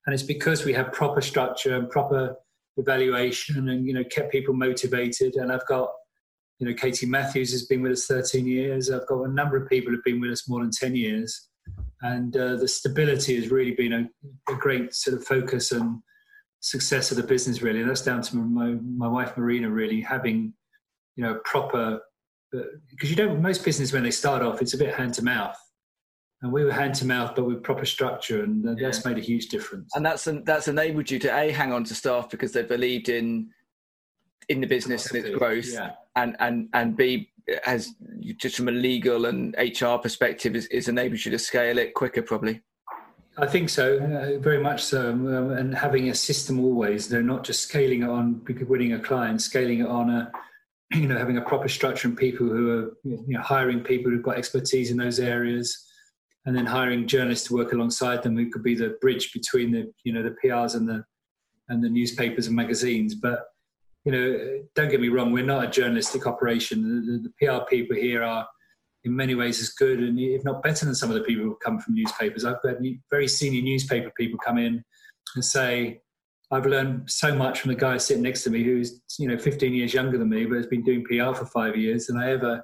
and 0.05 0.13
it's 0.13 0.23
because 0.23 0.65
we 0.65 0.73
have 0.73 0.91
proper 0.91 1.21
structure 1.21 1.75
and 1.75 1.89
proper 1.89 2.35
evaluation 2.77 3.69
and 3.69 3.87
you 3.87 3.93
know 3.93 4.03
kept 4.05 4.31
people 4.31 4.53
motivated. 4.53 5.35
And 5.35 5.51
i've 5.51 5.65
got 5.67 5.89
you 6.59 6.67
know 6.67 6.73
katie 6.73 7.05
matthews 7.05 7.51
has 7.51 7.65
been 7.65 7.81
with 7.81 7.93
us 7.93 8.05
13 8.05 8.45
years. 8.45 8.89
I've 8.89 9.07
got 9.07 9.23
a 9.23 9.31
number 9.31 9.57
of 9.57 9.69
people 9.69 9.91
who've 9.91 10.03
been 10.03 10.21
with 10.21 10.31
us 10.31 10.47
more 10.47 10.61
than 10.61 10.71
10 10.71 10.95
years. 10.95 11.49
And 12.01 12.35
uh, 12.37 12.57
the 12.57 12.67
stability 12.67 13.35
has 13.41 13.49
really 13.49 13.71
been 13.71 13.93
a, 13.93 14.09
a, 14.51 14.55
great 14.55 14.93
sort 14.93 15.17
of 15.17 15.25
focus 15.25 15.71
and 15.71 15.99
success 16.59 17.09
of 17.09 17.17
the 17.17 17.23
business 17.23 17.63
really. 17.63 17.81
And 17.81 17.89
that's 17.89 18.03
down 18.03 18.21
to 18.21 18.35
my, 18.35 18.75
my 18.95 19.07
wife 19.07 19.35
marina 19.37 19.69
really 19.69 20.01
having 20.01 20.53
you 21.15 21.23
know 21.23 21.39
proper 21.45 21.99
because 22.51 23.09
uh, 23.09 23.09
you 23.09 23.15
don't 23.15 23.41
most 23.41 23.65
business 23.65 23.91
when 23.91 24.03
they 24.03 24.11
start 24.11 24.41
off 24.41 24.61
it's 24.61 24.73
a 24.73 24.77
bit 24.77 24.93
hand 24.93 25.13
to 25.13 25.23
mouth 25.23 25.57
and 26.41 26.51
we 26.51 26.63
were 26.63 26.71
hand 26.71 26.95
to 26.95 27.05
mouth, 27.05 27.33
but 27.35 27.45
with 27.45 27.63
proper 27.63 27.85
structure, 27.85 28.43
and 28.43 28.77
that's 28.79 29.03
yeah. 29.03 29.11
made 29.11 29.17
a 29.17 29.25
huge 29.25 29.47
difference. 29.47 29.91
And 29.95 30.05
that's 30.05 30.27
that's 30.43 30.67
enabled 30.67 31.09
you 31.09 31.19
to 31.19 31.27
a 31.27 31.51
hang 31.51 31.71
on 31.71 31.83
to 31.85 31.95
staff 31.95 32.29
because 32.29 32.51
they 32.51 32.63
believed 32.63 33.09
in 33.09 33.49
in 34.49 34.61
the 34.61 34.67
business 34.67 35.09
and 35.11 35.25
its 35.25 35.35
growth, 35.35 35.71
yeah. 35.71 35.91
and 36.15 36.35
and 36.39 36.69
and 36.73 36.97
b 36.97 37.31
has 37.63 37.93
just 38.37 38.57
from 38.57 38.67
a 38.67 38.71
legal 38.71 39.25
and 39.25 39.55
HR 39.57 39.97
perspective 39.97 40.55
is, 40.55 40.65
is 40.67 40.87
enabled 40.87 41.23
you 41.23 41.31
to 41.31 41.39
scale 41.39 41.77
it 41.77 41.93
quicker, 41.93 42.21
probably. 42.21 42.61
I 43.37 43.45
think 43.45 43.69
so, 43.69 43.97
uh, 43.97 44.39
very 44.39 44.61
much 44.61 44.83
so, 44.83 45.09
um, 45.09 45.51
and 45.51 45.75
having 45.75 46.09
a 46.09 46.15
system 46.15 46.59
always. 46.59 47.09
They're 47.09 47.21
not 47.21 47.43
just 47.43 47.61
scaling 47.61 48.03
it 48.03 48.09
on 48.09 48.41
winning 48.67 48.93
a 48.93 48.99
client, 48.99 49.41
scaling 49.41 49.79
it 49.79 49.87
on 49.87 50.09
a 50.09 50.31
you 50.91 51.07
know 51.07 51.17
having 51.17 51.37
a 51.37 51.41
proper 51.41 51.67
structure 51.67 52.07
and 52.07 52.17
people 52.17 52.47
who 52.47 52.69
are 52.71 52.97
you 53.03 53.23
know, 53.33 53.41
hiring 53.41 53.81
people 53.81 54.11
who've 54.11 54.23
got 54.23 54.37
expertise 54.37 54.91
in 54.91 54.97
those 54.97 55.19
areas 55.19 55.84
and 56.45 56.55
then 56.55 56.65
hiring 56.65 57.07
journalists 57.07 57.47
to 57.47 57.55
work 57.55 57.73
alongside 57.73 58.21
them 58.21 58.37
who 58.37 58.49
could 58.49 58.63
be 58.63 58.75
the 58.75 58.97
bridge 59.01 59.31
between 59.33 59.71
the 59.71 59.91
you 60.03 60.13
know 60.13 60.23
the 60.23 60.35
PRs 60.43 60.75
and 60.75 60.87
the 60.87 61.03
and 61.69 61.83
the 61.83 61.89
newspapers 61.89 62.47
and 62.47 62.55
magazines. 62.55 63.15
But 63.15 63.45
you 64.03 64.11
know, 64.11 64.59
don't 64.75 64.89
get 64.89 65.01
me 65.01 65.09
wrong, 65.09 65.31
we're 65.31 65.43
not 65.43 65.63
a 65.63 65.67
journalistic 65.67 66.27
operation. 66.27 66.83
The, 66.83 67.11
the, 67.11 67.29
the 67.29 67.47
PR 67.47 67.65
people 67.67 67.95
here 67.95 68.23
are 68.23 68.47
in 69.03 69.15
many 69.15 69.35
ways 69.35 69.59
as 69.59 69.69
good 69.69 69.99
and 69.99 70.19
if 70.19 70.43
not 70.43 70.63
better 70.63 70.85
than 70.85 70.95
some 70.95 71.09
of 71.09 71.15
the 71.15 71.23
people 71.23 71.43
who 71.43 71.57
come 71.63 71.79
from 71.79 71.95
newspapers. 71.95 72.45
I've 72.45 72.57
had 72.63 72.77
very 73.09 73.27
senior 73.27 73.61
newspaper 73.61 74.11
people 74.17 74.39
come 74.43 74.57
in 74.57 74.83
and 75.35 75.45
say, 75.45 76.01
I've 76.51 76.65
learned 76.67 77.09
so 77.09 77.35
much 77.35 77.59
from 77.59 77.69
the 77.69 77.75
guy 77.75 77.97
sitting 77.97 78.23
next 78.23 78.43
to 78.43 78.51
me 78.51 78.63
who's 78.63 79.01
you 79.17 79.27
know 79.27 79.37
15 79.37 79.73
years 79.73 79.93
younger 79.93 80.17
than 80.17 80.29
me 80.29 80.45
but 80.45 80.57
has 80.57 80.67
been 80.67 80.83
doing 80.83 81.03
PR 81.03 81.33
for 81.33 81.45
five 81.47 81.75
years 81.75 82.05
than 82.05 82.17
I 82.17 82.31
ever 82.31 82.63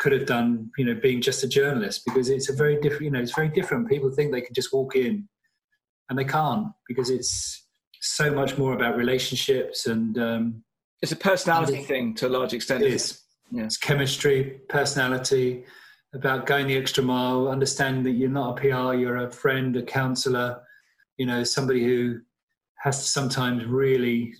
could 0.00 0.12
have 0.12 0.26
done, 0.26 0.70
you 0.78 0.84
know, 0.84 0.94
being 0.94 1.20
just 1.20 1.44
a 1.44 1.48
journalist 1.48 2.02
because 2.06 2.30
it's 2.30 2.48
a 2.48 2.54
very 2.54 2.80
different, 2.80 3.02
you 3.02 3.10
know, 3.10 3.20
it's 3.20 3.34
very 3.34 3.50
different. 3.50 3.88
People 3.88 4.10
think 4.10 4.32
they 4.32 4.40
can 4.40 4.54
just 4.54 4.72
walk 4.72 4.96
in 4.96 5.28
and 6.08 6.18
they 6.18 6.24
can't 6.24 6.68
because 6.88 7.10
it's 7.10 7.66
so 8.00 8.32
much 8.32 8.58
more 8.58 8.72
about 8.72 8.96
relationships 8.96 9.86
and. 9.86 10.18
Um, 10.18 10.64
it's 11.02 11.12
a 11.12 11.16
personality 11.16 11.78
and 11.78 11.86
thing 11.86 12.14
to 12.16 12.28
a 12.28 12.28
large 12.28 12.52
extent. 12.52 12.82
It 12.82 12.92
is. 12.92 13.22
Yeah. 13.52 13.64
It's 13.64 13.76
chemistry, 13.76 14.60
personality, 14.68 15.64
about 16.14 16.46
going 16.46 16.66
the 16.66 16.76
extra 16.76 17.02
mile, 17.02 17.48
understanding 17.48 18.02
that 18.04 18.12
you're 18.12 18.28
not 18.28 18.58
a 18.58 18.60
PR, 18.60 18.94
you're 18.94 19.16
a 19.16 19.30
friend, 19.30 19.76
a 19.76 19.82
counselor, 19.82 20.60
you 21.16 21.26
know, 21.26 21.44
somebody 21.44 21.84
who 21.84 22.20
has 22.78 22.98
to 22.98 23.04
sometimes 23.04 23.64
really 23.64 24.34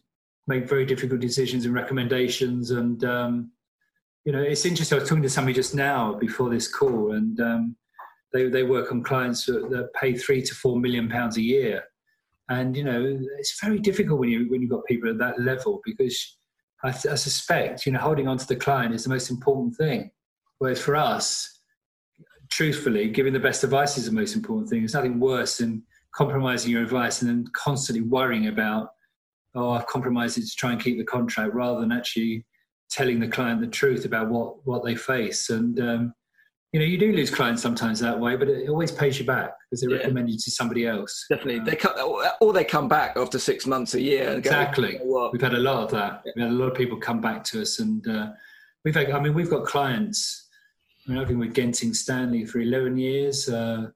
make 0.47 0.69
very 0.69 0.85
difficult 0.85 1.21
decisions 1.21 1.65
and 1.65 1.75
recommendations 1.75 2.71
and 2.73 3.05
um, 3.05 3.51
you 4.25 4.33
know, 4.33 4.43
it's 4.43 4.67
interesting. 4.67 4.97
I 4.97 5.01
was 5.01 5.09
talking 5.09 5.23
to 5.23 5.31
somebody 5.31 5.55
just 5.55 5.75
now 5.75 6.15
before 6.15 6.51
this 6.51 6.69
call, 6.69 7.13
and 7.13 7.41
um, 7.41 7.77
they 8.33 8.49
they 8.49 8.63
work 8.63 8.93
on 8.93 9.03
clients 9.03 9.47
that, 9.47 9.89
pay 9.99 10.15
three 10.15 10.43
to 10.43 10.55
four 10.55 10.79
million 10.79 11.09
pounds 11.09 11.37
a 11.37 11.43
year, 11.43 11.85
and 12.49 12.77
you 12.77 12.85
know, 12.85 13.19
it's 13.39 13.59
very 13.63 13.79
difficult 13.79 14.21
when 14.21 14.29
you 14.29 14.51
when 14.51 14.61
you've 14.61 14.71
got 14.71 14.85
people 14.85 15.09
at 15.09 15.19
that 15.19 15.41
level 15.41 15.81
because 15.85 16.37
I, 16.85 16.89
I 16.89 17.15
suspect 17.15 17.87
you 17.87 17.93
know 17.93 17.99
holding 17.99 18.29
on 18.29 18.39
to 18.39 18.47
the 18.47 18.57
client 18.57 18.95
is 18.95 19.05
the 19.05 19.11
most 19.11 19.31
important 19.31 19.77
thing. 19.77 20.11
Whereas 20.59 20.81
for 20.81 20.97
us, 20.97 21.61
truthfully, 22.51 23.09
giving 23.09 23.33
the 23.33 23.41
best 23.41 23.65
advice 23.65 23.97
is 23.97 24.05
the 24.05 24.13
most 24.13 24.37
important 24.37 24.69
thing. 24.69 24.81
There's 24.81 24.95
nothing 24.95 25.19
worse 25.19 25.59
than 25.59 25.83
compromising 26.15 26.71
your 26.71 26.83
advice 26.83 27.23
and 27.23 27.31
then 27.31 27.47
constantly 27.55 28.03
worrying 28.03 28.49
about, 28.49 28.91
oh, 29.55 29.71
I've 29.71 29.87
compromised 29.87 30.37
it 30.37 30.43
to 30.43 30.57
try 30.57 30.73
and 30.73 30.83
keep 30.83 30.99
the 30.99 31.05
contract, 31.05 31.55
rather 31.55 31.81
than 31.81 31.93
actually 31.93 32.45
telling 32.91 33.21
the 33.21 33.29
client 33.29 33.61
the 33.61 33.67
truth 33.67 34.05
about 34.05 34.29
what 34.29 34.67
what 34.67 34.85
they 34.85 34.95
face 34.95 35.51
and 35.51 35.81
um, 35.81 36.15
you 36.73 36.81
know 36.81 36.87
you 36.87 36.99
do 36.99 37.13
lose 37.13 37.31
clients 37.31 37.63
sometimes 37.63 37.99
that 38.01 38.19
way 38.19 38.37
but 38.37 38.49
it 38.49 38.69
always 38.69 38.93
pays 38.93 39.19
you 39.19 39.25
back 39.25 39.53
because 39.71 39.81
they 39.81 39.89
yeah. 39.89 39.99
recommend 39.99 40.31
you 40.31 40.37
to 40.37 40.51
somebody 40.51 40.87
else 40.87 41.27
definitely 41.29 41.59
um, 41.59 41.65
they 41.65 41.77
come 41.77 41.93
or 42.41 42.53
they 42.53 42.65
come 42.65 42.89
back 42.89 43.17
after 43.17 43.39
six 43.39 43.67
months 43.67 43.95
a 43.95 44.01
year 44.01 44.31
exactly 44.37 44.99
go, 44.99 45.31
we've 45.33 45.43
had 45.43 45.55
a 45.55 45.59
lot 45.59 45.85
of 45.85 45.91
that 45.91 46.23
we've 46.25 46.45
had 46.45 46.53
a 46.53 46.55
lot 46.55 46.67
of 46.67 46.75
people 46.75 46.97
come 46.97 47.21
back 47.21 47.45
to 47.45 47.61
us 47.63 47.81
and 47.81 48.07
uh, 48.09 48.31
we've 48.85 48.95
had, 48.95 49.11
i 49.11 49.21
mean 49.21 49.35
we've 49.35 49.51
got 49.51 49.65
clients 49.65 50.49
I 51.07 51.13
mean, 51.13 51.23
I've 51.23 51.29
been 51.29 51.39
with 51.39 51.55
Genting 51.55 51.97
Stanley 51.97 52.45
for 52.45 52.61
11 52.61 52.97
years. 52.97 53.49
Uh, 53.49 53.89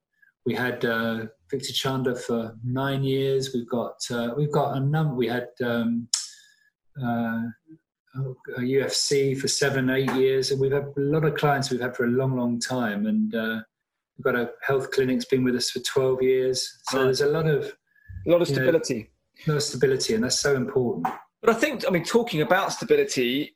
we 0.46 0.54
had 0.54 0.84
uh, 0.84 1.26
Victor 1.50 1.72
Chandler 1.72 2.16
for 2.16 2.56
nine 2.64 3.04
years. 3.04 3.52
We've 3.54 3.68
got 3.68 3.96
uh, 4.10 4.30
we've 4.36 4.52
got 4.52 4.76
a 4.76 4.80
number. 4.80 5.14
We 5.14 5.28
had 5.28 5.48
um, 5.62 6.08
uh, 7.02 7.42
UFC 8.58 9.38
for 9.38 9.48
seven, 9.48 9.90
eight 9.90 10.12
years, 10.14 10.50
and 10.50 10.60
we've 10.60 10.72
had 10.72 10.84
a 10.96 11.00
lot 11.00 11.24
of 11.24 11.34
clients 11.34 11.70
we've 11.70 11.80
had 11.80 11.96
for 11.96 12.04
a 12.04 12.08
long, 12.08 12.36
long 12.36 12.60
time. 12.60 13.06
And 13.06 13.34
uh, 13.34 13.60
we've 14.16 14.24
got 14.24 14.36
a 14.36 14.50
health 14.66 14.90
clinic's 14.92 15.24
been 15.24 15.44
with 15.44 15.56
us 15.56 15.70
for 15.70 15.80
twelve 15.80 16.22
years, 16.22 16.78
so 16.84 16.98
right. 16.98 17.04
there's 17.04 17.20
a 17.20 17.28
lot 17.28 17.46
of 17.46 17.72
a 18.26 18.30
lot 18.30 18.40
of 18.40 18.48
stability, 18.48 19.10
know, 19.46 19.52
a 19.52 19.54
lot 19.54 19.56
of 19.56 19.62
stability, 19.62 20.14
and 20.14 20.24
that's 20.24 20.38
so 20.38 20.56
important. 20.56 21.06
But 21.42 21.56
I 21.56 21.58
think, 21.58 21.84
I 21.86 21.90
mean, 21.90 22.04
talking 22.04 22.40
about 22.40 22.72
stability, 22.72 23.54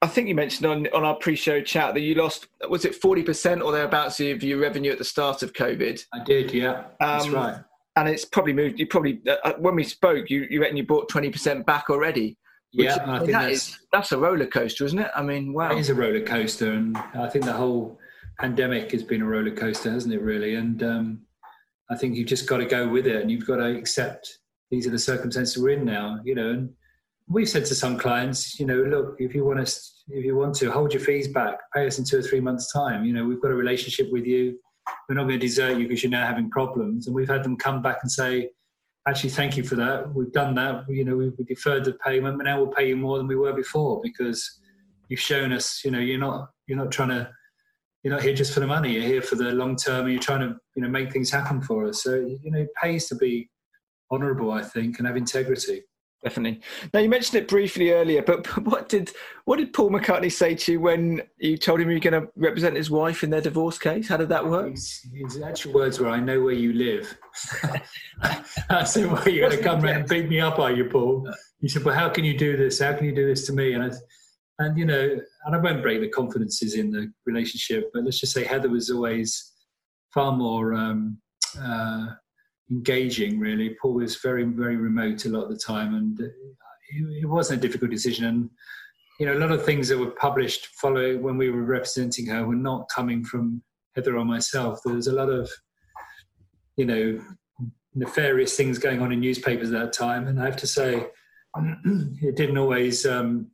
I 0.00 0.06
think 0.06 0.28
you 0.28 0.34
mentioned 0.34 0.66
on, 0.66 0.86
on 0.94 1.04
our 1.04 1.16
pre-show 1.16 1.60
chat 1.60 1.92
that 1.94 2.00
you 2.00 2.14
lost 2.14 2.48
was 2.68 2.84
it 2.84 2.94
forty 2.94 3.22
percent 3.22 3.62
or 3.62 3.72
thereabouts 3.72 4.20
of 4.20 4.42
your 4.42 4.58
revenue 4.58 4.92
at 4.92 4.98
the 4.98 5.04
start 5.04 5.42
of 5.42 5.52
COVID. 5.52 6.04
I 6.12 6.24
did, 6.24 6.52
yeah, 6.52 6.84
that's 7.00 7.26
um, 7.26 7.34
right. 7.34 7.56
And 7.96 8.08
it's 8.08 8.24
probably 8.24 8.54
moved. 8.54 8.78
You 8.78 8.86
probably 8.86 9.20
uh, 9.28 9.36
uh 9.44 9.52
when 9.58 9.74
we 9.74 9.84
spoke, 9.84 10.30
you 10.30 10.46
you 10.48 10.60
reckon 10.60 10.76
you 10.76 10.86
bought 10.86 11.08
twenty 11.08 11.30
percent 11.30 11.66
back 11.66 11.90
already. 11.90 12.38
Yeah, 12.72 12.96
I, 13.04 13.16
I 13.16 13.18
think 13.18 13.32
that 13.32 13.42
that's, 13.42 13.68
is, 13.68 13.78
that's 13.92 14.12
a 14.12 14.18
roller 14.18 14.46
coaster, 14.46 14.84
isn't 14.84 14.98
it? 14.98 15.10
I 15.14 15.22
mean, 15.22 15.52
wow, 15.52 15.72
it 15.72 15.78
is 15.78 15.90
a 15.90 15.94
roller 15.94 16.22
coaster, 16.22 16.72
and 16.72 16.96
I 16.96 17.28
think 17.28 17.44
the 17.44 17.52
whole 17.52 17.98
pandemic 18.38 18.92
has 18.92 19.02
been 19.02 19.22
a 19.22 19.26
roller 19.26 19.50
coaster, 19.50 19.90
hasn't 19.90 20.14
it? 20.14 20.22
Really, 20.22 20.54
and 20.54 20.82
um, 20.82 21.20
I 21.90 21.96
think 21.96 22.16
you've 22.16 22.28
just 22.28 22.48
got 22.48 22.58
to 22.58 22.64
go 22.64 22.88
with 22.88 23.06
it, 23.06 23.20
and 23.20 23.30
you've 23.30 23.46
got 23.46 23.56
to 23.56 23.76
accept 23.76 24.38
these 24.70 24.86
are 24.86 24.90
the 24.90 24.98
circumstances 24.98 25.62
we're 25.62 25.78
in 25.78 25.84
now. 25.84 26.20
You 26.24 26.34
know, 26.34 26.50
and 26.50 26.70
we've 27.28 27.48
said 27.48 27.64
to 27.66 27.74
some 27.74 27.98
clients, 27.98 28.58
you 28.58 28.66
know, 28.66 28.82
look, 28.82 29.16
if 29.18 29.34
you 29.34 29.44
want 29.44 29.60
us, 29.60 30.02
if 30.08 30.24
you 30.24 30.36
want 30.36 30.54
to 30.56 30.70
hold 30.70 30.92
your 30.92 31.02
fees 31.02 31.28
back, 31.28 31.58
pay 31.74 31.86
us 31.86 31.98
in 31.98 32.04
two 32.04 32.18
or 32.18 32.22
three 32.22 32.40
months' 32.40 32.72
time. 32.72 33.04
You 33.04 33.12
know, 33.12 33.24
we've 33.26 33.40
got 33.40 33.50
a 33.50 33.54
relationship 33.54 34.10
with 34.10 34.24
you. 34.24 34.58
We're 35.08 35.14
not 35.14 35.24
going 35.24 35.38
to 35.38 35.46
desert 35.46 35.78
you 35.78 35.86
because 35.86 36.02
you're 36.02 36.10
now 36.10 36.26
having 36.26 36.50
problems. 36.50 37.06
And 37.06 37.14
we've 37.14 37.28
had 37.28 37.44
them 37.44 37.56
come 37.56 37.82
back 37.82 37.98
and 38.02 38.10
say, 38.10 38.50
actually, 39.08 39.30
thank 39.30 39.56
you 39.56 39.64
for 39.64 39.76
that. 39.76 40.14
We've 40.14 40.32
done 40.32 40.54
that. 40.56 40.84
You 40.88 41.04
know, 41.04 41.16
we, 41.16 41.30
we 41.30 41.44
deferred 41.44 41.84
the 41.84 41.94
payment, 41.94 42.38
but 42.38 42.44
now 42.44 42.58
we'll 42.58 42.72
pay 42.72 42.88
you 42.88 42.96
more 42.96 43.18
than 43.18 43.26
we 43.26 43.36
were 43.36 43.52
before 43.52 44.00
because 44.02 44.60
you've 45.08 45.20
shown 45.20 45.52
us, 45.52 45.84
you 45.84 45.90
know, 45.90 45.98
you're 45.98 46.18
not 46.18 46.50
you're 46.66 46.78
not 46.78 46.90
trying 46.90 47.10
to 47.10 47.30
you're 48.02 48.12
not 48.12 48.22
here 48.22 48.34
just 48.34 48.52
for 48.52 48.60
the 48.60 48.66
money. 48.66 48.92
You're 48.92 49.02
here 49.02 49.22
for 49.22 49.36
the 49.36 49.52
long 49.52 49.76
term, 49.76 50.04
and 50.04 50.12
you're 50.12 50.22
trying 50.22 50.40
to 50.40 50.56
you 50.74 50.82
know 50.82 50.88
make 50.88 51.12
things 51.12 51.30
happen 51.30 51.60
for 51.62 51.86
us. 51.86 52.02
So 52.02 52.14
you 52.14 52.50
know, 52.50 52.60
it 52.60 52.74
pays 52.80 53.08
to 53.08 53.16
be 53.16 53.50
honourable, 54.10 54.50
I 54.50 54.62
think, 54.62 54.98
and 54.98 55.06
have 55.06 55.16
integrity. 55.16 55.82
Definitely. 56.22 56.60
Now 56.94 57.00
you 57.00 57.08
mentioned 57.08 57.42
it 57.42 57.48
briefly 57.48 57.90
earlier, 57.90 58.22
but 58.22 58.46
what 58.64 58.88
did 58.88 59.10
what 59.44 59.56
did 59.56 59.72
Paul 59.72 59.90
McCartney 59.90 60.30
say 60.30 60.54
to 60.54 60.72
you 60.72 60.80
when 60.80 61.22
you 61.38 61.56
told 61.56 61.80
him 61.80 61.90
you 61.90 61.96
were 61.96 62.00
going 62.00 62.22
to 62.22 62.28
represent 62.36 62.76
his 62.76 62.90
wife 62.90 63.24
in 63.24 63.30
their 63.30 63.40
divorce 63.40 63.76
case? 63.76 64.08
How 64.08 64.16
did 64.16 64.28
that 64.28 64.46
work? 64.46 64.70
His, 64.70 65.04
his 65.12 65.42
actual 65.42 65.72
words 65.72 65.98
were, 65.98 66.08
"I 66.08 66.20
know 66.20 66.40
where 66.40 66.54
you 66.54 66.72
live." 66.74 67.18
I 68.70 68.84
said, 68.84 69.10
"Well, 69.10 69.28
you're 69.28 69.48
going 69.48 69.58
to 69.58 69.64
come 69.64 69.84
around 69.84 69.96
and 69.96 70.08
beat 70.08 70.28
me 70.28 70.38
up, 70.38 70.60
are 70.60 70.70
you, 70.70 70.84
Paul?" 70.84 71.28
He 71.60 71.68
said, 71.68 71.82
"Well, 71.82 71.94
how 71.94 72.08
can 72.08 72.24
you 72.24 72.38
do 72.38 72.56
this? 72.56 72.80
How 72.80 72.92
can 72.92 73.06
you 73.06 73.14
do 73.14 73.26
this 73.26 73.44
to 73.48 73.52
me?" 73.52 73.72
And 73.72 73.82
I, 73.82 73.90
and 74.60 74.78
you 74.78 74.84
know, 74.84 75.18
and 75.44 75.56
I 75.56 75.58
won't 75.58 75.82
break 75.82 76.00
the 76.00 76.08
confidences 76.08 76.74
in 76.74 76.92
the 76.92 77.12
relationship, 77.26 77.90
but 77.92 78.04
let's 78.04 78.20
just 78.20 78.32
say 78.32 78.44
Heather 78.44 78.68
was 78.68 78.90
always 78.90 79.52
far 80.14 80.30
more. 80.36 80.72
Um, 80.74 81.18
uh, 81.60 82.06
engaging 82.70 83.38
really. 83.38 83.76
Paul 83.80 83.94
was 83.94 84.16
very 84.16 84.44
very 84.44 84.76
remote 84.76 85.24
a 85.24 85.28
lot 85.28 85.44
of 85.44 85.50
the 85.50 85.58
time 85.58 85.94
and 85.94 86.20
it, 86.94 87.26
wasn't 87.26 87.58
a 87.58 87.66
difficult 87.66 87.90
decision. 87.90 88.26
And 88.26 88.50
you 89.18 89.26
know 89.26 89.34
a 89.34 89.40
lot 89.40 89.52
of 89.52 89.64
things 89.64 89.88
that 89.88 89.98
were 89.98 90.10
published 90.10 90.68
following 90.80 91.22
when 91.22 91.36
we 91.36 91.50
were 91.50 91.62
representing 91.62 92.26
her 92.26 92.46
were 92.46 92.54
not 92.54 92.88
coming 92.88 93.24
from 93.24 93.62
heather 93.94 94.16
or 94.16 94.24
myself. 94.24 94.80
There 94.84 94.94
was 94.94 95.06
a 95.06 95.12
lot 95.12 95.28
of 95.28 95.50
you 96.76 96.86
know 96.86 97.20
nefarious 97.94 98.56
things 98.56 98.78
going 98.78 99.02
on 99.02 99.12
in 99.12 99.20
newspapers 99.20 99.70
at 99.70 99.78
that 99.78 99.92
time. 99.92 100.26
And 100.26 100.40
i 100.40 100.46
have 100.46 100.56
to 100.56 100.66
say 100.66 101.06
it 101.84 102.36
didn't 102.36 102.56
always 102.56 103.04
um, 103.04 103.50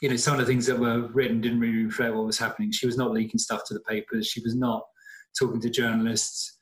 you 0.00 0.08
know 0.08 0.16
some 0.16 0.34
of 0.34 0.40
the 0.40 0.46
things 0.46 0.66
that 0.66 0.78
were 0.78 1.08
written 1.08 1.40
didn't 1.40 1.60
really 1.60 1.84
reflect 1.84 2.14
what 2.14 2.26
was 2.26 2.38
happening. 2.38 2.72
She 2.72 2.86
was 2.86 2.96
not 2.96 3.12
leaking 3.12 3.38
stuff 3.38 3.62
to 3.66 3.74
the 3.74 3.80
papers. 3.80 4.26
She 4.26 4.40
was 4.42 4.54
not 4.54 4.82
talking 5.38 5.60
to 5.60 5.70
journalists 5.70 6.58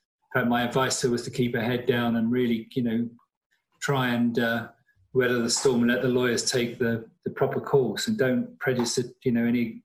my 0.46 0.62
advice 0.62 1.00
to 1.00 1.08
her 1.08 1.12
was 1.12 1.22
to 1.22 1.30
keep 1.30 1.54
her 1.54 1.62
head 1.62 1.86
down 1.86 2.16
and 2.16 2.30
really, 2.30 2.68
you 2.72 2.82
know, 2.82 3.08
try 3.80 4.08
and 4.08 4.38
uh, 4.38 4.68
weather 5.12 5.42
the 5.42 5.50
storm 5.50 5.82
and 5.82 5.90
let 5.90 6.02
the 6.02 6.08
lawyers 6.08 6.50
take 6.50 6.78
the, 6.78 7.04
the 7.24 7.30
proper 7.30 7.60
course 7.60 8.08
and 8.08 8.16
don't 8.16 8.58
prejudice, 8.60 8.98
you 9.24 9.32
know, 9.32 9.44
any 9.44 9.82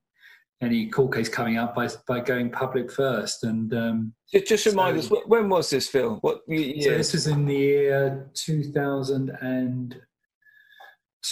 any 0.61 0.87
court 0.87 1.13
case 1.13 1.27
coming 1.27 1.57
up 1.57 1.75
by 1.75 1.89
by 2.07 2.19
going 2.19 2.49
public 2.49 2.91
first. 2.91 3.43
And 3.43 3.73
um, 3.73 4.13
just, 4.31 4.47
just 4.47 4.65
remind 4.65 5.03
so, 5.03 5.17
us, 5.17 5.23
when 5.27 5.49
was 5.49 5.69
this, 5.69 5.89
Phil? 5.89 6.17
What 6.21 6.41
year? 6.47 6.81
So 6.81 6.97
this 6.97 7.13
was 7.13 7.27
in 7.27 7.45
the 7.45 7.55
year 7.55 8.29
2000 8.33 9.29
and 9.41 9.99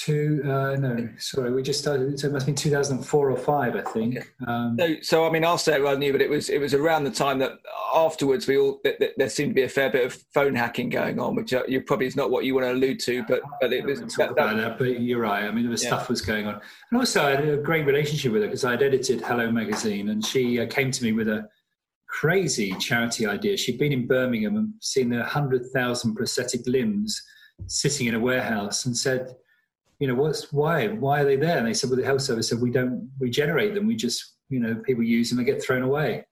two 0.02 0.42
uh, 0.46 0.76
no 0.76 1.08
sorry 1.18 1.52
we 1.52 1.62
just 1.62 1.80
started 1.80 2.20
so 2.20 2.28
it 2.28 2.34
must 2.34 2.46
have 2.46 2.56
been 2.56 2.56
2004 2.56 3.32
or 3.32 3.38
5 3.38 3.76
i 3.76 3.82
think 3.82 4.18
okay. 4.18 4.28
um, 4.48 4.76
so, 4.80 4.96
so, 5.02 5.28
i 5.28 5.30
mean 5.30 5.46
i'll 5.46 5.58
say 5.58 5.76
it 5.76 5.82
rather 5.82 6.00
new, 6.00 6.12
but 6.12 6.22
it 6.22 6.30
was 6.30 6.50
it 6.50 6.60
was 6.60 6.74
around 6.74 7.04
the 7.04 7.12
time 7.12 7.38
that 7.40 7.54
afterwards 7.94 8.48
we 8.48 8.58
all 8.58 8.80
th- 8.80 8.98
th- 8.98 9.14
there 9.18 9.30
seemed 9.30 9.52
to 9.52 9.54
be 9.54 9.64
a 9.64 9.70
fair 9.70 9.90
bit 9.90 10.06
of 10.06 10.14
phone 10.34 10.56
hacking 10.56 10.90
going 10.90 11.20
on 11.20 11.36
which 11.36 11.54
uh, 11.54 11.64
you 11.68 11.82
probably 11.82 12.08
is 12.08 12.16
not 12.16 12.32
what 12.32 12.46
you 12.46 12.56
want 12.56 12.66
to 12.66 12.72
allude 12.72 13.00
to 13.00 13.24
but 13.28 13.42
but 13.62 13.72
it 13.72 13.86
was 13.86 14.00
talk 14.00 14.18
that, 14.18 14.32
about 14.32 14.58
that, 14.58 14.78
but 14.80 15.00
you're 15.00 15.22
right 15.22 15.46
i 15.46 15.52
mean 15.52 15.64
there 15.64 15.72
was 15.72 15.84
yeah. 15.84 15.90
stuff 15.90 16.10
was 16.10 16.22
going 16.22 16.48
on 16.48 16.60
and 16.92 17.00
also 17.00 17.26
i 17.26 17.32
had 17.32 17.48
a 17.48 17.58
great 17.58 17.86
relationship 17.86 18.32
with 18.32 18.42
her 18.42 18.48
because 18.48 18.66
i 18.66 18.72
had 18.72 18.82
edited 18.82 19.22
hello 19.22 19.52
magazine 19.52 20.10
and 20.10 20.26
she 20.26 20.60
uh, 20.60 20.66
came 20.68 20.92
to 20.92 21.04
me 21.04 21.12
with 21.12 21.28
a 21.28 21.48
crazy 22.08 22.74
charity 22.80 23.26
idea 23.26 23.58
she'd 23.58 23.80
been 23.80 23.92
in 23.92 24.08
birmingham 24.08 24.56
and 24.56 24.74
seen 24.82 25.12
a 25.14 25.20
100000 25.20 26.16
prosthetic 26.16 26.66
limbs 26.68 27.22
sitting 27.68 28.08
in 28.08 28.16
a 28.16 28.20
warehouse 28.20 28.86
and 28.86 28.96
said 28.96 29.36
you 30.04 30.10
know, 30.10 30.16
what's 30.16 30.52
why? 30.52 30.90
Why 30.90 31.22
are 31.22 31.24
they 31.24 31.38
there? 31.38 31.58
And 31.58 31.66
they 31.66 31.74
said, 31.74 31.90
well, 31.90 31.98
the 31.98 32.06
health 32.06 32.24
service 32.24 32.50
said 32.50 32.60
we 32.60 32.72
don't 32.72 33.10
regenerate 33.20 33.74
them. 33.74 33.88
We 33.88 33.96
just, 33.96 34.34
you 34.50 34.60
know, 34.60 34.76
people 34.86 35.02
use 35.02 35.30
them 35.30 35.40
and 35.40 35.48
get 35.48 35.64
thrown 35.64 35.82
away. 35.82 36.26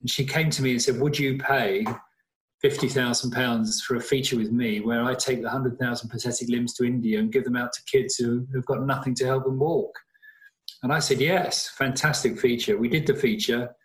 And 0.00 0.08
she 0.08 0.24
came 0.24 0.48
to 0.48 0.62
me 0.62 0.70
and 0.70 0.80
said, 0.80 0.98
would 0.98 1.18
you 1.18 1.36
pay 1.36 1.84
fifty 2.62 2.88
thousand 2.88 3.32
pounds 3.32 3.82
for 3.82 3.96
a 3.96 4.00
feature 4.00 4.38
with 4.38 4.50
me 4.52 4.80
where 4.80 5.04
I 5.04 5.14
take 5.14 5.42
the 5.42 5.50
hundred 5.50 5.78
thousand 5.78 6.08
prosthetic 6.08 6.48
limbs 6.48 6.72
to 6.76 6.84
India 6.84 7.18
and 7.18 7.30
give 7.30 7.44
them 7.44 7.56
out 7.56 7.74
to 7.74 7.82
kids 7.92 8.16
who 8.16 8.46
have 8.54 8.64
got 8.64 8.86
nothing 8.86 9.14
to 9.16 9.26
help 9.26 9.44
them 9.44 9.58
walk? 9.58 9.94
And 10.82 10.90
I 10.90 10.98
said, 10.98 11.20
yes, 11.20 11.68
fantastic 11.68 12.40
feature. 12.40 12.78
We 12.78 12.88
did 12.88 13.06
the 13.06 13.14
feature. 13.14 13.76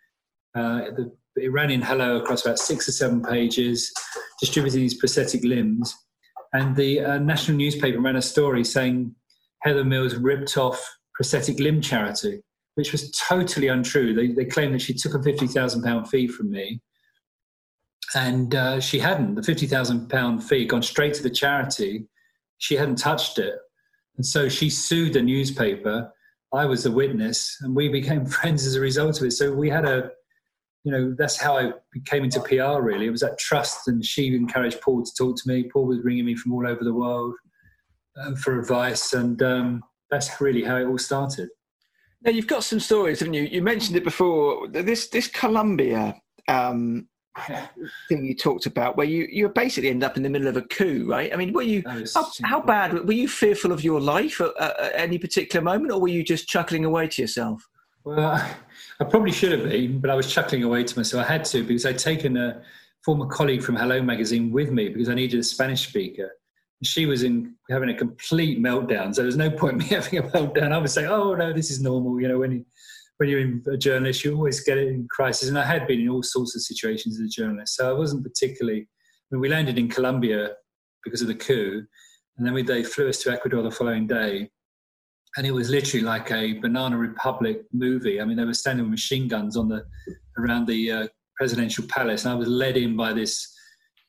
Uh, 0.56 0.92
the, 0.96 1.12
it 1.36 1.52
ran 1.52 1.72
in 1.72 1.82
Hello 1.82 2.16
across 2.16 2.46
about 2.46 2.58
six 2.58 2.88
or 2.88 2.94
seven 2.94 3.22
pages, 3.22 3.92
distributing 4.40 4.80
these 4.80 4.98
prosthetic 4.98 5.44
limbs 5.44 5.94
and 6.56 6.76
the 6.76 7.02
uh, 7.02 7.18
national 7.18 7.58
newspaper 7.58 8.00
ran 8.00 8.16
a 8.16 8.22
story 8.22 8.64
saying 8.64 9.14
Heather 9.66 9.84
Mills 9.84 10.16
ripped 10.16 10.58
off 10.58 10.80
prosthetic 11.16 11.60
limb 11.60 11.82
charity, 11.82 12.42
which 12.76 12.92
was 12.92 13.12
totally 13.12 13.68
untrue. 13.68 14.14
They, 14.14 14.28
they 14.28 14.46
claimed 14.46 14.76
that 14.76 14.82
she 14.82 14.94
took 14.94 15.16
a 15.16 15.20
£50,000 15.20 16.08
fee 16.08 16.28
from 16.28 16.52
me, 16.52 16.82
and 18.14 18.54
uh, 18.54 18.80
she 18.80 19.00
hadn't. 19.00 19.34
The 19.36 19.42
£50,000 19.42 20.44
fee 20.44 20.66
gone 20.66 20.84
straight 20.84 21.16
to 21.16 21.24
the 21.24 21.32
charity. 21.32 22.08
She 22.60 22.76
hadn't 22.76 22.98
touched 22.98 23.40
it. 23.40 23.56
And 24.18 24.26
so 24.26 24.48
she 24.48 24.70
sued 24.70 25.14
the 25.14 25.22
newspaper. 25.22 26.12
I 26.54 26.66
was 26.66 26.84
the 26.84 26.92
witness, 26.92 27.58
and 27.62 27.76
we 27.76 27.90
became 27.90 28.26
friends 28.28 28.68
as 28.68 28.76
a 28.76 28.82
result 28.82 29.20
of 29.20 29.26
it. 29.26 29.32
So 29.32 29.52
we 29.52 29.70
had 29.70 29.86
a 29.86 30.12
you 30.84 30.92
know, 30.92 31.16
that's 31.18 31.42
how 31.42 31.58
I 31.58 31.72
came 32.06 32.24
into 32.24 32.40
PR 32.42 32.80
really. 32.80 33.08
It 33.08 33.12
was 33.12 33.22
that 33.22 33.40
trust, 33.40 33.88
and 33.88 34.06
she 34.06 34.28
encouraged 34.36 34.82
Paul 34.82 35.04
to 35.04 35.12
talk 35.18 35.36
to 35.36 35.50
me. 35.50 35.64
Paul 35.64 35.88
was 35.88 36.04
ringing 36.04 36.26
me 36.26 36.36
from 36.36 36.54
all 36.54 36.68
over 36.68 36.84
the 36.84 36.94
world 36.94 37.34
for 38.42 38.60
advice, 38.60 39.14
and 39.14 39.42
um, 39.42 39.84
that's 40.10 40.40
really 40.42 40.64
how 40.64 40.78
it 40.78 40.86
all 40.86 40.98
started. 40.98 41.50
Now 42.22 42.32
you've 42.32 42.48
got 42.48 42.64
some 42.64 42.80
stories, 42.80 43.20
haven't 43.20 43.36
you? 43.36 43.44
You 43.44 43.62
mentioned 43.62 43.98
it 43.98 44.04
before. 44.04 44.68
This 44.68 45.08
this 45.08 45.28
Colombia 45.28 46.16
um, 46.48 47.08
thing 48.10 48.26
you 48.26 48.36
talked 48.36 48.66
about, 48.66 48.98
where 48.98 49.06
you 49.06 49.28
you 49.32 49.48
basically 49.50 49.90
end 49.90 50.04
up 50.04 50.18
in 50.18 50.24
the 50.24 50.30
middle 50.30 50.48
of 50.48 50.58
a 50.58 50.62
coup, 50.64 51.06
right? 51.08 51.32
I 51.34 51.36
mean, 51.36 51.54
were 51.54 51.62
you 51.62 51.84
how, 51.86 52.26
how, 52.44 52.62
bad 52.62 53.06
were 53.06 53.14
you 53.14 53.28
fearful 53.28 53.72
of 53.72 53.84
your 53.84 54.02
life 54.02 54.42
at, 54.42 54.58
at, 54.60 54.92
any 54.96 55.18
particular 55.18 55.64
moment, 55.64 55.92
or 55.92 56.02
were 56.02 56.08
you 56.08 56.24
just 56.24 56.48
chuckling 56.48 56.86
away 56.86 57.08
to 57.08 57.22
yourself? 57.22 57.62
Well, 58.04 58.20
I 59.00 59.04
probably 59.04 59.32
should 59.32 59.52
have 59.52 59.70
been, 59.70 60.00
but 60.00 60.10
I 60.10 60.16
was 60.16 60.32
chuckling 60.32 60.64
away 60.64 60.84
to 60.84 60.98
myself. 60.98 61.26
I 61.26 61.32
had 61.32 61.46
to 61.46 61.64
because 61.64 61.86
I'd 61.86 62.00
taken 62.00 62.38
a 62.38 62.62
former 63.04 63.28
colleague 63.28 63.62
from 63.62 63.76
Hello 63.76 64.02
Magazine 64.02 64.52
with 64.52 64.72
me 64.72 64.90
because 64.90 65.10
I 65.10 65.14
needed 65.14 65.40
a 65.40 65.44
Spanish 65.44 65.88
speaker. 65.88 66.32
She 66.86 67.06
was 67.06 67.24
in 67.24 67.56
having 67.70 67.90
a 67.90 67.94
complete 67.94 68.60
meltdown, 68.60 69.14
so 69.14 69.22
there's 69.22 69.38
no 69.38 69.50
point 69.50 69.78
me 69.80 69.86
having 69.86 70.20
a 70.20 70.24
meltdown. 70.24 70.72
I 70.72 70.78
would 70.78 70.90
say, 70.90 71.06
"Oh 71.06 71.36
no, 71.36 71.54
this 71.54 71.72
is 71.72 71.82
normal." 71.82 72.20
You 72.20 72.28
know, 72.28 72.40
when 72.40 72.52
you 72.52 72.66
when 73.18 73.30
you're 73.30 73.74
a 73.74 73.78
journalist, 73.78 74.24
you 74.24 74.36
always 74.36 74.62
get 74.62 74.78
it 74.78 74.88
in 74.88 75.08
crisis, 75.10 75.50
and 75.50 75.58
I 75.58 75.66
had 75.66 75.88
been 75.88 76.02
in 76.02 76.10
all 76.10 76.24
sorts 76.24 76.56
of 76.56 76.62
situations 76.62 77.20
as 77.20 77.26
a 77.26 77.30
journalist, 77.30 77.76
so 77.76 77.90
I 77.90 77.94
wasn't 77.94 78.24
particularly. 78.24 78.88
When 79.30 79.42
we 79.42 79.50
landed 79.50 79.80
in 79.80 79.90
Colombia 79.90 80.52
because 81.04 81.22
of 81.22 81.28
the 81.28 81.36
coup, 81.36 81.84
and 82.38 82.46
then 82.46 82.54
we, 82.54 82.62
they 82.62 82.84
flew 82.84 83.10
us 83.10 83.18
to 83.24 83.32
Ecuador 83.32 83.64
the 83.64 83.72
following 83.72 84.06
day 84.06 84.52
and 85.38 85.46
it 85.46 85.52
was 85.52 85.70
literally 85.70 86.06
like 86.06 86.32
a 86.32 86.54
Banana 86.60 86.98
Republic 86.98 87.64
movie. 87.74 88.22
I 88.22 88.26
mean, 88.26 88.38
they 88.38 88.46
were 88.46 88.54
standing 88.54 88.86
with 88.86 88.92
machine 88.92 89.28
guns 89.28 89.58
on 89.58 89.68
the 89.68 89.86
around 90.38 90.68
the 90.68 90.92
uh, 90.92 91.08
presidential 91.36 91.86
palace, 91.88 92.24
and 92.24 92.34
I 92.34 92.38
was 92.38 92.48
led 92.48 92.78
in 92.78 92.96
by 92.96 93.14
this 93.14 93.54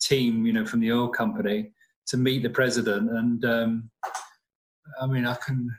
team, 0.01 0.47
you 0.47 0.53
know, 0.53 0.65
from 0.65 0.81
the 0.81 0.93
oil 0.93 1.09
company 1.09 1.73
to 2.09 2.16
meet 2.16 2.42
the 2.42 2.51
president. 2.51 3.11
And 3.11 3.45
um, 3.45 3.90
I 5.01 5.07
mean, 5.07 5.27
I 5.27 5.35
can. 5.35 5.71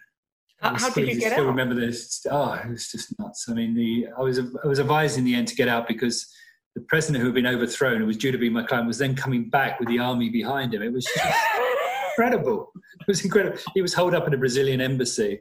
How, 0.60 0.76
how 0.76 0.90
did 0.90 1.08
you 1.08 1.20
get 1.20 1.34
still 1.34 1.44
out? 1.44 1.50
remember 1.50 1.76
this. 1.76 2.26
Oh, 2.32 2.54
it 2.54 2.68
was 2.68 2.92
just 2.92 3.18
nuts. 3.20 3.48
I 3.48 3.54
mean, 3.54 3.76
the 3.76 4.08
I 4.18 4.22
was 4.22 4.40
I 4.40 4.68
was 4.68 4.80
advised 4.80 5.18
in 5.18 5.24
the 5.24 5.36
end 5.36 5.48
to 5.50 5.56
get 5.56 5.68
out 5.68 5.88
because 5.88 6.28
the 6.76 6.82
president 6.82 7.22
who 7.22 7.28
had 7.28 7.36
been 7.36 7.48
overthrown, 7.48 8.02
who 8.02 8.08
was 8.08 8.18
due 8.18 8.32
to 8.32 8.38
be 8.38 8.50
my 8.50 8.64
client, 8.64 8.88
was 8.88 8.98
then 8.98 9.16
coming 9.16 9.50
back 9.50 9.80
with 9.80 9.88
the 9.88 10.00
army 10.00 10.30
behind 10.30 10.74
him. 10.74 10.82
It 10.82 10.92
was. 10.92 11.06
Just, 11.06 11.36
incredible. 12.18 12.72
It 13.02 13.08
was 13.08 13.24
incredible. 13.24 13.58
He 13.76 13.82
was 13.82 13.94
holed 13.94 14.16
up 14.16 14.26
in 14.26 14.34
a 14.34 14.38
Brazilian 14.38 14.82
embassy 14.82 15.40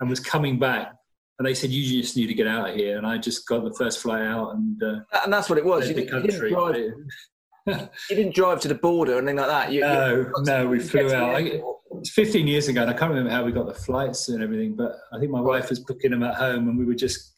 and 0.00 0.10
was 0.10 0.18
coming 0.18 0.58
back 0.58 0.96
and 1.38 1.46
they 1.46 1.54
said 1.54 1.70
you 1.70 2.00
just 2.00 2.16
need 2.16 2.28
to 2.28 2.34
get 2.34 2.46
out 2.46 2.70
of 2.70 2.76
here, 2.76 2.96
and 2.96 3.06
I 3.06 3.18
just 3.18 3.46
got 3.46 3.64
the 3.64 3.74
first 3.74 4.00
flight 4.00 4.22
out, 4.22 4.54
and 4.54 4.82
uh, 4.82 5.00
and 5.24 5.32
that's 5.32 5.48
what 5.50 5.58
it 5.58 5.64
was. 5.64 5.88
You, 5.88 5.94
the 5.94 6.06
country. 6.06 6.32
You 6.32 6.40
didn't, 6.40 6.52
drive, 6.52 6.92
you 7.66 8.16
didn't 8.16 8.34
drive 8.34 8.60
to 8.60 8.68
the 8.68 8.74
border 8.74 9.14
or 9.14 9.18
anything 9.18 9.36
like 9.36 9.48
that. 9.48 9.72
You, 9.72 9.80
no, 9.80 10.30
no, 10.40 10.66
we 10.66 10.78
flew 10.78 11.12
out. 11.12 11.34
I, 11.34 11.60
it's 11.98 12.10
15 12.10 12.46
years 12.46 12.68
ago, 12.68 12.82
and 12.82 12.90
I 12.90 12.94
can't 12.94 13.10
remember 13.10 13.30
how 13.30 13.44
we 13.44 13.52
got 13.52 13.66
the 13.66 13.74
flights 13.74 14.28
and 14.28 14.42
everything, 14.42 14.76
but 14.76 14.96
I 15.12 15.18
think 15.18 15.30
my 15.30 15.40
wife 15.40 15.70
was 15.70 15.80
booking 15.80 16.10
them 16.10 16.22
at 16.22 16.34
home, 16.34 16.68
and 16.68 16.78
we 16.78 16.84
were 16.84 16.94
just 16.94 17.34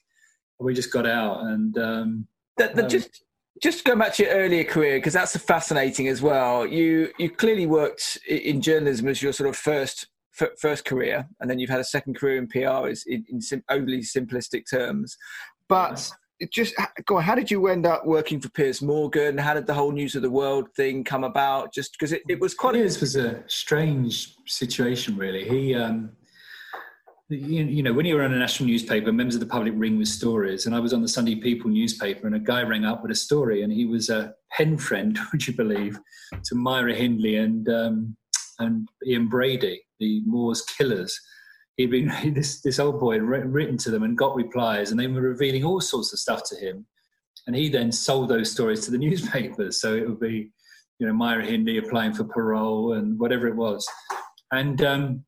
we 0.58 0.74
just 0.74 0.92
got 0.92 1.06
out 1.06 1.44
and. 1.44 1.76
Um, 1.78 2.26
the, 2.56 2.72
the, 2.74 2.82
um, 2.82 2.88
just 2.88 3.22
just 3.62 3.84
going 3.84 3.98
back 3.98 4.14
to 4.14 4.24
your 4.24 4.32
earlier 4.32 4.64
career 4.64 4.98
because 4.98 5.12
that's 5.12 5.36
fascinating 5.36 6.08
as 6.08 6.22
well. 6.22 6.66
You 6.66 7.12
you 7.18 7.30
clearly 7.30 7.66
worked 7.66 8.18
in 8.28 8.60
journalism 8.60 9.08
as 9.08 9.22
your 9.22 9.32
sort 9.32 9.48
of 9.48 9.56
first 9.56 10.08
first 10.58 10.84
career, 10.84 11.28
and 11.40 11.50
then 11.50 11.58
you've 11.58 11.70
had 11.70 11.80
a 11.80 11.84
second 11.84 12.14
career 12.14 12.38
in 12.38 12.46
PR 12.46 12.88
is 12.88 13.04
in, 13.06 13.24
in 13.30 13.40
sim, 13.40 13.62
overly 13.68 14.00
simplistic 14.00 14.64
terms. 14.70 15.16
But 15.68 16.10
just 16.52 16.74
go 17.04 17.16
on, 17.16 17.22
how 17.22 17.34
did 17.34 17.50
you 17.50 17.66
end 17.66 17.86
up 17.86 18.06
working 18.06 18.40
for 18.40 18.48
Piers 18.50 18.80
Morgan? 18.80 19.38
How 19.38 19.54
did 19.54 19.66
the 19.66 19.74
whole 19.74 19.92
News 19.92 20.14
of 20.14 20.22
the 20.22 20.30
World 20.30 20.68
thing 20.76 21.04
come 21.04 21.24
about? 21.24 21.72
Just 21.72 21.92
because 21.92 22.12
it, 22.12 22.22
it 22.28 22.40
was 22.40 22.54
quite. 22.54 22.74
Piers 22.74 23.00
was 23.00 23.16
a 23.16 23.42
strange 23.46 24.34
situation, 24.46 25.16
really. 25.16 25.48
He. 25.48 25.74
Um, 25.74 26.10
you, 27.30 27.64
you 27.64 27.82
know, 27.82 27.92
when 27.92 28.06
you 28.06 28.14
were 28.14 28.22
on 28.22 28.32
a 28.32 28.38
national 28.38 28.70
newspaper, 28.70 29.12
members 29.12 29.34
of 29.34 29.40
the 29.40 29.46
public 29.46 29.74
ring 29.76 29.98
with 29.98 30.08
stories, 30.08 30.64
and 30.64 30.74
I 30.74 30.80
was 30.80 30.94
on 30.94 31.02
the 31.02 31.08
Sunday 31.08 31.34
People 31.34 31.70
newspaper, 31.70 32.26
and 32.26 32.34
a 32.34 32.38
guy 32.38 32.62
rang 32.62 32.86
up 32.86 33.02
with 33.02 33.10
a 33.10 33.14
story, 33.14 33.62
and 33.62 33.70
he 33.72 33.84
was 33.84 34.08
a 34.08 34.32
pen 34.52 34.78
friend, 34.78 35.18
would 35.32 35.46
you 35.46 35.54
believe, 35.54 35.98
to 36.44 36.54
Myra 36.54 36.94
Hindley 36.94 37.36
and 37.36 37.68
um, 37.68 38.16
and 38.58 38.88
Ian 39.06 39.28
Brady, 39.28 39.82
the 40.00 40.22
Moors 40.24 40.62
killers. 40.62 41.18
He'd 41.78 41.90
been 41.90 42.12
this 42.34 42.60
this 42.60 42.78
old 42.78 43.00
boy 43.00 43.14
had 43.14 43.22
written 43.22 43.78
to 43.78 43.90
them 43.90 44.02
and 44.02 44.18
got 44.18 44.36
replies, 44.36 44.90
and 44.90 45.00
they 45.00 45.06
were 45.06 45.22
revealing 45.22 45.64
all 45.64 45.80
sorts 45.80 46.12
of 46.12 46.18
stuff 46.18 46.42
to 46.50 46.56
him, 46.56 46.86
and 47.46 47.56
he 47.56 47.70
then 47.70 47.90
sold 47.90 48.28
those 48.28 48.50
stories 48.50 48.84
to 48.84 48.90
the 48.90 48.98
newspapers. 49.06 49.80
So 49.80 49.94
it 49.96 50.06
would 50.06 50.20
be, 50.20 50.50
you 50.98 51.06
know, 51.06 51.14
Myra 51.14 51.46
Hindley 51.46 51.78
applying 51.78 52.12
for 52.12 52.24
parole 52.24 52.92
and 52.92 53.18
whatever 53.18 53.48
it 53.48 53.56
was, 53.56 53.88
and. 54.52 54.82
Um, 54.82 55.24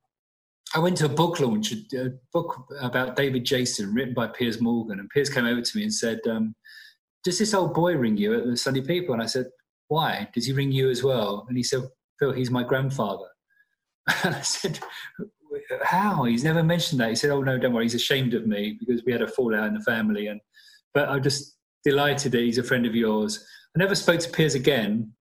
I 0.73 0.79
went 0.79 0.97
to 0.99 1.07
a 1.07 1.09
book 1.09 1.41
launch, 1.41 1.73
a 1.73 2.13
book 2.33 2.65
about 2.81 3.17
David 3.17 3.45
Jason, 3.45 3.93
written 3.93 4.15
by 4.15 4.29
Piers 4.29 4.61
Morgan, 4.61 5.01
and 5.01 5.11
Piers 5.11 5.29
came 5.29 5.45
over 5.45 5.61
to 5.61 5.77
me 5.77 5.83
and 5.83 5.93
said, 5.93 6.21
um, 6.31 6.55
"Does 7.25 7.41
this 7.41 7.55
old 7.55 7.75
boy 7.75 7.97
ring 7.97 8.17
you 8.17 8.39
at 8.39 8.47
the 8.47 8.57
Sunday 8.57 8.81
People?" 8.81 9.13
And 9.13 9.21
I 9.21 9.27
said, 9.27 9.47
"Why? 9.89 10.29
Does 10.33 10.47
he 10.47 10.53
ring 10.53 10.71
you 10.71 10.89
as 10.89 11.03
well?" 11.03 11.45
And 11.49 11.57
he 11.57 11.65
said, 11.65 11.83
"Phil, 12.21 12.31
he's 12.31 12.53
my 12.53 12.63
grandfather." 12.63 13.27
And 14.25 14.37
I 14.37 14.43
said, 14.43 14.79
"How? 15.83 16.25
He's 16.25 16.45
never 16.45 16.63
mentioned 16.63 17.01
that." 17.01 17.11
He 17.11 17.17
said, 17.17 17.31
"Oh 17.31 17.43
no, 17.43 17.59
don't 17.59 17.73
worry. 17.73 17.85
He's 17.85 17.95
ashamed 17.95 18.35
of 18.35 18.47
me 18.47 18.77
because 18.79 19.05
we 19.05 19.13
had 19.13 19.23
a 19.23 19.29
fallout 19.29 19.69
in 19.69 19.75
the 19.75 19.81
family." 19.81 20.27
And 20.29 20.41
but 20.95 21.09
I'm 21.09 21.23
just 21.23 21.57
delighted 21.85 22.33
that 22.33 22.41
he's 22.41 22.59
a 22.59 22.63
friend 22.63 22.87
of 22.87 22.95
yours. 22.95 23.45
I 23.77 23.79
never 23.79 23.95
spoke 23.95 24.21
to 24.21 24.31
Piers 24.31 24.55
again 24.55 25.13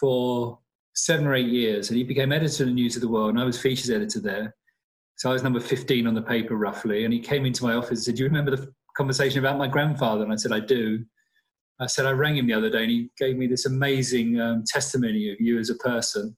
for 0.00 0.58
seven 0.94 1.26
or 1.26 1.34
eight 1.34 1.48
years, 1.48 1.90
and 1.90 1.96
he 1.98 2.04
became 2.04 2.32
editor 2.32 2.62
of 2.62 2.68
the 2.68 2.74
News 2.74 2.96
of 2.96 3.02
the 3.02 3.08
World, 3.08 3.30
and 3.30 3.40
I 3.40 3.44
was 3.44 3.60
features 3.60 3.90
editor 3.90 4.20
there 4.20 4.54
so 5.16 5.30
I 5.30 5.32
was 5.32 5.42
number 5.42 5.60
15 5.60 6.06
on 6.06 6.14
the 6.14 6.22
paper 6.22 6.56
roughly. 6.56 7.04
And 7.04 7.12
he 7.12 7.20
came 7.20 7.46
into 7.46 7.64
my 7.64 7.74
office 7.74 7.90
and 7.90 8.02
said, 8.02 8.14
Do 8.16 8.22
you 8.22 8.28
remember 8.28 8.54
the 8.54 8.72
conversation 8.96 9.38
about 9.38 9.58
my 9.58 9.66
grandfather? 9.66 10.22
And 10.22 10.32
I 10.32 10.36
said, 10.36 10.52
I 10.52 10.60
do. 10.60 11.04
I 11.80 11.86
said, 11.86 12.06
I 12.06 12.10
rang 12.10 12.36
him 12.36 12.46
the 12.46 12.54
other 12.54 12.70
day 12.70 12.82
and 12.82 12.90
he 12.90 13.10
gave 13.18 13.36
me 13.36 13.46
this 13.46 13.66
amazing 13.66 14.40
um, 14.40 14.64
testimony 14.66 15.30
of 15.30 15.40
you 15.40 15.58
as 15.58 15.70
a 15.70 15.74
person. 15.76 16.36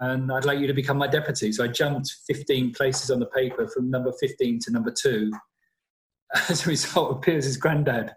And 0.00 0.30
I'd 0.32 0.44
like 0.44 0.60
you 0.60 0.66
to 0.66 0.74
become 0.74 0.96
my 0.96 1.08
deputy. 1.08 1.52
So 1.52 1.64
I 1.64 1.68
jumped 1.68 2.14
15 2.26 2.72
places 2.72 3.10
on 3.10 3.18
the 3.18 3.26
paper 3.26 3.66
from 3.68 3.90
number 3.90 4.12
15 4.20 4.60
to 4.60 4.70
number 4.70 4.92
two 4.92 5.30
as 6.48 6.64
a 6.66 6.68
result 6.68 7.10
of 7.10 7.22
Piers' 7.22 7.56
granddad, 7.56 8.14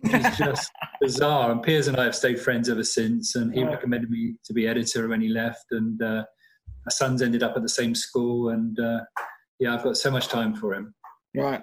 which 0.00 0.14
is 0.14 0.36
just 0.36 0.70
bizarre. 1.00 1.50
And 1.50 1.62
Piers 1.62 1.88
and 1.88 1.96
I 1.96 2.04
have 2.04 2.14
stayed 2.14 2.40
friends 2.40 2.68
ever 2.68 2.84
since. 2.84 3.34
And 3.34 3.54
he 3.54 3.64
recommended 3.64 4.10
me 4.10 4.34
to 4.44 4.52
be 4.52 4.66
editor 4.66 5.08
when 5.08 5.20
he 5.20 5.28
left. 5.28 5.64
And 5.70 6.02
uh, 6.02 6.24
my 6.84 6.90
sons 6.90 7.22
ended 7.22 7.42
up 7.42 7.56
at 7.56 7.62
the 7.62 7.68
same 7.68 7.94
school. 7.94 8.50
And 8.50 8.78
uh, 8.78 9.00
yeah, 9.58 9.74
I've 9.74 9.84
got 9.84 9.96
so 9.96 10.10
much 10.10 10.28
time 10.28 10.54
for 10.54 10.74
him. 10.74 10.94
Right, 11.34 11.62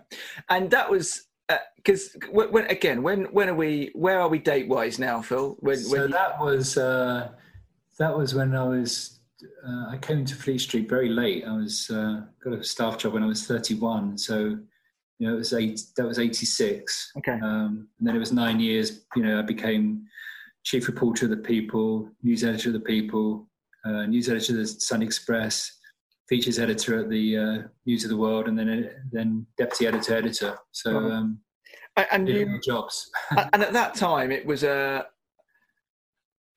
and 0.49 0.71
that 0.71 0.89
was 0.89 1.27
because 1.75 2.15
uh, 2.15 2.47
when, 2.49 2.65
again, 2.67 3.03
when 3.03 3.25
when 3.25 3.49
are 3.49 3.55
we? 3.55 3.91
Where 3.93 4.19
are 4.19 4.27
we 4.27 4.39
date 4.39 4.67
wise 4.67 4.97
now, 4.97 5.21
Phil? 5.21 5.57
When, 5.59 5.77
so 5.77 5.91
when 5.91 6.11
that 6.11 6.39
was 6.39 6.77
uh, 6.77 7.29
that 7.99 8.17
was 8.17 8.33
when 8.33 8.55
I 8.55 8.63
was 8.63 9.18
uh, 9.65 9.89
I 9.89 9.97
came 9.97 10.25
to 10.25 10.35
Fleet 10.35 10.59
Street 10.59 10.89
very 10.89 11.09
late. 11.09 11.45
I 11.45 11.53
was 11.53 11.89
uh, 11.89 12.21
got 12.43 12.53
a 12.53 12.63
staff 12.63 12.97
job 12.97 13.13
when 13.13 13.23
I 13.23 13.27
was 13.27 13.45
31, 13.45 14.17
so 14.17 14.57
you 15.19 15.27
know 15.27 15.33
it 15.33 15.37
was 15.37 15.53
eight. 15.53 15.81
That 15.97 16.05
was 16.05 16.19
86. 16.19 17.11
Okay, 17.17 17.39
um, 17.43 17.87
and 17.99 18.07
then 18.07 18.15
it 18.15 18.19
was 18.19 18.31
nine 18.31 18.59
years. 18.59 19.01
You 19.15 19.23
know, 19.23 19.39
I 19.39 19.41
became 19.41 20.05
chief 20.63 20.87
reporter 20.87 21.25
of 21.25 21.31
the 21.31 21.37
People, 21.37 22.09
news 22.23 22.43
editor 22.43 22.69
of 22.69 22.73
the 22.73 22.79
People, 22.79 23.47
uh, 23.85 24.05
news 24.05 24.29
editor 24.29 24.53
of 24.53 24.59
the 24.59 24.67
Sun 24.67 25.01
Express 25.01 25.77
features 26.29 26.59
editor 26.59 26.99
at 26.99 27.09
the 27.09 27.37
uh, 27.37 27.57
News 27.85 28.03
of 28.03 28.11
the 28.11 28.17
World, 28.17 28.47
and 28.47 28.57
then 28.57 28.91
then 29.11 29.45
deputy 29.57 29.87
editor 29.87 30.15
editor. 30.15 30.57
So 30.71 30.97
um, 30.97 31.39
and 32.11 32.27
you 32.27 32.59
jobs. 32.65 33.09
and 33.53 33.63
at 33.63 33.73
that 33.73 33.95
time, 33.95 34.31
it 34.31 34.45
was 34.45 34.63
a. 34.63 35.05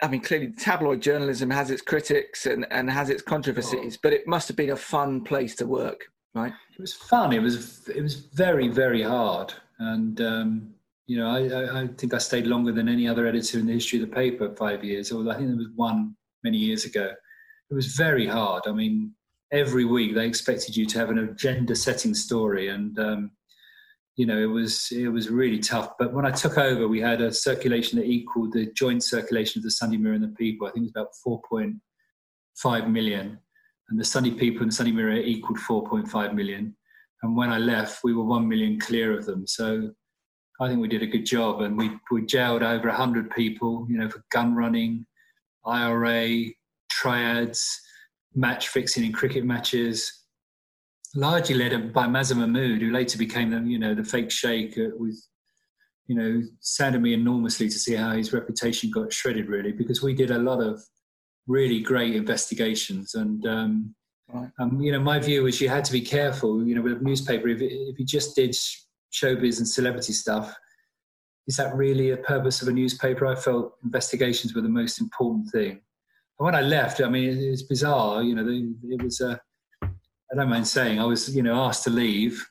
I 0.03 0.09
mean, 0.09 0.21
clearly, 0.21 0.53
tabloid 0.53 1.01
journalism 1.01 1.49
has 1.51 1.71
its 1.71 1.81
critics 1.81 2.47
and, 2.47 2.67
and 2.71 2.91
has 2.91 3.09
its 3.09 3.23
controversies, 3.23 3.97
but 3.97 4.13
it 4.13 4.27
must 4.27 4.49
have 4.49 4.57
been 4.57 4.71
a 4.71 4.77
fun 4.77 5.23
place 5.23 5.55
to 5.57 5.67
work, 5.67 6.07
right? 6.35 6.53
It 6.75 6.81
was 6.81 6.93
fun. 6.93 7.33
It 7.33 7.41
was 7.41 7.89
it 7.89 8.03
was 8.03 8.17
very 8.17 8.69
very 8.69 9.03
hard, 9.03 9.55
and 9.79 10.21
um, 10.21 10.75
you 11.07 11.19
know, 11.19 11.29
I, 11.29 11.83
I 11.83 11.87
think 11.87 12.15
I 12.15 12.19
stayed 12.19 12.47
longer 12.47 12.73
than 12.73 12.89
any 12.89 13.07
other 13.07 13.27
editor 13.27 13.59
in 13.59 13.67
the 13.67 13.75
history 13.75 14.03
of 14.03 14.09
the 14.09 14.15
paper, 14.15 14.55
five 14.57 14.83
years. 14.83 15.13
Or 15.13 15.29
I 15.31 15.37
think 15.37 15.49
there 15.49 15.57
was 15.57 15.69
one 15.77 16.17
many 16.43 16.59
years 16.59 16.85
ago. 16.85 17.13
It 17.71 17.75
was 17.75 17.87
very 17.87 18.27
hard. 18.27 18.65
I 18.67 18.73
mean, 18.73 19.13
every 19.53 19.85
week 19.85 20.15
they 20.15 20.27
expected 20.27 20.77
you 20.77 20.87
to 20.87 20.99
have 20.99 21.11
an 21.11 21.19
agenda 21.19 21.77
setting 21.77 22.15
story 22.15 22.69
and 22.69 22.99
um, 22.99 23.31
you 24.17 24.27
know 24.27 24.39
it 24.39 24.47
was 24.47 24.89
it 24.93 25.09
was 25.09 25.29
really 25.31 25.59
tough. 25.59 25.93
But 25.99 26.13
when 26.13 26.27
i 26.27 26.31
took 26.31 26.59
over 26.59 26.89
we 26.89 27.01
had 27.01 27.21
a 27.21 27.33
circulation 27.33 27.99
that 27.99 28.07
equaled 28.07 28.53
the 28.53 28.67
joint 28.73 29.03
circulation 29.03 29.59
of 29.59 29.65
the 29.65 29.71
sunday 29.71 29.97
mirror 29.97 30.15
and 30.15 30.25
the 30.25 30.29
people. 30.29 30.67
I 30.67 30.71
think 30.71 30.85
it 30.85 30.93
was 30.95 31.09
about 31.25 31.43
4.5 31.53 32.91
million. 32.91 33.39
And 33.89 34.01
the 34.01 34.05
sunday 34.05 34.33
people 34.33 34.63
and 34.63 34.71
the 34.71 34.77
sunday 34.77 34.93
mirror 34.93 35.17
equaled 35.17 35.59
4.5 35.59 36.35
million. 36.35 36.77
And 37.23 37.37
when 37.37 37.51
i 37.51 37.59
left 37.59 38.05
we 38.05 38.15
were 38.15 38.25
1 38.25 38.49
million 38.49 38.79
clear 38.81 39.17
of 39.17 39.27
them. 39.27 39.47
So 39.47 39.91
i 40.61 40.69
think 40.69 40.81
we 40.81 40.89
did 40.89 41.03
a 41.03 41.07
good 41.07 41.27
job. 41.27 41.63
And 41.63 41.77
we 41.77 41.91
we 42.11 42.27
jailed 42.27 42.63
over 42.63 42.89
100 42.89 43.31
people 43.31 43.87
you 43.89 43.99
know 43.99 44.09
for 44.09 44.25
gun 44.31 44.55
running 44.55 45.07
ira 45.65 46.47
triads 46.91 47.81
match 48.35 48.69
fixing 48.69 49.05
in 49.05 49.13
cricket 49.13 49.45
matches, 49.45 50.22
largely 51.15 51.55
led 51.55 51.93
by 51.93 52.07
Mazhar 52.07 52.37
Mahmood, 52.37 52.81
who 52.81 52.91
later 52.91 53.19
became 53.19 53.51
the 53.51 53.61
you 53.61 53.79
know 53.79 53.95
the 53.95 54.05
fake 54.05 54.31
sheikh 54.31 54.79
uh, 54.79 54.91
with 54.97 55.23
you 56.07 56.17
know 56.17 56.43
saddened 56.61 57.03
me 57.03 57.15
enormously 57.15 57.69
to 57.69 57.79
see 57.79 57.95
how 57.95 58.13
his 58.13 58.33
reputation 58.33 58.91
got 58.91 59.13
shredded 59.13 59.49
really 59.49 59.73
because 59.73 60.03
we 60.03 60.15
did 60.15 60.31
a 60.31 60.39
lot 60.39 60.61
of 60.61 60.83
really 61.47 61.81
great 61.81 62.15
investigations 62.15 63.15
and 63.15 63.47
um, 63.47 63.95
right. 64.33 64.51
um, 64.59 64.81
you 64.81 64.93
know 64.93 65.01
my 65.01 65.19
view 65.19 65.45
was 65.45 65.61
you 65.61 65.69
had 65.69 65.85
to 65.85 65.93
be 65.93 66.01
careful 66.01 66.67
you 66.67 66.75
know 66.75 66.83
with 66.83 67.01
a 67.01 67.05
newspaper 67.05 67.49
if, 67.49 67.61
if 67.61 67.99
you 67.99 68.05
just 68.05 68.35
did 68.35 68.55
showbiz 69.13 69.59
and 69.59 69.69
celebrity 69.69 70.13
stuff 70.13 70.55
is 71.47 71.57
that 71.57 71.75
really 71.75 72.11
a 72.11 72.17
purpose 72.17 72.63
of 72.63 72.69
a 72.69 72.73
newspaper 72.73 73.27
i 73.27 73.35
felt 73.35 73.75
investigations 73.85 74.55
were 74.55 74.61
the 74.61 74.69
most 74.69 75.01
important 75.01 75.49
thing 75.51 75.81
And 76.39 76.47
when 76.47 76.55
I 76.55 76.63
left, 76.63 77.01
I 77.01 77.09
mean, 77.09 77.39
it's 77.39 77.63
bizarre. 77.63 78.23
You 78.23 78.35
know, 78.35 78.47
it 78.85 79.03
was. 79.03 79.21
Uh, 79.21 79.37
I 80.33 80.37
don't 80.37 80.49
mind 80.49 80.67
saying, 80.67 80.99
I 80.99 81.05
was, 81.05 81.35
you 81.35 81.43
know, 81.43 81.57
asked 81.57 81.85
to 81.85 81.91
leave, 81.91 82.49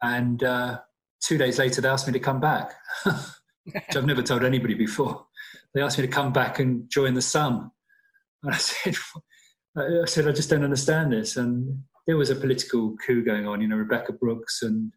and 0.00 0.42
uh, 0.44 0.78
two 1.20 1.36
days 1.36 1.58
later 1.58 1.80
they 1.80 1.88
asked 1.88 2.06
me 2.06 2.12
to 2.12 2.20
come 2.20 2.40
back, 2.40 2.72
which 3.04 3.96
I've 3.96 4.06
never 4.06 4.22
told 4.22 4.44
anybody 4.44 4.74
before. 4.74 5.26
They 5.74 5.82
asked 5.82 5.98
me 5.98 6.06
to 6.06 6.12
come 6.12 6.32
back 6.32 6.60
and 6.60 6.88
join 6.88 7.14
the 7.14 7.22
Sun, 7.22 7.70
and 8.42 8.54
I 8.54 8.56
said, 8.58 8.94
I 9.76 10.04
said, 10.06 10.28
I 10.28 10.32
just 10.32 10.50
don't 10.50 10.64
understand 10.64 11.12
this. 11.12 11.36
And 11.36 11.82
there 12.06 12.16
was 12.16 12.30
a 12.30 12.36
political 12.36 12.96
coup 13.04 13.24
going 13.24 13.46
on. 13.46 13.60
You 13.60 13.68
know, 13.68 13.76
Rebekah 13.76 14.12
Brooks, 14.12 14.62
and 14.62 14.92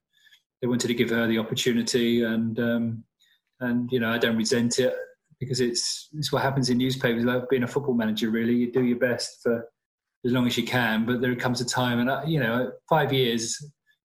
they 0.62 0.68
wanted 0.68 0.88
to 0.88 0.94
give 0.94 1.10
her 1.10 1.28
the 1.28 1.40
opportunity, 1.40 2.24
and 2.24 2.60
um, 2.60 3.04
and 3.60 3.92
you 3.92 4.00
know, 4.00 4.12
I 4.12 4.20
don't 4.20 4.38
resent 4.38 4.78
it 4.78 4.94
because 5.40 5.62
it's 5.62 6.10
it's 6.14 6.32
what 6.32 6.44
happens 6.44 6.70
in 6.70 6.78
newspapers. 6.78 7.26
Like 7.26 7.50
being 7.50 7.64
a 7.64 7.68
football 7.68 7.96
manager, 7.96 8.30
really, 8.30 8.54
you 8.54 8.72
do 8.72 8.84
your 8.84 9.00
best 9.00 9.40
for 9.42 9.68
as 10.26 10.32
long 10.32 10.48
as 10.48 10.58
you 10.58 10.64
can, 10.64 11.06
but 11.06 11.22
there 11.22 11.36
comes 11.36 11.62
a 11.62 11.66
time, 11.66 12.00
and 12.00 12.10
uh, 12.10 12.22
you 12.26 12.40
know, 12.40 12.72
five 12.90 13.14
years, 13.14 13.58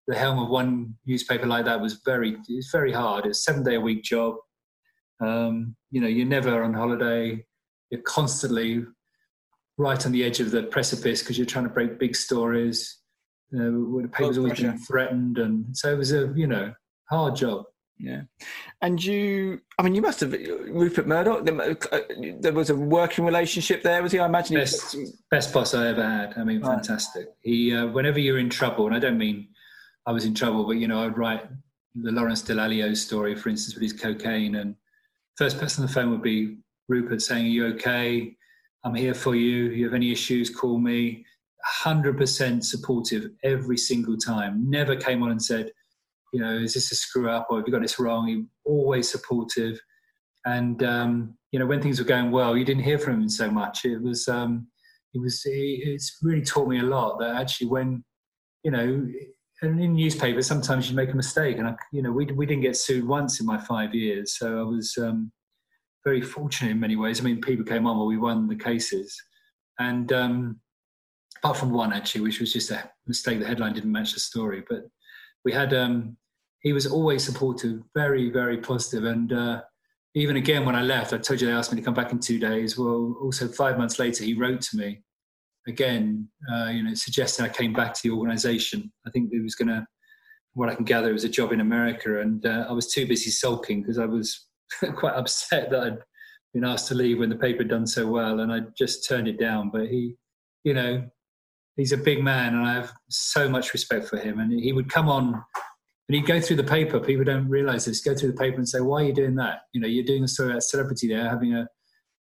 the 0.07 0.15
helm 0.15 0.39
of 0.39 0.49
one 0.49 0.95
newspaper 1.07 1.47
like 1.47 1.65
that 1.65 1.81
was 1.81 2.01
very 2.05 2.37
it's 2.49 2.71
very 2.71 2.93
hard. 2.93 3.27
It's 3.27 3.41
a 3.41 3.43
seven 3.43 3.63
day 3.63 3.75
a 3.75 3.81
week 3.81 4.03
job. 4.03 4.37
Um, 5.21 5.77
you 5.91 6.01
know, 6.01 6.09
you're 6.09 6.27
never 6.27 6.63
on 6.63 6.75
holiday. 6.75 7.45
You're 7.91 8.03
constantly 8.03 8.85
right 9.77 10.05
on 10.07 10.13
the 10.13 10.25
edge 10.25 10.41
of 10.41 10.51
the 10.51 10.65
precipice 10.65 11.21
because 11.21 11.37
you're 11.37 11.47
trying 11.47 11.65
to 11.65 11.71
break 11.71 11.99
big 11.99 12.15
stories. 12.15 13.01
You 13.51 13.59
know, 13.59 14.03
the 14.03 14.09
paper's 14.09 14.39
always 14.39 14.61
been 14.61 14.79
threatened, 14.79 15.39
and 15.39 15.77
so 15.77 15.93
it 15.93 15.99
was 15.99 16.13
a 16.13 16.33
you 16.37 16.47
know 16.47 16.73
hard 17.11 17.37
job. 17.37 17.65
Yeah, 17.99 18.23
and 18.83 19.03
you, 19.03 19.61
I 19.79 19.83
mean, 19.83 19.95
you 19.95 20.03
must 20.03 20.21
have 20.21 20.33
Rupert 20.33 21.07
Murdoch. 21.07 21.47
Uh, 21.93 22.01
there 22.41 22.53
was 22.53 22.69
a 22.71 22.75
working 22.75 23.25
relationship 23.25 23.83
there, 23.83 24.03
was 24.03 24.11
he? 24.11 24.19
I 24.19 24.27
imagine 24.27 24.57
best, 24.57 24.97
best 25.31 25.55
boss 25.55 25.75
I 25.75 25.89
ever 25.89 26.03
had. 26.03 26.35
I 26.37 26.43
mean, 26.43 26.61
right. 26.61 26.75
fantastic. 26.75 27.29
He, 27.43 27.75
uh, 27.75 27.87
whenever 27.87 28.19
you're 28.19 28.39
in 28.39 28.51
trouble, 28.51 28.87
and 28.87 28.97
I 28.97 28.99
don't 28.99 29.17
mean 29.17 29.49
I 30.07 30.13
was 30.13 30.25
in 30.25 30.35
trouble, 30.35 30.65
but 30.65 30.73
you 30.73 30.89
know, 30.89 31.05
I'd 31.05 31.17
write 31.17 31.47
the 31.95 32.11
Lawrence 32.11 32.43
Dallaglio 32.43 32.97
story, 32.97 33.37
for 33.37 33.49
instance, 33.49 33.75
with 33.75 33.83
his 33.83 33.93
cocaine, 33.93 34.57
and 34.57 34.75
first 35.37 35.59
person 35.61 35.83
on 35.83 35.87
the 35.87 35.93
phone 35.93 36.11
would 36.11 36.23
be 36.23 36.57
Rupert 36.89 37.23
saying, 37.23 37.47
"Are 37.47 37.49
you 37.49 37.67
okay? 37.75 38.37
I'm 38.83 38.95
here 38.95 39.15
for 39.15 39.37
you. 39.37 39.71
If 39.71 39.77
you 39.77 39.85
have 39.85 39.95
any 39.95 40.11
issues, 40.11 40.51
call 40.51 40.79
me." 40.79 41.25
Hundred 41.67 42.19
percent 42.19 42.67
supportive 42.67 43.31
every 43.43 43.79
single 43.79 44.19
time. 44.19 44.69
Never 44.69 44.97
came 44.97 45.23
on 45.23 45.31
and 45.31 45.43
said 45.43 45.71
you 46.35 46.41
know, 46.41 46.53
is 46.53 46.75
this 46.75 46.91
a 46.91 46.97
screw 46.97 47.31
up 47.31 47.47
or 47.49 47.59
have 47.59 47.67
you 47.67 47.73
got 47.73 47.81
this 47.81 48.01
wrong? 48.01 48.27
He 48.27 48.45
always 48.65 49.09
supportive. 49.09 49.79
And, 50.45 50.83
um, 50.83 51.39
you 51.53 51.61
know, 51.61 51.67
when 51.67 51.81
things 51.81 52.01
were 52.01 52.05
going 52.05 52.33
well, 52.33 52.57
you 52.57 52.65
didn't 52.65 52.83
hear 52.83 52.99
from 52.99 53.23
him 53.23 53.29
so 53.29 53.49
much. 53.49 53.85
It 53.85 54.03
was, 54.03 54.27
um, 54.27 54.67
it 55.15 55.21
was, 55.21 55.43
it's 55.45 56.19
really 56.23 56.43
taught 56.43 56.67
me 56.67 56.81
a 56.81 56.83
lot 56.83 57.21
that 57.21 57.37
actually 57.37 57.69
when, 57.69 58.03
you 58.65 58.73
know, 58.73 59.07
and 59.63 59.81
in 59.81 59.95
newspapers, 59.95 60.49
sometimes 60.49 60.91
you 60.91 60.97
make 60.97 61.13
a 61.13 61.17
mistake. 61.17 61.59
And, 61.59 61.69
I, 61.69 61.77
you 61.93 62.03
know, 62.03 62.11
we, 62.11 62.27
we 62.27 62.47
didn't 62.47 62.63
get 62.63 62.77
sued 62.77 63.07
once 63.07 63.39
in 63.39 63.47
my 63.47 63.57
five 63.57 63.95
years. 63.95 64.37
So 64.37 64.59
I 64.59 64.65
was 64.65 64.99
um, 64.99 65.31
very 66.05 66.21
fortunate 66.21 66.73
in 66.73 66.81
many 66.81 66.97
ways. 66.97 67.21
I 67.21 67.23
mean, 67.23 67.41
people 67.41 67.65
came 67.65 67.87
on, 67.87 67.97
but 67.97 68.07
we 68.07 68.19
won 68.19 68.49
the 68.49 68.57
cases. 68.57 69.17
And 69.79 70.13
um, 70.13 70.61
apart 71.39 71.59
from 71.59 71.71
one, 71.73 71.93
actually, 71.93 72.23
which 72.23 72.41
was 72.41 72.53
just 72.53 72.73
a 72.73 72.91
mistake, 73.07 73.39
the 73.39 73.47
headline 73.47 73.75
didn't 73.75 73.93
match 73.93 74.15
the 74.15 74.21
story. 74.21 74.65
But 74.69 74.89
we 75.45 75.53
had 75.53 75.73
um, 75.73 76.17
he 76.65 76.73
was 76.73 76.87
always 76.87 77.23
supportive, 77.23 77.83
very, 77.95 78.31
very 78.31 78.57
positive. 78.57 79.05
And 79.05 79.33
uh, 79.33 79.61
even 80.15 80.37
again, 80.37 80.65
when 80.65 80.75
I 80.75 80.83
left, 80.83 81.13
I 81.13 81.19
told 81.19 81.41
you 81.41 81.47
they 81.47 81.53
asked 81.53 81.71
me 81.71 81.79
to 81.79 81.85
come 81.85 81.95
back 81.95 82.11
in 82.11 82.19
two 82.19 82.39
days. 82.39 82.77
Well, 82.79 83.17
also 83.23 83.47
five 83.47 83.79
months 83.79 83.99
later, 83.99 84.25
he 84.25 84.33
wrote 84.33 84.63
to 84.63 84.79
me 84.79 85.03
again, 85.69 86.27
uh, 86.51 86.71
you 86.71 86.83
know, 86.83 86.95
suggesting 86.95 87.45
I 87.45 87.51
came 87.51 87.75
back 87.75 87.93
to 87.95 88.01
the 88.03 88.11
organization. 88.11 88.91
I 89.07 89.11
think 89.11 89.31
it 89.31 89.43
was 89.43 89.55
going 89.55 89.69
to, 89.69 89.87
what 90.55 90.71
I 90.71 90.75
can 90.75 90.87
gather, 90.87 91.11
it 91.11 91.15
was 91.15 91.25
a 91.25 91.29
job 91.29 91.53
in 91.53 91.61
America. 91.61 92.21
And 92.21 92.45
uh, 92.47 92.67
I 92.69 92.73
was 92.73 92.91
too 92.91 93.07
busy 93.07 93.31
sulking 93.31 93.83
because 93.83 93.99
I 93.99 94.07
was 94.07 94.47
quite 94.97 95.15
upset 95.15 95.71
that 95.71 95.83
I'd 95.83 95.99
been 96.55 96.65
asked 96.65 96.89
to 96.89 96.95
leave 96.95 97.19
when 97.19 97.29
the 97.29 97.37
paper 97.37 97.59
had 97.59 97.69
done 97.69 97.87
so 97.87 98.07
well. 98.07 98.41
And 98.41 98.51
I 98.51 98.61
just 98.79 99.07
turned 99.07 99.29
it 99.29 99.39
down. 99.39 99.69
But 99.71 99.89
he, 99.89 100.17
you 100.63 100.73
know, 100.73 101.05
he's 101.77 101.93
a 101.93 101.99
big 101.99 102.23
man 102.23 102.55
and 102.55 102.67
I 102.67 102.73
have 102.73 102.91
so 103.11 103.51
much 103.51 103.75
respect 103.75 104.09
for 104.09 104.17
him. 104.17 104.39
And 104.39 104.51
he 104.51 104.73
would 104.73 104.89
come 104.89 105.11
on 105.11 105.45
and 106.09 106.17
he'd 106.17 106.27
go 106.27 106.41
through 106.41 106.57
the 106.57 106.65
paper. 106.65 107.01
People 107.01 107.25
don't 107.25 107.49
realize 107.49 107.87
this. 107.87 108.01
Go 108.01 108.15
through 108.15 108.33
the 108.33 108.39
paper 108.39 108.57
and 108.57 108.69
say, 108.69 108.81
"Why 108.81 109.03
are 109.03 109.07
you 109.07 109.15
doing 109.15 109.37
that? 109.37 109.63
You 109.73 109.81
know, 109.81 109.89
you're 109.89 110.05
doing 110.05 110.25
a 110.25 110.29
story 110.29 110.51
about 110.51 110.59
a 110.59 110.63
celebrity 110.63 111.09
there 111.09 111.29
having 111.29 111.55
a, 111.55 111.67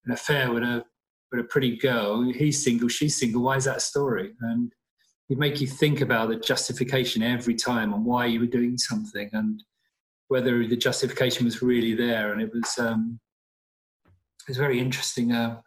an 0.06 0.12
affair 0.12 0.52
with 0.52 0.64
a 0.64 0.86
with 1.32 1.42
a 1.42 1.46
pretty 1.46 1.78
girl. 1.78 2.32
He's 2.32 2.64
single, 2.64 2.90
she's 2.90 3.18
single. 3.18 3.42
Why 3.44 3.56
is 3.58 3.66
that 3.66 3.78
a 3.78 3.82
story?" 3.82 4.34
And 4.42 4.72
he'd 5.28 5.40
make 5.40 5.62
you 5.62 5.68
think 5.68 6.02
about 6.02 6.30
the 6.30 6.36
justification 6.36 7.24
every 7.24 7.56
time 7.56 7.94
and 7.94 8.06
why 8.06 8.28
you 8.28 8.40
were 8.40 8.46
doing 8.46 8.78
something 8.78 9.30
and 9.34 9.64
whether 10.28 10.66
the 10.68 10.78
justification 10.78 11.46
was 11.46 11.62
really 11.62 11.94
there. 11.96 12.34
And 12.34 12.42
it 12.42 12.52
was 12.54 12.78
um, 12.78 13.20
it 14.06 14.48
was 14.48 14.58
very 14.58 14.80
interesting. 14.80 15.32
Uh, 15.32 15.60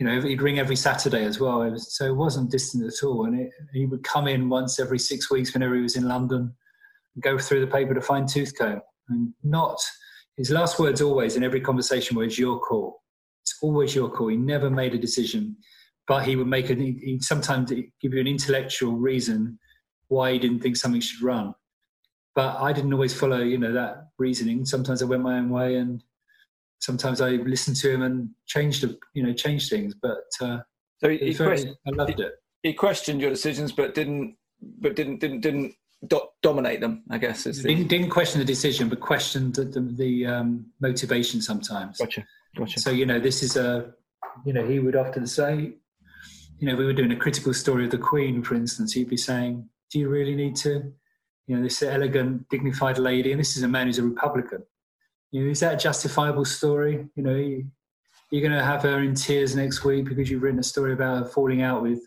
you 0.00 0.06
know, 0.06 0.20
he'd 0.20 0.42
ring 0.42 0.58
every 0.58 0.74
Saturday 0.74 1.24
as 1.24 1.38
well. 1.38 1.62
It 1.62 1.70
was, 1.70 1.96
so 1.96 2.04
it 2.06 2.16
wasn't 2.16 2.50
distant 2.50 2.84
at 2.84 3.06
all. 3.06 3.26
And 3.26 3.38
it, 3.38 3.52
he 3.72 3.86
would 3.86 4.02
come 4.02 4.26
in 4.26 4.48
once 4.48 4.80
every 4.80 4.98
six 4.98 5.30
weeks 5.30 5.54
whenever 5.54 5.76
he 5.76 5.82
was 5.82 5.94
in 5.94 6.08
London 6.08 6.52
go 7.20 7.38
through 7.38 7.60
the 7.60 7.66
paper 7.66 7.94
to 7.94 8.00
find 8.00 8.28
tooth 8.28 8.56
comb. 8.56 8.80
And 9.08 9.32
not 9.42 9.78
his 10.36 10.50
last 10.50 10.78
words 10.78 11.00
always 11.00 11.36
in 11.36 11.44
every 11.44 11.60
conversation 11.60 12.16
were, 12.16 12.24
"It's 12.24 12.38
your 12.38 12.58
call." 12.58 13.02
It's 13.42 13.58
always 13.62 13.94
your 13.94 14.08
call. 14.10 14.28
He 14.28 14.36
never 14.36 14.70
made 14.70 14.94
a 14.94 14.98
decision, 14.98 15.56
but 16.08 16.24
he 16.24 16.34
would 16.34 16.46
make 16.46 16.70
a. 16.70 16.74
He 16.74 17.18
sometimes 17.20 17.70
give 17.70 18.14
you 18.14 18.20
an 18.20 18.26
intellectual 18.26 18.96
reason 18.96 19.58
why 20.08 20.32
he 20.32 20.38
didn't 20.38 20.60
think 20.60 20.76
something 20.76 21.00
should 21.00 21.22
run. 21.22 21.54
But 22.34 22.56
I 22.56 22.72
didn't 22.72 22.92
always 22.92 23.14
follow, 23.14 23.40
you 23.40 23.58
know, 23.58 23.72
that 23.72 24.08
reasoning. 24.18 24.64
Sometimes 24.64 25.02
I 25.02 25.06
went 25.06 25.22
my 25.22 25.36
own 25.36 25.50
way, 25.50 25.76
and 25.76 26.02
sometimes 26.80 27.20
I 27.20 27.30
listened 27.30 27.76
to 27.78 27.90
him 27.90 28.02
and 28.02 28.30
changed, 28.46 28.84
you 29.12 29.22
know, 29.22 29.32
changed 29.32 29.70
things. 29.70 29.94
But 30.00 30.24
uh, 30.40 30.58
so 30.98 31.10
he, 31.10 31.32
very, 31.32 31.68
I 31.86 31.90
loved 31.90 32.18
it. 32.18 32.32
He 32.62 32.72
questioned 32.72 33.20
your 33.20 33.30
decisions, 33.30 33.72
but 33.72 33.94
didn't, 33.94 34.36
but 34.80 34.96
didn't, 34.96 35.20
didn't, 35.20 35.40
didn't 35.40 35.74
do- 36.06 36.28
dominate 36.42 36.80
them. 36.80 37.02
I 37.10 37.18
guess 37.18 37.46
is 37.46 37.62
the... 37.62 37.68
didn't, 37.68 37.88
didn't 37.88 38.10
question 38.10 38.38
the 38.38 38.44
decision, 38.44 38.88
but 38.88 39.00
questioned 39.00 39.54
the, 39.54 39.64
the, 39.64 39.80
the 39.80 40.26
um, 40.26 40.66
motivation 40.80 41.40
sometimes. 41.40 41.98
Gotcha, 41.98 42.26
gotcha. 42.56 42.80
So 42.80 42.90
you 42.90 43.06
know, 43.06 43.18
this 43.18 43.42
is 43.42 43.56
a, 43.56 43.92
you 44.44 44.52
know, 44.52 44.66
he 44.66 44.78
would 44.78 44.96
often 44.96 45.26
say, 45.26 45.72
you 46.58 46.68
know, 46.68 46.76
we 46.76 46.84
were 46.84 46.92
doing 46.92 47.12
a 47.12 47.16
critical 47.16 47.52
story 47.54 47.84
of 47.84 47.90
the 47.90 47.98
Queen, 47.98 48.42
for 48.42 48.54
instance. 48.54 48.92
He'd 48.92 49.08
be 49.08 49.16
saying, 49.16 49.68
"Do 49.90 49.98
you 49.98 50.08
really 50.08 50.34
need 50.34 50.56
to?" 50.56 50.92
You 51.46 51.56
know, 51.56 51.62
this 51.62 51.82
elegant, 51.82 52.48
dignified 52.48 52.98
lady, 52.98 53.32
and 53.32 53.40
this 53.40 53.56
is 53.56 53.62
a 53.62 53.68
man 53.68 53.86
who's 53.86 53.98
a 53.98 54.02
Republican. 54.02 54.62
You 55.30 55.44
know, 55.44 55.50
is 55.50 55.60
that 55.60 55.74
a 55.74 55.76
justifiable 55.76 56.44
story? 56.44 57.06
You 57.16 57.22
know, 57.22 57.34
you, 57.34 57.66
you're 58.30 58.40
going 58.40 58.58
to 58.58 58.64
have 58.64 58.82
her 58.82 59.00
in 59.00 59.14
tears 59.14 59.54
next 59.54 59.84
week 59.84 60.06
because 60.06 60.30
you've 60.30 60.42
written 60.42 60.58
a 60.58 60.64
story 60.64 60.92
about 60.92 61.18
her 61.18 61.24
falling 61.26 61.60
out 61.60 61.82
with 61.82 62.00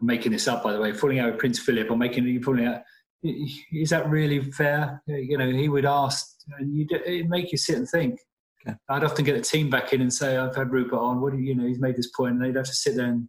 I'm 0.00 0.06
making 0.06 0.32
this 0.32 0.48
up 0.48 0.62
by 0.62 0.72
the 0.72 0.80
way, 0.80 0.92
falling 0.92 1.18
out 1.18 1.32
with 1.32 1.38
Prince 1.38 1.58
Philip 1.58 1.90
or 1.90 1.96
making 1.96 2.26
you 2.26 2.42
falling 2.42 2.66
out 2.66 2.82
is 3.24 3.90
that 3.90 4.08
really 4.08 4.40
fair? 4.52 5.02
You 5.06 5.38
know, 5.38 5.50
he 5.50 5.68
would 5.68 5.86
ask, 5.86 6.26
and 6.58 6.74
you 6.74 6.86
it 6.90 7.28
make 7.28 7.52
you 7.52 7.58
sit 7.58 7.76
and 7.76 7.88
think. 7.88 8.20
Okay. 8.66 8.76
I'd 8.88 9.04
often 9.04 9.24
get 9.24 9.36
a 9.36 9.40
team 9.40 9.70
back 9.70 9.92
in 9.92 10.00
and 10.00 10.12
say, 10.12 10.36
"I've 10.36 10.54
had 10.54 10.72
Rupert 10.72 10.98
on. 10.98 11.20
What 11.20 11.32
do 11.32 11.38
you, 11.38 11.48
you 11.48 11.54
know? 11.54 11.66
He's 11.66 11.80
made 11.80 11.96
this 11.96 12.10
point," 12.10 12.34
and 12.34 12.44
they'd 12.44 12.56
have 12.56 12.66
to 12.66 12.74
sit 12.74 12.96
there 12.96 13.06
and 13.06 13.28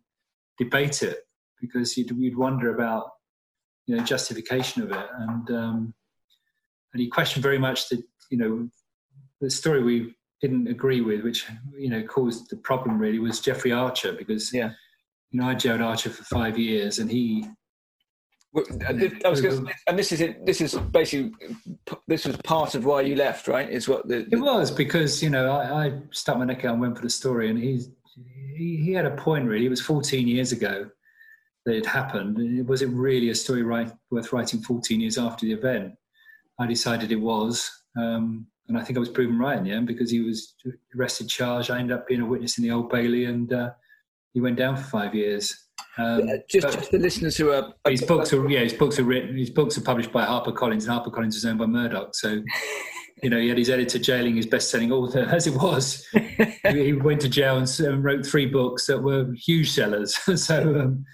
debate 0.58 1.02
it 1.02 1.20
because 1.60 1.98
you'd, 1.98 2.12
you'd 2.12 2.38
wonder 2.38 2.74
about 2.74 3.10
you 3.88 3.96
know 3.96 4.04
justification 4.04 4.84
of 4.84 4.92
it, 4.92 5.08
and 5.20 5.50
um, 5.52 5.94
and 6.94 7.02
he 7.02 7.08
questioned 7.08 7.44
very 7.44 7.60
much 7.60 7.90
the 7.90 8.04
you 8.30 8.38
know 8.38 8.70
the 9.42 9.50
story 9.50 9.82
we 9.82 10.14
didn't 10.42 10.68
agree 10.68 11.02
with, 11.02 11.22
which 11.22 11.46
you 11.78 11.90
know 11.90 12.04
caused 12.04 12.50
the 12.50 12.58
problem 12.58 13.00
really 13.00 13.20
was 13.20 13.40
Jeffrey 13.40 13.72
Archer 13.72 14.12
because 14.14 14.54
yeah. 14.54 14.72
you 15.32 15.40
know 15.40 15.48
I 15.48 15.56
jailed 15.56 15.82
Archer 15.82 16.10
for 16.10 16.24
five 16.24 16.58
years, 16.58 17.00
and 17.00 17.10
he 17.10 17.46
gonna, 19.42 19.72
and 19.88 20.00
this 20.00 20.12
is 20.12 20.22
it. 20.22 20.46
This 20.46 20.62
is 20.62 20.76
basically 20.76 21.34
this 22.08 22.26
was 22.26 22.38
part 22.38 22.76
of 22.76 22.86
why 22.86 23.02
you 23.02 23.16
left, 23.16 23.48
right? 23.48 23.70
Is 23.70 23.88
what 23.88 24.08
the, 24.08 24.24
the 24.24 24.38
it 24.38 24.40
was 24.40 24.72
because 24.72 25.22
you 25.22 25.30
know 25.30 25.52
I, 25.52 25.88
I, 25.88 26.02
stuck 26.12 26.38
my 26.38 26.46
neck 26.46 26.64
out 26.66 26.74
and 26.74 26.82
went 26.82 26.96
for 26.96 27.04
the 27.04 27.10
story, 27.10 27.50
and 27.50 27.60
he's 27.60 27.90
he, 28.56 28.78
he 28.78 28.94
had 28.94 29.06
a 29.06 29.16
point 29.16 29.46
really. 29.46 29.66
It 29.66 29.70
was 29.70 29.82
14 29.82 30.28
years 30.28 30.52
ago 30.52 30.90
that 31.66 31.76
it 31.76 31.86
happened. 31.86 32.68
Was 32.68 32.82
it 32.82 32.90
really 32.90 33.30
a 33.30 33.36
story 33.36 33.64
right, 33.64 33.92
worth 34.12 34.32
writing 34.32 34.62
14 34.62 35.02
years 35.02 35.18
after 35.18 35.46
the 35.46 35.54
event? 35.54 35.94
I 36.60 36.68
decided 36.68 37.12
it 37.12 37.16
was, 37.16 37.70
um, 37.98 38.48
and 38.70 38.78
I 38.78 38.84
think 38.84 38.98
I 38.98 39.02
was 39.02 39.10
proven 39.10 39.38
right 39.38 39.58
in 39.58 39.66
the 39.66 39.72
end 39.72 39.88
because 39.88 40.10
he 40.10 40.22
was 40.22 40.56
arrested, 40.98 41.28
charged. 41.28 41.72
I 41.72 41.80
ended 41.80 41.98
up 41.98 42.08
being 42.08 42.22
a 42.22 42.26
witness 42.26 42.58
in 42.58 42.64
the 42.64 42.72
Old 42.72 42.90
Bailey, 42.90 43.26
and 43.26 43.52
uh, 43.52 43.72
he 44.34 44.40
went 44.40 44.58
down 44.58 44.78
for 44.78 44.84
five 44.84 45.14
years. 45.14 45.65
Um, 45.98 46.28
yeah, 46.28 46.38
just, 46.50 46.74
just 46.74 46.92
the 46.92 46.98
listeners 46.98 47.38
who 47.38 47.52
are 47.52 47.74
his 47.88 48.02
books 48.02 48.34
are 48.34 48.50
yeah 48.50 48.60
his 48.60 48.74
books 48.74 49.00
are 49.00 49.04
written 49.04 49.38
his 49.38 49.50
books 49.50 49.78
are 49.78 49.82
published 49.82 50.12
by 50.12 50.26
HarperCollins 50.26 50.88
and 50.88 50.90
HarperCollins 50.90 51.36
is 51.36 51.46
owned 51.46 51.60
by 51.60 51.66
Murdoch. 51.66 52.14
So 52.16 52.42
you 53.24 53.30
know 53.30 53.40
he 53.40 53.48
had 53.48 53.58
his 53.58 53.70
editor 53.70 54.00
jailing 54.00 54.36
his 54.36 54.46
best-selling 54.46 54.92
author 54.92 55.20
as 55.32 55.48
it 55.48 55.56
was. 55.56 56.06
He 56.66 56.94
went 56.94 57.22
to 57.22 57.30
jail 57.30 57.58
and, 57.58 58.04
wrote 58.04 58.26
three 58.26 58.48
books 58.48 58.88
that 58.88 59.00
were 59.00 59.32
huge 59.36 59.70
sellers. 59.72 60.16
So 60.36 60.80
um, 60.80 61.06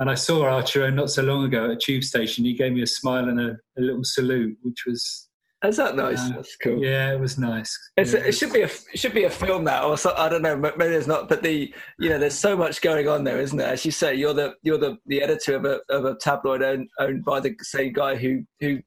and 0.00 0.10
I 0.10 0.14
saw 0.14 0.44
Archer 0.44 0.90
not 0.90 1.10
so 1.10 1.22
long 1.22 1.44
ago 1.44 1.64
at 1.64 1.70
a 1.70 1.76
tube 1.76 2.02
station. 2.02 2.44
He 2.44 2.54
gave 2.54 2.72
me 2.72 2.82
a 2.82 2.86
smile 2.86 3.28
and 3.28 3.40
a, 3.40 3.56
a 3.78 3.80
little 3.80 4.04
salute 4.04 4.58
which 4.62 4.84
was 4.86 5.27
is 5.64 5.76
that 5.76 5.96
nice? 5.96 6.20
Uh, 6.20 6.34
That's 6.36 6.56
cool. 6.56 6.82
Yeah, 6.82 7.12
it 7.12 7.18
was 7.20 7.36
nice. 7.36 7.76
Yeah, 7.96 8.04
it, 8.04 8.14
it 8.14 8.32
should 8.32 8.52
be 8.52 8.62
a 8.62 8.66
it 8.66 8.98
should 8.98 9.14
be 9.14 9.24
a 9.24 9.30
film 9.30 9.64
now, 9.64 9.88
or 9.88 9.98
so, 9.98 10.14
I 10.16 10.28
don't 10.28 10.42
know. 10.42 10.56
Maybe 10.56 10.76
there's 10.78 11.08
not, 11.08 11.28
but 11.28 11.42
the 11.42 11.72
you 11.98 12.08
know, 12.08 12.18
there's 12.18 12.38
so 12.38 12.56
much 12.56 12.80
going 12.80 13.08
on 13.08 13.24
there, 13.24 13.40
isn't 13.40 13.58
there? 13.58 13.72
As 13.72 13.84
you 13.84 13.90
say, 13.90 14.14
you're 14.14 14.34
the 14.34 14.54
you're 14.62 14.78
the, 14.78 14.98
the 15.06 15.20
editor 15.20 15.56
of 15.56 15.64
a 15.64 15.80
of 15.90 16.04
a 16.04 16.14
tabloid 16.14 16.62
owned, 16.62 16.88
owned 17.00 17.24
by 17.24 17.40
the 17.40 17.56
same 17.62 17.92
guy 17.92 18.14
who 18.14 18.44
who 18.60 18.78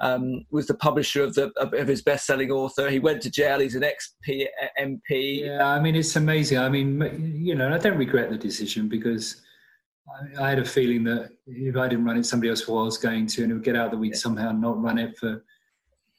um, 0.00 0.44
was 0.50 0.66
the 0.66 0.74
publisher 0.74 1.24
of 1.24 1.34
the 1.34 1.50
of, 1.56 1.72
of 1.72 1.88
his 1.88 2.02
best 2.02 2.26
selling 2.26 2.50
author. 2.50 2.90
He 2.90 2.98
went 2.98 3.22
to 3.22 3.30
jail. 3.30 3.60
He's 3.60 3.74
an 3.74 3.84
ex 3.84 4.14
MP. 4.28 5.46
Yeah, 5.46 5.66
I 5.66 5.80
mean, 5.80 5.96
it's 5.96 6.16
amazing. 6.16 6.58
I 6.58 6.68
mean, 6.68 7.40
you 7.40 7.54
know, 7.54 7.72
I 7.72 7.78
don't 7.78 7.98
regret 7.98 8.30
the 8.30 8.38
decision 8.38 8.88
because. 8.88 9.42
I, 10.38 10.46
I 10.46 10.48
had 10.48 10.58
a 10.58 10.64
feeling 10.64 11.04
that 11.04 11.30
if 11.46 11.76
I 11.76 11.86
didn't 11.86 12.04
run 12.04 12.16
it, 12.16 12.26
somebody 12.26 12.50
else 12.50 12.66
was 12.66 12.98
going 12.98 13.28
to, 13.28 13.42
and 13.44 13.52
it 13.52 13.54
would 13.54 13.62
get 13.62 13.76
out 13.76 13.92
that 13.92 13.96
we'd 13.96 14.14
yeah. 14.14 14.18
somehow 14.18 14.50
not 14.50 14.82
run 14.82 14.98
it 14.98 15.16
for 15.16 15.44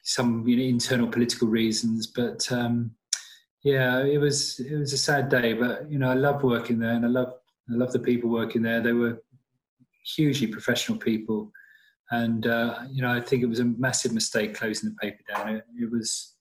some 0.03 0.47
you 0.47 0.57
know, 0.57 0.63
internal 0.63 1.07
political 1.07 1.47
reasons. 1.47 2.07
But 2.07 2.51
um, 2.51 2.91
yeah, 3.63 4.03
it 4.03 4.17
was 4.17 4.59
it 4.59 4.77
was 4.77 4.93
a 4.93 4.97
sad 4.97 5.29
day. 5.29 5.53
But 5.53 5.89
you 5.91 5.99
know, 5.99 6.09
I 6.09 6.15
love 6.15 6.43
working 6.43 6.79
there, 6.79 6.91
and 6.93 7.05
I 7.05 7.09
love 7.09 7.33
I 7.69 7.75
love 7.75 7.91
the 7.91 7.99
people 7.99 8.29
working 8.29 8.61
there. 8.61 8.81
They 8.81 8.93
were 8.93 9.21
hugely 10.03 10.47
professional 10.47 10.97
people, 10.97 11.51
And 12.09 12.47
uh, 12.47 12.79
you 12.89 13.01
know, 13.01 13.11
I 13.11 13.21
think 13.21 13.43
it 13.43 13.49
was 13.49 13.59
a 13.59 13.65
massive 13.65 14.13
mistake 14.13 14.55
closing 14.55 14.89
the 14.89 14.95
paper 14.95 15.23
down. 15.33 15.55
It, 15.55 15.65
it 15.79 15.91
was, 15.91 16.35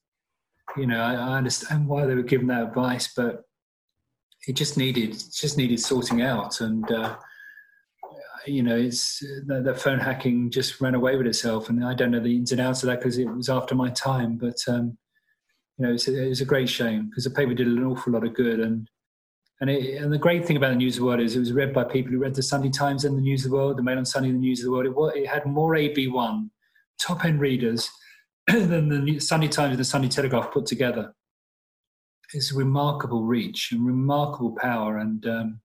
you 0.75 0.87
know, 0.87 0.99
I, 0.99 1.13
I, 1.13 1.37
understand 1.37 1.87
why 1.87 2.05
they 2.05 2.15
were 2.15 2.23
given 2.23 2.47
that 2.47 2.63
advice, 2.63 3.13
but 3.15 3.43
it 4.47 4.53
just 4.53 4.77
needed 4.77 5.11
just 5.11 5.57
needed 5.57 5.79
sorting 5.79 6.21
out. 6.21 6.61
And 6.61 6.89
uh, 6.91 7.17
you 8.45 8.63
know, 8.63 8.75
it's 8.75 9.19
the, 9.19 9.61
the, 9.63 9.75
phone 9.75 9.99
hacking 9.99 10.49
just 10.49 10.81
ran 10.81 10.95
away 10.95 11.15
with 11.15 11.27
itself. 11.27 11.69
And 11.69 11.83
I 11.83 11.93
don't 11.93 12.11
know 12.11 12.19
the 12.19 12.35
ins 12.35 12.51
and 12.51 12.61
outs 12.61 12.83
of 12.83 12.87
that 12.87 12.99
because 12.99 13.17
it 13.17 13.25
was 13.25 13.49
after 13.49 13.75
my 13.75 13.89
time. 13.89 14.37
But 14.37 14.57
um, 14.67 14.97
you 15.77 15.85
know, 15.85 15.93
it's 15.93 16.07
a, 16.07 16.25
it 16.25 16.29
was 16.29 16.41
a 16.41 16.45
great 16.45 16.69
shame 16.69 17.09
because 17.09 17.23
the 17.23 17.29
paper 17.31 17.53
did 17.53 17.67
an 17.67 17.83
awful 17.83 18.13
lot 18.13 18.25
of 18.25 18.33
good. 18.33 18.59
And 18.59 18.87
and, 19.61 19.69
it, 19.69 20.01
and 20.01 20.11
the 20.11 20.17
great 20.17 20.45
thing 20.45 20.57
about 20.57 20.69
the 20.69 20.75
News 20.75 20.95
of 20.95 21.01
the 21.01 21.05
World 21.05 21.19
is 21.19 21.35
it 21.35 21.39
was 21.39 21.53
read 21.53 21.73
by 21.73 21.83
people 21.83 22.11
who 22.11 22.19
read 22.19 22.33
the 22.33 22.41
Sunday 22.41 22.69
Times 22.69 23.05
and 23.05 23.15
the 23.15 23.21
News 23.21 23.45
of 23.45 23.51
the 23.51 23.57
World, 23.57 23.77
the 23.77 23.83
Mail 23.83 23.99
on 23.99 24.05
Sunday, 24.05 24.29
and 24.29 24.37
the 24.37 24.41
News 24.41 24.61
of 24.61 24.65
the 24.65 24.71
World. 24.71 25.13
It, 25.15 25.21
it 25.21 25.27
had 25.27 25.45
more 25.45 25.73
AB1 25.73 26.49
top 26.99 27.25
end 27.25 27.39
readers 27.39 27.89
than 28.47 29.05
the 29.05 29.19
Sunday 29.19 29.47
Times 29.47 29.71
and 29.71 29.79
the 29.79 29.85
Sunday 29.85 30.07
Telegraph 30.07 30.51
put 30.51 30.65
together. 30.65 31.13
It's 32.33 32.51
a 32.51 32.55
remarkable 32.55 33.23
reach 33.23 33.71
and 33.71 33.85
remarkable 33.85 34.55
power. 34.55 34.97
And 34.97 35.25
um, 35.27 35.61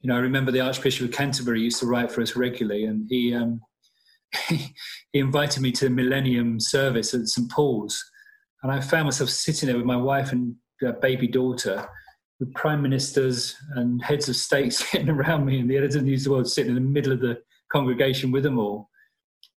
you 0.00 0.08
know, 0.08 0.16
I 0.16 0.20
remember 0.20 0.52
the 0.52 0.60
Archbishop 0.60 1.08
of 1.08 1.14
Canterbury 1.14 1.60
used 1.60 1.80
to 1.80 1.86
write 1.86 2.12
for 2.12 2.22
us 2.22 2.36
regularly, 2.36 2.84
and 2.84 3.06
he 3.08 3.34
um, 3.34 3.60
he, 4.48 4.74
invited 5.14 5.62
me 5.62 5.72
to 5.72 5.86
the 5.86 5.90
Millennium 5.90 6.60
service 6.60 7.14
at 7.14 7.26
St 7.26 7.50
Paul's, 7.50 8.02
and 8.62 8.70
I 8.70 8.80
found 8.80 9.06
myself 9.06 9.30
sitting 9.30 9.66
there 9.66 9.76
with 9.76 9.86
my 9.86 9.96
wife 9.96 10.32
and 10.32 10.54
uh, 10.86 10.92
baby 10.92 11.26
daughter 11.26 11.88
with 12.38 12.54
prime 12.54 12.80
ministers 12.80 13.56
and 13.74 14.02
heads 14.02 14.28
of 14.28 14.36
state 14.36 14.72
sitting 14.72 15.08
around 15.08 15.44
me, 15.44 15.58
and 15.58 15.70
the 15.70 15.76
editor 15.76 15.98
of 15.98 16.04
the 16.04 16.10
News 16.10 16.20
of 16.20 16.24
the 16.24 16.30
World 16.30 16.48
sitting 16.48 16.76
in 16.76 16.82
the 16.82 16.90
middle 16.90 17.12
of 17.12 17.20
the 17.20 17.38
congregation 17.72 18.30
with 18.30 18.42
them 18.42 18.58
all. 18.58 18.88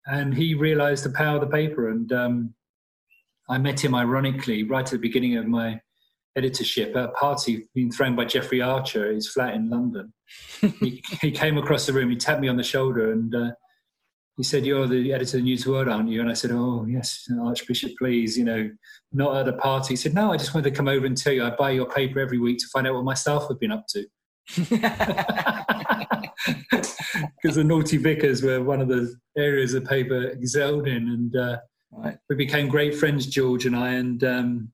And 0.07 0.33
he 0.33 0.55
realized 0.55 1.05
the 1.05 1.11
power 1.11 1.35
of 1.35 1.41
the 1.41 1.47
paper. 1.47 1.89
And 1.89 2.11
um, 2.11 2.53
I 3.49 3.57
met 3.57 3.83
him 3.83 3.93
ironically 3.93 4.63
right 4.63 4.85
at 4.85 4.91
the 4.91 4.97
beginning 4.97 5.37
of 5.37 5.45
my 5.45 5.79
editorship 6.35 6.95
at 6.95 7.05
a 7.05 7.09
party 7.09 7.67
being 7.75 7.91
thrown 7.91 8.15
by 8.15 8.25
Jeffrey 8.25 8.61
Archer 8.61 9.11
his 9.11 9.29
flat 9.29 9.53
in 9.53 9.69
London. 9.69 10.13
he, 10.79 11.03
he, 11.21 11.31
came 11.31 11.57
across 11.57 11.85
the 11.85 11.93
room, 11.93 12.09
he 12.09 12.15
tapped 12.15 12.41
me 12.41 12.47
on 12.47 12.57
the 12.57 12.63
shoulder, 12.63 13.11
and 13.11 13.35
uh, 13.35 13.51
he 14.37 14.43
said, 14.43 14.65
"You're 14.65 14.87
the 14.87 15.13
editor 15.13 15.37
of 15.37 15.43
the 15.43 15.49
News 15.49 15.67
World, 15.67 15.87
aren't 15.87 16.09
you?" 16.09 16.21
And 16.21 16.29
I 16.29 16.33
said, 16.33 16.51
"Oh 16.51 16.85
yes, 16.87 17.27
Archbishop, 17.39 17.91
please, 17.97 18.37
you 18.37 18.45
know, 18.45 18.71
not 19.11 19.35
at 19.35 19.47
a 19.47 19.57
party." 19.57 19.93
He 19.93 19.97
said, 19.97 20.13
"No, 20.13 20.31
I 20.31 20.37
just 20.37 20.53
wanted 20.53 20.69
to 20.69 20.75
come 20.75 20.87
over 20.87 21.05
and 21.05 21.17
tell 21.17 21.33
you 21.33 21.43
I 21.43 21.51
buy 21.51 21.71
your 21.71 21.89
paper 21.89 22.19
every 22.19 22.39
week 22.39 22.59
to 22.59 22.67
find 22.67 22.87
out 22.87 22.95
what 22.95 23.03
my 23.03 23.13
staff 23.13 23.45
have 23.49 23.59
been 23.59 23.71
up 23.71 23.85
to." 23.89 24.05
Because 27.41 27.55
the 27.55 27.63
naughty 27.63 27.97
vicars 27.97 28.41
were 28.41 28.63
one 28.63 28.81
of 28.81 28.87
the 28.87 29.13
areas 29.37 29.73
the 29.73 29.81
paper 29.81 30.27
excelled 30.27 30.87
in, 30.87 31.09
and 31.09 31.35
uh, 31.35 31.57
right. 31.91 32.17
we 32.29 32.35
became 32.35 32.67
great 32.67 32.95
friends, 32.95 33.25
George 33.25 33.65
and 33.65 33.75
I, 33.75 33.93
and 33.93 34.23
um, 34.23 34.71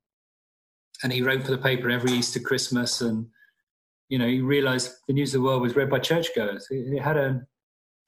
and 1.03 1.13
he 1.13 1.21
wrote 1.21 1.43
for 1.43 1.51
the 1.51 1.57
paper 1.57 1.89
every 1.89 2.11
Easter, 2.11 2.39
Christmas, 2.39 3.01
and 3.01 3.25
you 4.09 4.17
know 4.17 4.27
he 4.27 4.41
realised 4.41 4.93
the 5.07 5.13
News 5.13 5.33
of 5.33 5.41
the 5.41 5.45
World 5.45 5.61
was 5.61 5.75
read 5.75 5.89
by 5.89 5.99
churchgoers. 5.99 6.67
It, 6.69 6.93
it 6.93 7.01
had 7.01 7.17
a 7.17 7.41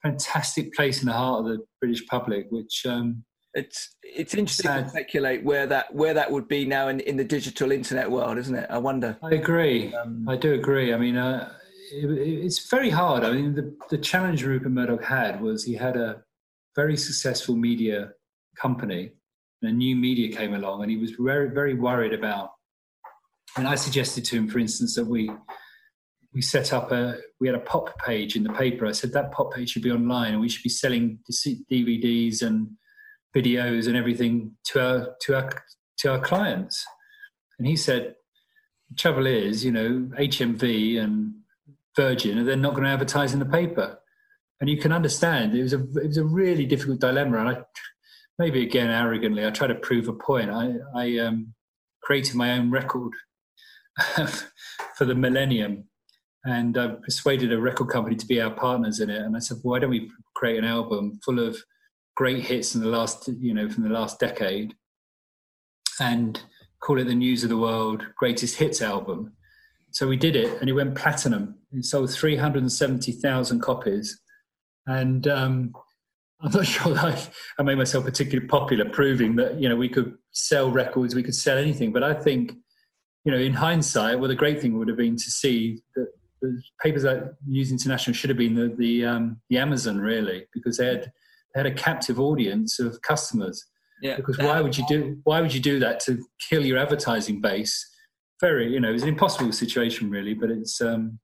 fantastic 0.02 0.74
place 0.74 1.00
in 1.00 1.06
the 1.06 1.12
heart 1.12 1.40
of 1.40 1.46
the 1.46 1.58
British 1.80 2.06
public, 2.06 2.46
which 2.50 2.84
um, 2.86 3.24
it's 3.54 3.96
it's 4.02 4.34
interesting 4.34 4.70
sad. 4.70 4.84
to 4.84 4.90
speculate 4.90 5.44
where 5.44 5.66
that 5.66 5.92
where 5.94 6.14
that 6.14 6.30
would 6.30 6.48
be 6.48 6.64
now 6.64 6.88
in, 6.88 7.00
in 7.00 7.16
the 7.16 7.24
digital 7.24 7.72
internet 7.72 8.10
world, 8.10 8.38
isn't 8.38 8.54
it? 8.54 8.66
I 8.70 8.78
wonder. 8.78 9.16
I 9.22 9.30
agree. 9.30 9.94
Um, 9.94 10.28
I 10.28 10.36
do 10.36 10.54
agree. 10.54 10.94
I 10.94 10.96
mean, 10.96 11.16
uh, 11.16 11.52
it, 11.92 12.06
it's 12.06 12.70
very 12.70 12.90
hard. 12.90 13.24
I 13.24 13.32
mean, 13.32 13.54
the 13.54 13.76
the 13.90 13.98
challenge 13.98 14.44
Rupert 14.44 14.72
Murdoch 14.72 15.04
had 15.04 15.40
was 15.40 15.64
he 15.64 15.74
had 15.74 15.96
a 15.96 16.22
very 16.76 16.96
successful 16.96 17.56
media 17.56 18.12
company, 18.56 19.12
and 19.62 19.70
a 19.70 19.74
new 19.74 19.96
media 19.96 20.34
came 20.34 20.54
along, 20.54 20.82
and 20.82 20.90
he 20.90 20.96
was 20.96 21.12
very 21.18 21.50
very 21.50 21.74
worried 21.74 22.12
about. 22.12 22.52
And 23.56 23.66
I 23.66 23.74
suggested 23.74 24.24
to 24.26 24.36
him, 24.36 24.48
for 24.48 24.58
instance, 24.58 24.94
that 24.94 25.06
we 25.06 25.30
we 26.32 26.42
set 26.42 26.72
up 26.72 26.92
a 26.92 27.18
we 27.40 27.48
had 27.48 27.56
a 27.56 27.60
pop 27.60 27.98
page 27.98 28.36
in 28.36 28.44
the 28.44 28.52
paper. 28.52 28.86
I 28.86 28.92
said 28.92 29.12
that 29.12 29.32
pop 29.32 29.52
page 29.54 29.70
should 29.70 29.82
be 29.82 29.90
online, 29.90 30.32
and 30.32 30.40
we 30.40 30.48
should 30.48 30.62
be 30.62 30.68
selling 30.68 31.18
DVDs 31.30 32.42
and 32.42 32.70
videos 33.34 33.86
and 33.86 33.96
everything 33.96 34.52
to 34.64 34.80
our 34.80 35.16
to 35.22 35.34
our 35.36 35.50
to 35.98 36.12
our 36.12 36.20
clients. 36.20 36.84
And 37.58 37.66
he 37.66 37.76
said, 37.76 38.14
the 38.88 38.96
trouble 38.96 39.26
is, 39.26 39.64
you 39.64 39.72
know, 39.72 40.08
HMV 40.18 40.98
and 40.98 41.34
Virgin, 41.94 42.44
they're 42.46 42.56
not 42.56 42.72
going 42.72 42.84
to 42.84 42.90
advertise 42.90 43.34
in 43.34 43.38
the 43.38 43.44
paper. 43.44 43.98
And 44.60 44.70
you 44.70 44.78
can 44.78 44.92
understand 44.92 45.54
it 45.54 45.62
was 45.62 45.72
a 45.72 45.80
it 45.80 46.06
was 46.06 46.16
a 46.16 46.24
really 46.24 46.66
difficult 46.66 47.00
dilemma. 47.00 47.38
And 47.38 47.48
I 47.48 47.62
maybe 48.38 48.62
again 48.62 48.90
arrogantly, 48.90 49.44
I 49.46 49.50
try 49.50 49.66
to 49.66 49.74
prove 49.74 50.08
a 50.08 50.12
point. 50.12 50.50
I 50.50 50.74
I 50.94 51.18
um, 51.18 51.54
created 52.02 52.36
my 52.36 52.52
own 52.52 52.70
record 52.70 53.12
for 54.96 55.04
the 55.04 55.14
millennium 55.14 55.84
and 56.44 56.78
I 56.78 56.88
persuaded 56.88 57.52
a 57.52 57.60
record 57.60 57.88
company 57.88 58.16
to 58.16 58.26
be 58.26 58.40
our 58.40 58.50
partners 58.50 59.00
in 59.00 59.10
it. 59.10 59.20
And 59.20 59.36
I 59.36 59.40
said, 59.40 59.58
why 59.62 59.78
don't 59.78 59.90
we 59.90 60.10
create 60.34 60.58
an 60.58 60.64
album 60.64 61.20
full 61.24 61.38
of 61.38 61.58
great 62.16 62.44
hits 62.44 62.74
in 62.74 62.80
the 62.80 62.88
last, 62.88 63.28
you 63.28 63.52
know, 63.52 63.68
from 63.68 63.82
the 63.82 63.90
last 63.90 64.18
decade, 64.18 64.74
and 66.00 66.40
call 66.80 66.98
it 66.98 67.04
the 67.04 67.14
News 67.14 67.42
of 67.42 67.50
the 67.50 67.58
World 67.58 68.04
Greatest 68.16 68.56
Hits 68.56 68.80
album. 68.80 69.32
So 69.90 70.08
we 70.08 70.16
did 70.16 70.36
it, 70.36 70.60
and 70.60 70.68
it 70.68 70.72
went 70.72 70.94
platinum. 70.94 71.56
It 71.72 71.84
sold 71.84 72.10
370,000 72.10 73.60
copies, 73.60 74.20
and 74.86 75.26
um, 75.28 75.72
I'm 76.40 76.52
not 76.52 76.66
sure 76.66 76.96
I, 76.96 77.22
I 77.58 77.62
made 77.62 77.76
myself 77.76 78.04
particularly 78.04 78.48
popular, 78.48 78.88
proving 78.88 79.36
that 79.36 79.60
you 79.60 79.68
know 79.68 79.76
we 79.76 79.90
could 79.90 80.14
sell 80.32 80.70
records, 80.70 81.14
we 81.14 81.22
could 81.22 81.34
sell 81.34 81.58
anything. 81.58 81.92
But 81.92 82.02
I 82.02 82.14
think, 82.14 82.54
you 83.24 83.32
know, 83.32 83.38
in 83.38 83.52
hindsight, 83.52 84.18
well, 84.18 84.28
the 84.28 84.34
great 84.34 84.60
thing 84.60 84.78
would 84.78 84.88
have 84.88 84.96
been 84.96 85.16
to 85.16 85.30
see 85.30 85.82
that 85.94 86.08
the 86.40 86.62
papers 86.82 87.02
that 87.02 87.34
News 87.46 87.70
International 87.70 88.14
should 88.14 88.30
have 88.30 88.38
been 88.38 88.54
the 88.54 88.74
the, 88.76 89.04
um, 89.04 89.40
the 89.50 89.58
Amazon 89.58 89.98
really 89.98 90.46
because 90.52 90.78
they 90.78 90.86
had 90.86 91.12
they 91.54 91.60
had 91.60 91.66
a 91.66 91.74
captive 91.74 92.18
audience 92.18 92.78
of 92.78 93.00
customers. 93.02 93.66
Yeah. 94.02 94.16
Because 94.16 94.38
why 94.38 94.60
would 94.60 94.78
you 94.78 94.84
do 94.88 95.18
why 95.24 95.40
would 95.40 95.52
you 95.52 95.60
do 95.60 95.78
that 95.80 96.00
to 96.00 96.24
kill 96.48 96.64
your 96.64 96.78
advertising 96.78 97.40
base? 97.40 97.86
Very, 98.40 98.72
you 98.72 98.80
know, 98.80 98.92
it's 98.92 99.02
an 99.02 99.10
impossible 99.10 99.52
situation 99.52 100.08
really, 100.10 100.32
but 100.32 100.50
it's 100.50 100.80
um 100.80 101.18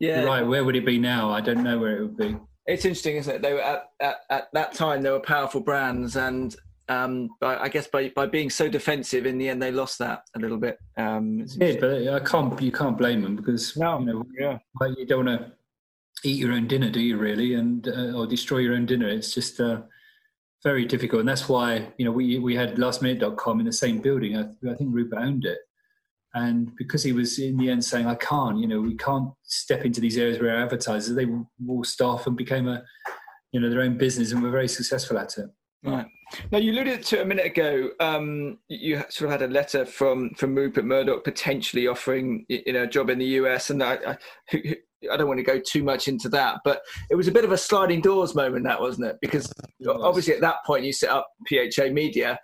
yeah. 0.00 0.22
right. 0.22 0.42
Where 0.42 0.64
would 0.64 0.76
it 0.76 0.86
be 0.86 0.98
now? 0.98 1.30
I 1.30 1.40
don't 1.40 1.62
know 1.62 1.78
where 1.78 1.98
it 1.98 2.02
would 2.02 2.16
be. 2.16 2.36
It's 2.66 2.84
interesting, 2.84 3.16
isn't 3.16 3.36
it? 3.36 3.42
They 3.42 3.54
were 3.54 3.62
at, 3.62 3.90
at, 4.00 4.16
at 4.28 4.48
that 4.52 4.74
time 4.74 5.02
they 5.02 5.10
were 5.10 5.20
powerful 5.20 5.60
brands 5.60 6.16
and 6.16 6.54
um, 6.88 7.28
but 7.40 7.60
I 7.60 7.68
guess 7.68 7.86
by, 7.86 8.10
by 8.14 8.26
being 8.26 8.48
so 8.48 8.68
defensive, 8.68 9.26
in 9.26 9.36
the 9.36 9.48
end, 9.48 9.62
they 9.62 9.70
lost 9.70 9.98
that 9.98 10.22
a 10.34 10.38
little 10.38 10.56
bit. 10.56 10.78
Um, 10.96 11.44
yeah, 11.56 11.74
but 11.78 12.08
I 12.08 12.20
can't. 12.20 12.60
You 12.60 12.72
can't 12.72 12.96
blame 12.96 13.22
them 13.22 13.36
because 13.36 13.76
no, 13.76 13.98
you 13.98 14.06
know, 14.06 14.26
yeah, 14.38 14.58
you 14.96 15.04
don't 15.06 15.26
want 15.26 15.40
to 15.40 15.52
eat 16.24 16.38
your 16.38 16.52
own 16.52 16.66
dinner, 16.66 16.90
do 16.90 17.00
you? 17.00 17.18
Really, 17.18 17.54
and 17.54 17.86
uh, 17.88 18.12
or 18.16 18.26
destroy 18.26 18.58
your 18.58 18.74
own 18.74 18.86
dinner. 18.86 19.08
It's 19.08 19.34
just 19.34 19.60
uh, 19.60 19.82
very 20.64 20.86
difficult, 20.86 21.20
and 21.20 21.28
that's 21.28 21.48
why 21.48 21.88
you 21.98 22.06
know 22.06 22.12
we 22.12 22.38
we 22.38 22.54
had 22.54 22.76
lastminute.com 22.76 23.60
in 23.60 23.66
the 23.66 23.72
same 23.72 23.98
building. 23.98 24.36
I, 24.36 24.70
I 24.70 24.74
think 24.74 24.94
Rupert 24.94 25.18
owned 25.18 25.44
it, 25.44 25.58
and 26.32 26.74
because 26.76 27.02
he 27.02 27.12
was 27.12 27.38
in 27.38 27.58
the 27.58 27.68
end 27.70 27.84
saying, 27.84 28.06
"I 28.06 28.14
can't," 28.14 28.58
you 28.58 28.66
know, 28.66 28.80
we 28.80 28.96
can't 28.96 29.30
step 29.42 29.84
into 29.84 30.00
these 30.00 30.16
areas 30.16 30.40
where 30.40 30.56
our 30.56 30.62
advertisers 30.62 31.14
they 31.14 31.26
wore 31.62 31.84
staff 31.84 32.26
and 32.26 32.36
became 32.36 32.66
a 32.66 32.82
you 33.52 33.60
know 33.60 33.68
their 33.68 33.82
own 33.82 33.98
business, 33.98 34.32
and 34.32 34.42
were 34.42 34.50
very 34.50 34.68
successful 34.68 35.18
at 35.18 35.36
it. 35.36 35.50
Right. 35.84 36.06
Now 36.50 36.58
you 36.58 36.72
alluded 36.72 37.04
to 37.04 37.22
a 37.22 37.24
minute 37.24 37.46
ago. 37.46 37.90
Um, 38.00 38.58
you 38.68 39.02
sort 39.08 39.30
of 39.32 39.40
had 39.40 39.48
a 39.48 39.52
letter 39.52 39.86
from 39.86 40.30
from 40.34 40.54
Rupert 40.54 40.84
Murdoch 40.84 41.24
potentially 41.24 41.86
offering 41.86 42.44
you 42.48 42.72
know 42.72 42.82
a 42.82 42.86
job 42.86 43.10
in 43.10 43.18
the 43.18 43.24
US, 43.26 43.70
and 43.70 43.82
I, 43.82 44.16
I, 44.52 44.76
I 45.10 45.16
don't 45.16 45.28
want 45.28 45.38
to 45.38 45.44
go 45.44 45.60
too 45.60 45.82
much 45.82 46.08
into 46.08 46.28
that, 46.30 46.60
but 46.64 46.82
it 47.10 47.14
was 47.14 47.28
a 47.28 47.32
bit 47.32 47.44
of 47.44 47.52
a 47.52 47.58
sliding 47.58 48.00
doors 48.00 48.34
moment, 48.34 48.64
that 48.64 48.80
wasn't 48.80 49.06
it? 49.06 49.16
Because 49.20 49.52
obviously 49.88 50.34
at 50.34 50.40
that 50.40 50.56
point 50.66 50.84
you 50.84 50.92
set 50.92 51.10
up 51.10 51.28
PHA 51.48 51.90
Media, 51.92 52.38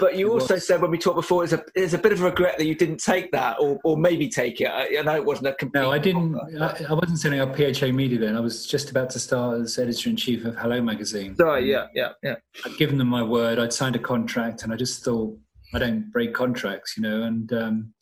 but 0.00 0.16
you 0.16 0.32
also 0.32 0.56
said 0.56 0.80
when 0.80 0.90
we 0.90 0.98
talked 0.98 1.16
before, 1.16 1.46
there's 1.46 1.60
a, 1.60 1.64
there's 1.74 1.94
a 1.94 1.98
bit 1.98 2.12
of 2.12 2.22
regret 2.22 2.56
that 2.56 2.64
you 2.64 2.74
didn't 2.74 2.98
take 2.98 3.30
that, 3.32 3.58
or, 3.60 3.78
or 3.84 3.96
maybe 3.96 4.28
take 4.28 4.60
it. 4.60 4.66
I, 4.66 4.98
I 4.98 5.02
know 5.02 5.14
it 5.14 5.24
wasn't 5.24 5.48
a 5.48 5.52
complete. 5.52 5.80
No, 5.80 5.90
I 5.90 5.98
didn't. 5.98 6.34
I, 6.60 6.86
I, 6.88 6.94
wasn't 6.94 7.18
setting 7.18 7.38
up 7.38 7.54
PHA 7.54 7.92
Media 7.92 8.18
then. 8.18 8.36
I 8.36 8.40
was 8.40 8.66
just 8.66 8.90
about 8.90 9.10
to 9.10 9.18
start 9.18 9.60
as 9.60 9.78
editor 9.78 10.08
in 10.08 10.16
chief 10.16 10.44
of 10.46 10.56
Hello 10.56 10.80
Magazine. 10.80 11.36
Right. 11.38 11.64
Yeah. 11.64 11.88
Yeah. 11.94 12.12
Yeah. 12.22 12.36
I'd 12.64 12.76
given 12.78 12.96
them 12.96 13.08
my 13.08 13.22
word. 13.22 13.58
I'd 13.58 13.72
signed 13.72 13.94
a 13.94 14.00
contract, 14.00 14.62
and 14.62 14.72
I 14.72 14.76
just 14.76 15.04
thought 15.04 15.38
I 15.74 15.78
don't 15.78 16.10
break 16.10 16.32
contracts, 16.32 16.96
you 16.96 17.02
know. 17.02 17.22
And 17.22 17.52
um, 17.52 17.92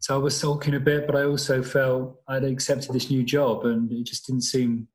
so 0.00 0.14
I 0.14 0.18
was 0.18 0.36
sulking 0.36 0.74
a 0.74 0.80
bit, 0.80 1.06
but 1.06 1.14
I 1.14 1.24
also 1.24 1.62
felt 1.62 2.20
I'd 2.28 2.44
accepted 2.44 2.92
this 2.92 3.10
new 3.10 3.22
job, 3.22 3.64
and 3.64 3.90
it 3.92 4.04
just 4.04 4.26
didn't 4.26 4.42
seem 4.42 4.88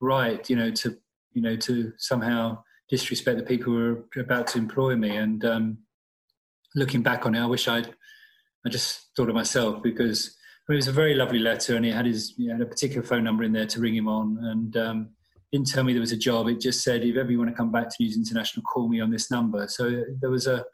right, 0.00 0.48
you 0.50 0.56
know, 0.56 0.70
to 0.70 0.96
you 1.32 1.42
know 1.42 1.56
to 1.56 1.92
somehow 1.96 2.62
disrespect 2.90 3.38
the 3.38 3.44
people 3.44 3.72
who 3.72 4.04
were 4.14 4.22
about 4.22 4.46
to 4.48 4.58
employ 4.58 4.94
me, 4.96 5.16
and 5.16 5.44
um, 5.44 5.78
looking 6.74 7.02
back 7.02 7.26
on 7.26 7.34
it, 7.34 7.40
I 7.40 7.46
wish 7.46 7.68
I'd 7.68 7.94
I 8.66 8.70
just 8.70 9.10
thought 9.16 9.28
of 9.28 9.34
myself 9.34 9.82
because 9.82 10.34
I 10.66 10.72
mean, 10.72 10.76
it 10.76 10.78
was 10.78 10.88
a 10.88 10.92
very 10.92 11.14
lovely 11.14 11.38
letter, 11.38 11.76
and 11.76 11.84
he 11.84 11.90
had 11.90 12.06
his 12.06 12.34
he 12.36 12.48
had 12.48 12.60
a 12.60 12.66
particular 12.66 13.02
phone 13.02 13.24
number 13.24 13.44
in 13.44 13.52
there 13.52 13.66
to 13.66 13.80
ring 13.80 13.94
him 13.94 14.08
on, 14.08 14.38
and 14.42 14.76
um, 14.76 15.10
didn't 15.54 15.68
tell 15.68 15.84
me 15.84 15.92
there 15.92 16.00
was 16.00 16.10
a 16.10 16.16
job. 16.16 16.48
It 16.48 16.60
just 16.60 16.82
said, 16.82 17.04
if 17.04 17.16
ever 17.16 17.30
you 17.30 17.38
want 17.38 17.48
to 17.48 17.56
come 17.56 17.70
back 17.70 17.88
to 17.88 17.96
News 18.00 18.16
International, 18.16 18.64
call 18.64 18.88
me 18.88 19.00
on 19.00 19.12
this 19.12 19.30
number. 19.30 19.68
So 19.68 20.02
there 20.20 20.30
was 20.30 20.48
a, 20.48 20.64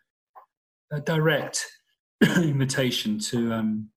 a 0.91 1.01
direct 1.01 1.67
invitation 2.23 3.19
to, 3.19 3.53
um, 3.53 3.91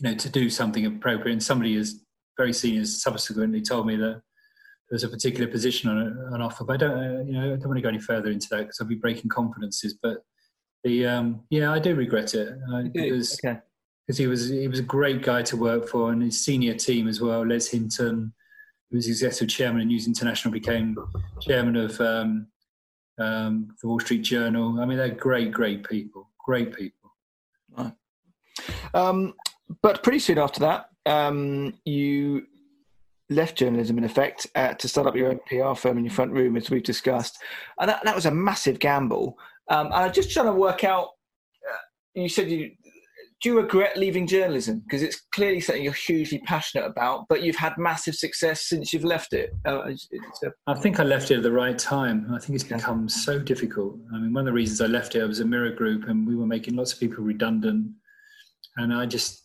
you 0.00 0.10
know, 0.10 0.16
to 0.16 0.28
do 0.28 0.50
something 0.50 0.84
appropriate. 0.84 1.34
And 1.34 1.42
somebody 1.42 1.76
is 1.76 2.02
very 2.36 2.52
senior 2.52 2.84
subsequently 2.86 3.62
told 3.62 3.86
me 3.86 3.94
that 3.94 4.20
there 4.90 4.90
was 4.90 5.04
a 5.04 5.08
particular 5.08 5.46
position 5.46 5.88
on 5.88 5.98
an 6.32 6.42
offer. 6.42 6.64
But 6.64 6.72
I 6.72 6.76
don't, 6.76 6.98
uh, 6.98 7.22
you 7.22 7.32
know, 7.34 7.44
I 7.52 7.56
don't 7.56 7.68
want 7.68 7.76
to 7.76 7.82
go 7.82 7.88
any 7.88 8.00
further 8.00 8.32
into 8.32 8.48
that 8.50 8.62
because 8.62 8.80
I'll 8.80 8.88
be 8.88 8.96
breaking 8.96 9.30
confidences. 9.30 9.96
But 10.02 10.24
the, 10.84 11.06
um, 11.06 11.40
yeah, 11.50 11.72
I 11.72 11.78
do 11.78 11.94
regret 11.94 12.34
it 12.34 12.56
uh, 12.72 12.82
because. 12.92 13.40
Okay 13.44 13.60
he 14.12 14.26
was 14.26 14.48
he 14.50 14.68
was 14.68 14.78
a 14.78 14.82
great 14.82 15.22
guy 15.22 15.42
to 15.42 15.56
work 15.56 15.88
for, 15.88 16.12
and 16.12 16.22
his 16.22 16.44
senior 16.44 16.74
team 16.74 17.08
as 17.08 17.20
well. 17.20 17.46
Les 17.46 17.68
Hinton, 17.68 18.32
who 18.90 18.96
was 18.96 19.08
executive 19.08 19.48
chairman 19.48 19.80
of 19.80 19.86
News 19.86 20.06
International, 20.06 20.52
became 20.52 20.96
chairman 21.40 21.76
of 21.76 21.98
um, 22.00 22.46
um, 23.18 23.74
the 23.80 23.88
Wall 23.88 24.00
Street 24.00 24.22
Journal. 24.22 24.78
I 24.80 24.84
mean, 24.84 24.98
they're 24.98 25.08
great, 25.08 25.52
great 25.52 25.88
people, 25.88 26.30
great 26.44 26.74
people. 26.74 27.14
Right. 27.76 27.92
Um, 28.92 29.34
but 29.80 30.02
pretty 30.02 30.18
soon 30.18 30.38
after 30.38 30.60
that, 30.60 30.90
um, 31.06 31.74
you 31.84 32.46
left 33.30 33.56
journalism 33.56 33.96
in 33.96 34.04
effect 34.04 34.46
uh, 34.54 34.74
to 34.74 34.86
start 34.86 35.06
up 35.06 35.16
your 35.16 35.30
own 35.30 35.40
PR 35.46 35.74
firm 35.74 35.96
in 35.96 36.04
your 36.04 36.12
front 36.12 36.32
room, 36.32 36.58
as 36.58 36.68
we've 36.68 36.82
discussed, 36.82 37.38
and 37.80 37.88
that, 37.88 38.04
that 38.04 38.14
was 38.14 38.26
a 38.26 38.30
massive 38.30 38.78
gamble. 38.78 39.38
Um, 39.70 39.86
and 39.86 39.94
I'm 39.94 40.12
just 40.12 40.30
trying 40.30 40.46
to 40.46 40.52
work 40.52 40.84
out. 40.84 41.08
Uh, 41.70 41.76
you 42.14 42.28
said 42.28 42.50
you 42.50 42.72
do 43.44 43.50
you 43.50 43.60
regret 43.60 43.98
leaving 43.98 44.26
journalism? 44.26 44.80
Because 44.80 45.02
it's 45.02 45.20
clearly 45.32 45.60
something 45.60 45.84
you're 45.84 45.92
hugely 45.92 46.38
passionate 46.46 46.86
about, 46.86 47.26
but 47.28 47.42
you've 47.42 47.56
had 47.56 47.76
massive 47.76 48.14
success 48.14 48.62
since 48.62 48.90
you've 48.90 49.04
left 49.04 49.34
it. 49.34 49.54
Uh, 49.66 49.82
a... 49.82 50.50
I 50.66 50.74
think 50.74 50.98
I 50.98 51.02
left 51.02 51.30
it 51.30 51.36
at 51.36 51.42
the 51.42 51.52
right 51.52 51.78
time. 51.78 52.26
I 52.32 52.38
think 52.38 52.54
it's 52.54 52.64
become 52.64 53.06
so 53.06 53.38
difficult. 53.38 53.98
I 54.14 54.18
mean, 54.18 54.32
one 54.32 54.42
of 54.42 54.46
the 54.46 54.52
reasons 54.54 54.80
I 54.80 54.86
left 54.86 55.14
it, 55.14 55.22
I 55.22 55.26
was 55.26 55.40
a 55.40 55.44
Mirror 55.44 55.72
Group 55.72 56.08
and 56.08 56.26
we 56.26 56.36
were 56.36 56.46
making 56.46 56.74
lots 56.74 56.94
of 56.94 57.00
people 57.00 57.22
redundant. 57.22 57.90
And 58.78 58.94
I 58.94 59.04
just 59.04 59.42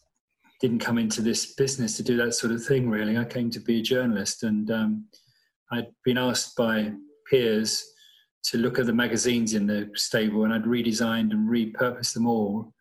didn't 0.62 0.80
come 0.80 0.98
into 0.98 1.22
this 1.22 1.54
business 1.56 1.98
to 1.98 2.04
do 2.04 2.16
that 2.18 2.34
sort 2.36 2.54
of 2.54 2.64
thing, 2.64 2.90
really. 2.90 3.18
I 3.18 3.26
came 3.26 3.50
to 3.52 3.60
be 3.60 3.80
a 3.80 3.84
journalist 3.84 4.44
and 4.44 4.72
um, 4.72 5.06
I'd 5.74 5.88
been 6.06 6.18
asked 6.18 6.56
by 6.56 6.94
Piers 7.30 7.84
to 8.42 8.58
look 8.58 8.80
at 8.80 8.86
the 8.86 8.94
magazines 8.94 9.54
in 9.54 9.68
the 9.68 9.90
stable 9.96 10.46
and 10.46 10.54
I'd 10.54 10.64
redesigned 10.64 11.32
and 11.32 11.50
repurposed 11.50 12.14
them 12.14 12.28
all 12.28 12.74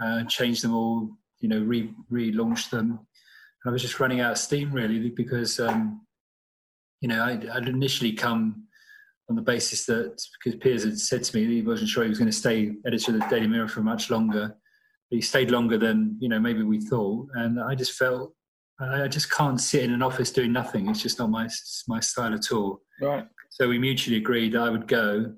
uh, 0.00 0.24
changed 0.24 0.64
them 0.64 0.74
all, 0.74 1.10
you 1.40 1.48
know, 1.48 1.60
re 1.60 1.92
relaunched 2.10 2.70
them. 2.70 2.90
And 2.90 3.70
I 3.70 3.70
was 3.70 3.82
just 3.82 4.00
running 4.00 4.20
out 4.20 4.32
of 4.32 4.38
steam 4.38 4.72
really 4.72 5.10
because, 5.10 5.60
um, 5.60 6.06
you 7.00 7.08
know, 7.08 7.22
I'd, 7.22 7.48
I'd, 7.48 7.68
initially 7.68 8.12
come 8.12 8.66
on 9.28 9.36
the 9.36 9.42
basis 9.42 9.84
that 9.86 10.22
because 10.42 10.58
Piers 10.58 10.84
had 10.84 10.98
said 10.98 11.24
to 11.24 11.36
me 11.36 11.46
he 11.46 11.62
wasn't 11.62 11.90
sure 11.90 12.02
he 12.02 12.08
was 12.08 12.18
going 12.18 12.30
to 12.30 12.36
stay 12.36 12.72
editor 12.86 13.12
of 13.12 13.20
the 13.20 13.26
Daily 13.28 13.46
Mirror 13.46 13.68
for 13.68 13.80
much 13.80 14.10
longer. 14.10 14.56
But 15.10 15.16
he 15.16 15.20
stayed 15.20 15.50
longer 15.50 15.76
than 15.76 16.16
you 16.20 16.28
know 16.28 16.40
maybe 16.40 16.62
we 16.62 16.80
thought, 16.80 17.28
and 17.34 17.60
I 17.60 17.74
just 17.74 17.92
felt 17.92 18.34
I 18.80 19.08
just 19.08 19.30
can't 19.30 19.60
sit 19.60 19.84
in 19.84 19.92
an 19.92 20.02
office 20.02 20.30
doing 20.30 20.52
nothing. 20.52 20.88
It's 20.88 21.02
just 21.02 21.18
not 21.18 21.30
my 21.30 21.48
my 21.88 22.00
style 22.00 22.34
at 22.34 22.52
all. 22.52 22.80
Right. 23.00 23.26
So 23.50 23.68
we 23.68 23.78
mutually 23.78 24.16
agreed 24.16 24.56
I 24.56 24.70
would 24.70 24.88
go, 24.88 25.34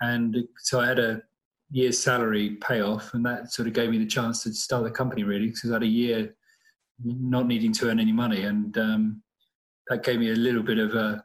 and 0.00 0.36
so 0.58 0.80
I 0.80 0.88
had 0.88 0.98
a 0.98 1.22
year's 1.70 1.98
salary 1.98 2.56
payoff, 2.60 3.14
and 3.14 3.24
that 3.24 3.52
sort 3.52 3.68
of 3.68 3.74
gave 3.74 3.90
me 3.90 3.98
the 3.98 4.06
chance 4.06 4.42
to 4.42 4.52
start 4.52 4.84
the 4.84 4.90
company 4.90 5.22
really 5.22 5.48
because 5.48 5.70
I 5.70 5.74
had 5.74 5.82
a 5.82 5.86
year 5.86 6.34
not 7.04 7.46
needing 7.46 7.72
to 7.74 7.88
earn 7.88 8.00
any 8.00 8.12
money, 8.12 8.42
and 8.42 8.76
um, 8.78 9.22
that 9.88 10.02
gave 10.02 10.18
me 10.18 10.30
a 10.30 10.36
little 10.36 10.62
bit 10.62 10.78
of 10.78 10.94
a 10.94 11.24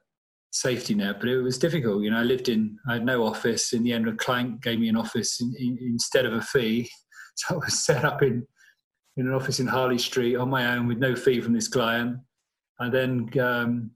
safety 0.52 0.94
net. 0.94 1.20
But 1.20 1.30
it 1.30 1.42
was 1.42 1.58
difficult, 1.58 2.04
you 2.04 2.12
know. 2.12 2.20
I 2.20 2.24
lived 2.24 2.50
in, 2.50 2.78
I 2.90 2.94
had 2.94 3.06
no 3.06 3.26
office. 3.26 3.74
In 3.74 3.84
the 3.84 3.94
end, 3.94 4.08
a 4.08 4.16
client 4.16 4.62
gave 4.62 4.80
me 4.80 4.90
an 4.90 4.98
office 4.98 5.40
in, 5.42 5.54
in, 5.58 5.78
instead 5.82 6.26
of 6.26 6.34
a 6.34 6.42
fee, 6.42 6.90
so 7.36 7.56
I 7.56 7.58
was 7.58 7.84
set 7.84 8.04
up 8.06 8.22
in 8.22 8.46
in 9.18 9.28
an 9.28 9.34
office 9.34 9.60
in 9.60 9.68
Harley 9.68 9.98
Street 9.98 10.36
on 10.36 10.50
my 10.50 10.74
own 10.74 10.88
with 10.88 10.98
no 10.98 11.16
fee 11.16 11.42
from 11.42 11.54
this 11.54 11.68
client. 11.68 12.18
I 12.80 12.90
then 12.90 13.30
um, 13.40 13.92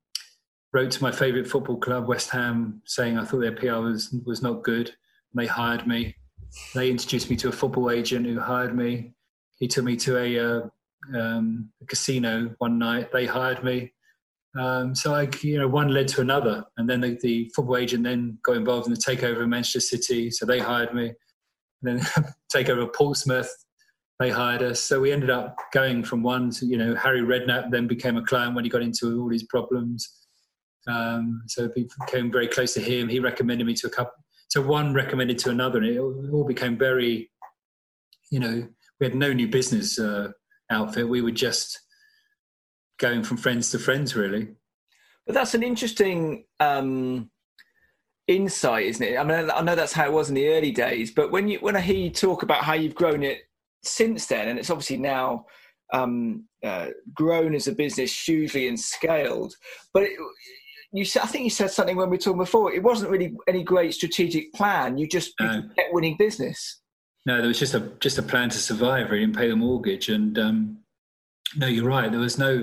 wrote 0.76 0.92
to 0.92 1.02
my 1.02 1.12
favourite 1.12 1.48
football 1.48 1.78
club, 1.78 2.06
West 2.06 2.30
Ham, 2.32 2.82
saying 2.86 3.18
I 3.18 3.24
thought 3.24 3.40
their 3.40 3.56
PR 3.56 3.80
was 3.80 4.14
was 4.26 4.42
not 4.42 4.62
good. 4.62 4.94
They 5.34 5.48
hired 5.48 5.88
me. 5.88 6.16
They 6.74 6.90
introduced 6.90 7.30
me 7.30 7.38
to 7.38 7.48
a 7.48 7.52
football 7.54 7.90
agent 7.92 8.26
who 8.26 8.40
hired 8.40 8.76
me. 8.76 9.14
He 9.58 9.70
took 9.70 9.86
me 9.86 9.96
to 9.96 10.18
a, 10.18 10.40
uh, 10.40 10.62
um, 11.18 11.70
a 11.82 11.86
casino 11.86 12.54
one 12.58 12.78
night. 12.78 13.12
They 13.14 13.26
hired 13.26 13.64
me. 13.64 13.94
Um, 14.60 14.94
so 14.94 15.16
I, 15.16 15.30
you 15.42 15.58
know, 15.58 15.68
one 15.68 15.90
led 15.90 16.10
to 16.10 16.22
another, 16.22 16.66
and 16.78 16.90
then 16.90 17.02
the, 17.02 17.18
the, 17.22 17.52
football 17.56 17.78
agent 17.78 18.04
then 18.04 18.38
got 18.44 18.58
involved 18.58 18.88
in 18.88 18.94
the 18.94 19.00
takeover 19.00 19.42
of 19.44 19.50
Manchester 19.50 19.80
City. 19.80 20.30
So 20.32 20.46
they 20.46 20.60
hired 20.60 20.94
me. 20.94 21.14
And 21.84 21.86
then 22.00 22.00
takeover 22.54 22.84
of 22.84 22.94
Portsmouth, 22.94 23.54
they 24.20 24.30
hired 24.30 24.62
us. 24.62 24.82
So 24.82 25.00
we 25.00 25.12
ended 25.14 25.30
up 25.30 25.58
going 25.74 26.04
from 26.04 26.22
one 26.22 26.50
to, 26.52 26.66
you 26.66 26.78
know, 26.78 26.96
Harry 26.96 27.22
Redknapp 27.22 27.72
then 27.72 27.88
became 27.88 28.18
a 28.18 28.26
client 28.26 28.56
when 28.56 28.64
he 28.66 28.70
got 28.70 28.82
into 28.82 29.22
all 29.22 29.30
these 29.30 29.44
problems. 29.44 30.25
Um, 30.88 31.42
so 31.48 31.66
it 31.66 31.92
became 32.00 32.32
very 32.32 32.48
close 32.48 32.74
to 32.76 32.82
him. 32.82 33.10
He 33.10 33.20
recommended 33.20 33.66
me 33.66 33.74
to 33.76 33.88
a 33.88 33.90
couple, 33.90 34.14
so 34.48 34.62
one 34.62 34.94
recommended 34.94 35.38
to 35.40 35.50
another, 35.50 35.80
and 35.80 35.88
it 35.88 36.00
all 36.00 36.46
became 36.46 36.78
very, 36.78 37.32
you 38.32 38.40
know, 38.40 38.68
we 39.00 39.06
had 39.08 39.16
no 39.16 39.34
new 39.34 39.48
business 39.48 40.00
uh, 40.00 40.30
outfit. 40.70 41.10
We 41.10 41.22
were 41.22 41.32
just 41.32 41.80
going 43.00 43.24
from 43.24 43.38
friends 43.38 43.72
to 43.72 43.80
friends, 43.80 44.16
really. 44.16 44.50
But 45.26 45.34
that's 45.34 45.56
an 45.56 45.64
interesting 45.64 46.46
um, 46.60 47.32
insight, 48.28 48.86
isn't 48.86 49.06
it? 49.06 49.18
I 49.18 49.24
mean, 49.24 49.50
I 49.50 49.62
know 49.62 49.76
that's 49.76 49.94
how 49.94 50.06
it 50.06 50.14
was 50.14 50.30
in 50.30 50.36
the 50.36 50.50
early 50.50 50.72
days, 50.72 51.12
but 51.12 51.32
when 51.32 51.48
you 51.48 51.60
when 51.60 51.76
I 51.76 51.82
hear 51.82 51.98
you 51.98 52.10
talk 52.12 52.44
about 52.44 52.64
how 52.64 52.74
you've 52.74 52.96
grown 52.96 53.24
it 53.24 53.40
since 53.84 54.28
then, 54.28 54.48
and 54.48 54.60
it's 54.60 54.70
obviously 54.70 54.98
now 54.98 55.46
um, 55.94 56.46
uh, 56.64 56.88
grown 57.14 57.56
as 57.56 57.68
a 57.68 57.72
business 57.72 58.28
hugely 58.28 58.68
and 58.68 58.80
scaled, 58.80 59.56
but 59.94 60.04
it, 60.04 60.12
you 60.98 61.06
said, 61.06 61.24
I 61.24 61.28
think 61.28 61.44
you 61.44 61.50
said 61.50 61.72
something 61.72 61.96
when 61.96 62.10
we 62.10 62.18
were 62.18 62.22
talking 62.22 62.40
before. 62.40 62.74
It 62.74 62.84
wasn't 62.84 63.12
really 63.12 63.36
any 63.48 63.64
great 63.64 63.94
strategic 63.94 64.54
plan. 64.54 64.98
You 64.98 65.08
just 65.08 65.34
no. 65.40 65.64
kept 65.76 65.94
winning 65.94 66.16
business. 66.18 66.82
No, 67.26 67.38
there 67.38 67.48
was 67.48 67.60
just 67.60 67.74
a 67.74 67.92
just 68.00 68.20
a 68.20 68.24
plan 68.24 68.50
to 68.50 68.58
survive, 68.58 69.10
really, 69.10 69.24
and 69.24 69.36
pay 69.36 69.50
the 69.50 69.56
mortgage. 69.56 70.10
And 70.10 70.38
um, 70.38 70.78
no, 71.56 71.68
you're 71.68 71.86
right. 71.86 72.12
There 72.12 72.20
was 72.20 72.38
no 72.38 72.58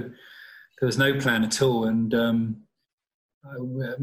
there 0.83 0.87
was 0.87 0.99
no 0.99 1.19
plan 1.21 1.45
at 1.45 1.63
all. 1.63 1.87
And 1.87 2.15
um, 2.15 2.57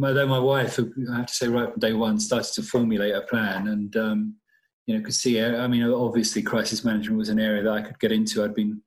although 0.01 0.27
my 0.27 0.39
wife, 0.39 0.80
I 0.80 1.15
have 1.17 1.27
to 1.27 1.34
say, 1.34 1.47
right 1.47 1.71
from 1.71 1.80
day 1.80 1.93
one, 1.93 2.19
started 2.19 2.53
to 2.53 2.63
formulate 2.63 3.15
a 3.15 3.21
plan, 3.21 3.67
and 3.67 3.95
um, 3.97 4.36
you 4.86 4.97
know, 4.97 5.03
could 5.03 5.13
see. 5.13 5.41
I 5.41 5.67
mean, 5.67 5.84
obviously, 5.84 6.41
crisis 6.41 6.84
management 6.84 7.17
was 7.17 7.30
an 7.30 7.39
area 7.39 7.63
that 7.63 7.71
I 7.71 7.82
could 7.82 7.99
get 7.99 8.11
into. 8.11 8.43
I'd 8.43 8.55
been 8.55 8.82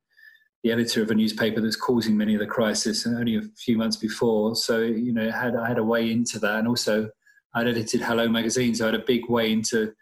the 0.63 0.71
editor 0.71 1.03
of 1.03 1.11
a 1.11 1.15
newspaper 1.15 1.61
that's 1.61 1.77
causing 1.77 2.17
many 2.17 2.35
of 2.35 2.41
the 2.41 2.47
crisis 2.47 3.05
and 3.05 3.17
only 3.17 3.37
a 3.37 3.43
few 3.59 3.77
months 3.77 3.97
before. 3.97 4.55
So, 4.55 4.81
you 4.81 5.13
know, 5.13 5.31
had, 5.31 5.57
I 5.57 5.69
had 5.69 5.79
a 5.79 5.85
way 5.85 6.11
into 6.11 6.39
that. 6.39 6.59
And 6.59 6.69
also, 6.69 7.09
I'd 7.55 7.67
edited 7.67 8.01
Hello 8.01 8.29
magazine, 8.29 8.75
so 8.75 8.85
I 8.85 8.93
had 8.93 9.01
a 9.01 9.05
big 9.05 9.29
way 9.29 9.53
into 9.53 9.93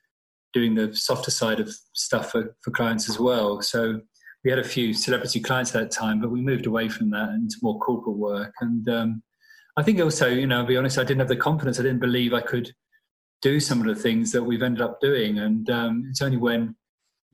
doing 0.53 0.75
the 0.75 0.95
softer 0.95 1.31
side 1.31 1.61
of 1.61 1.71
stuff 1.95 2.31
for, 2.31 2.55
for 2.63 2.71
clients 2.71 3.09
as 3.09 3.19
well. 3.19 3.63
So, 3.63 4.01
we 4.45 4.51
had 4.51 4.59
a 4.59 4.65
few 4.65 4.95
celebrity 4.95 5.41
clients 5.41 5.75
at 5.75 5.83
that 5.83 5.91
time, 5.91 6.21
but 6.21 6.31
we 6.31 6.41
moved 6.41 6.67
away 6.67 6.89
from 6.89 7.11
that 7.11 7.31
into 7.31 7.57
more 7.63 7.79
corporate 7.79 8.17
work. 8.17 8.55
And 8.61 8.89
um, 8.89 9.23
I 9.77 9.83
think 9.83 10.01
also, 10.01 10.29
you 10.29 10.47
know, 10.47 10.61
I'll 10.61 10.67
be 10.67 10.77
honest, 10.77 10.99
I 10.99 11.05
didn't 11.05 11.21
have 11.21 11.29
the 11.29 11.37
confidence, 11.37 11.79
I 11.79 11.83
didn't 11.83 12.01
believe 12.01 12.33
I 12.33 12.41
could 12.41 12.73
do 13.43 13.61
some 13.61 13.81
of 13.81 13.87
the 13.87 14.01
things 14.01 14.33
that 14.33 14.43
we've 14.43 14.63
ended 14.63 14.83
up 14.83 15.01
doing. 15.01 15.39
And 15.39 15.69
um, 15.71 16.07
it's 16.09 16.23
only 16.23 16.37
when 16.37 16.75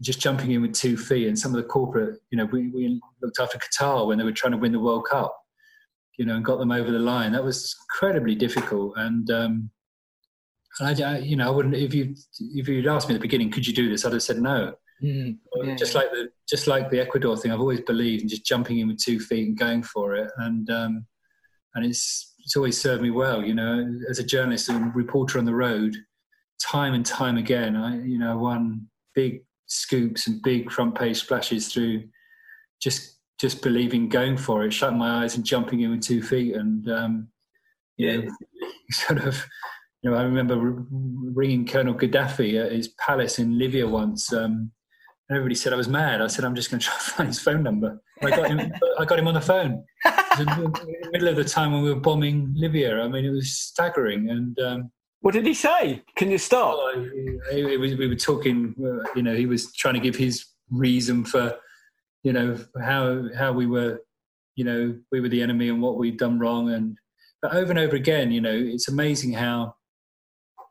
just 0.02 0.20
jumping 0.20 0.50
in 0.50 0.62
with 0.62 0.74
two 0.74 0.96
feet. 0.96 1.28
And 1.28 1.38
some 1.38 1.54
of 1.54 1.62
the 1.62 1.68
corporate, 1.68 2.20
you 2.30 2.38
know, 2.38 2.44
we, 2.46 2.68
we 2.68 3.00
looked 3.22 3.40
after 3.40 3.58
Qatar 3.58 4.06
when 4.06 4.18
they 4.18 4.24
were 4.24 4.32
trying 4.32 4.52
to 4.52 4.58
win 4.58 4.72
the 4.72 4.80
World 4.80 5.06
Cup, 5.10 5.36
you 6.18 6.26
know, 6.26 6.36
and 6.36 6.44
got 6.44 6.58
them 6.58 6.72
over 6.72 6.90
the 6.90 6.98
line. 6.98 7.32
That 7.32 7.44
was 7.44 7.74
incredibly 7.84 8.34
difficult. 8.34 8.94
And, 8.96 9.30
um, 9.30 9.70
and 10.78 11.02
I, 11.02 11.18
you 11.18 11.36
know, 11.36 11.46
I 11.46 11.50
wouldn't 11.50 11.74
if 11.74 11.94
you 11.94 12.14
if 12.38 12.68
you'd 12.68 12.86
asked 12.86 13.08
me 13.08 13.14
at 13.14 13.18
the 13.18 13.22
beginning, 13.22 13.50
could 13.50 13.66
you 13.66 13.72
do 13.72 13.88
this? 13.88 14.04
I'd 14.04 14.12
have 14.12 14.22
said 14.22 14.38
no. 14.38 14.74
Mm, 15.02 15.38
yeah. 15.62 15.74
Just 15.74 15.94
like 15.94 16.10
the 16.10 16.28
just 16.48 16.66
like 16.66 16.90
the 16.90 17.00
Ecuador 17.00 17.36
thing, 17.36 17.50
I've 17.50 17.60
always 17.60 17.80
believed 17.80 18.22
in 18.22 18.28
just 18.28 18.44
jumping 18.44 18.78
in 18.78 18.88
with 18.88 18.98
two 18.98 19.18
feet 19.18 19.48
and 19.48 19.58
going 19.58 19.82
for 19.82 20.14
it. 20.16 20.30
And 20.36 20.68
um, 20.70 21.06
and 21.74 21.86
it's 21.86 22.34
it's 22.40 22.56
always 22.56 22.80
served 22.80 23.02
me 23.02 23.10
well. 23.10 23.42
You 23.42 23.54
know, 23.54 23.90
as 24.10 24.18
a 24.18 24.24
journalist 24.24 24.68
and 24.68 24.94
reporter 24.94 25.38
on 25.38 25.44
the 25.44 25.54
road, 25.54 25.96
time 26.60 26.94
and 26.94 27.04
time 27.04 27.36
again, 27.36 27.76
I 27.76 28.02
you 28.02 28.18
know 28.18 28.36
won 28.38 28.88
big 29.14 29.44
scoops 29.66 30.26
and 30.26 30.42
big 30.42 30.70
front 30.70 30.94
page 30.94 31.18
splashes 31.18 31.68
through 31.68 32.04
just 32.80 33.18
just 33.38 33.62
believing 33.62 34.08
going 34.08 34.36
for 34.36 34.64
it, 34.64 34.72
shutting 34.72 34.98
my 34.98 35.22
eyes 35.22 35.36
and 35.36 35.44
jumping 35.44 35.80
in 35.80 35.90
with 35.90 36.00
two 36.00 36.22
feet, 36.22 36.54
and 36.54 36.88
um, 36.90 37.28
yeah, 37.96 38.22
sort 38.90 39.20
of. 39.20 39.44
You 40.02 40.12
know, 40.12 40.18
I 40.18 40.22
remember 40.22 40.84
ringing 41.34 41.66
Colonel 41.66 41.94
Gaddafi 41.94 42.64
at 42.64 42.70
his 42.70 42.88
palace 42.88 43.40
in 43.40 43.58
Libya 43.58 43.88
once, 43.88 44.32
um, 44.32 44.70
and 45.28 45.36
everybody 45.36 45.56
said 45.56 45.72
I 45.72 45.76
was 45.76 45.88
mad. 45.88 46.22
I 46.22 46.28
said 46.28 46.44
I'm 46.44 46.54
just 46.54 46.70
going 46.70 46.80
to 46.80 46.86
try 46.86 46.94
to 46.94 47.00
find 47.00 47.28
his 47.28 47.40
phone 47.40 47.62
number. 47.62 48.00
I 48.22 48.30
got 48.30 48.48
him. 48.48 48.72
I 48.98 49.04
got 49.04 49.18
him 49.18 49.26
on 49.26 49.34
the 49.34 49.40
phone. 49.40 49.84
in 50.38 50.46
the 50.46 51.08
middle 51.12 51.28
of 51.28 51.36
the 51.36 51.44
time 51.44 51.72
when 51.72 51.82
we 51.82 51.92
were 51.92 52.00
bombing 52.00 52.52
Libya. 52.54 53.00
I 53.00 53.08
mean, 53.08 53.24
it 53.24 53.30
was 53.30 53.52
staggering. 53.52 54.30
And 54.30 54.58
um, 54.60 54.90
what 55.20 55.34
did 55.34 55.46
he 55.46 55.54
say? 55.54 56.02
Can 56.14 56.30
you 56.30 56.38
stop? 56.38 56.78
It, 57.50 57.80
was, 57.80 57.96
we 57.96 58.06
were 58.06 58.14
talking. 58.14 58.74
Uh, 58.78 59.08
you 59.14 59.22
know, 59.22 59.34
he 59.34 59.46
was 59.46 59.72
trying 59.72 59.94
to 59.94 60.00
give 60.00 60.16
his 60.16 60.44
reason 60.70 61.24
for, 61.24 61.56
you 62.22 62.32
know, 62.32 62.58
how 62.80 63.24
how 63.36 63.52
we 63.52 63.66
were, 63.66 64.02
you 64.54 64.64
know, 64.64 64.96
we 65.10 65.20
were 65.20 65.28
the 65.28 65.42
enemy 65.42 65.68
and 65.68 65.82
what 65.82 65.96
we'd 65.96 66.18
done 66.18 66.38
wrong. 66.38 66.70
And 66.70 66.96
but 67.42 67.54
over 67.54 67.70
and 67.70 67.78
over 67.78 67.96
again, 67.96 68.30
you 68.30 68.40
know, 68.40 68.54
it's 68.54 68.88
amazing 68.88 69.32
how 69.32 69.74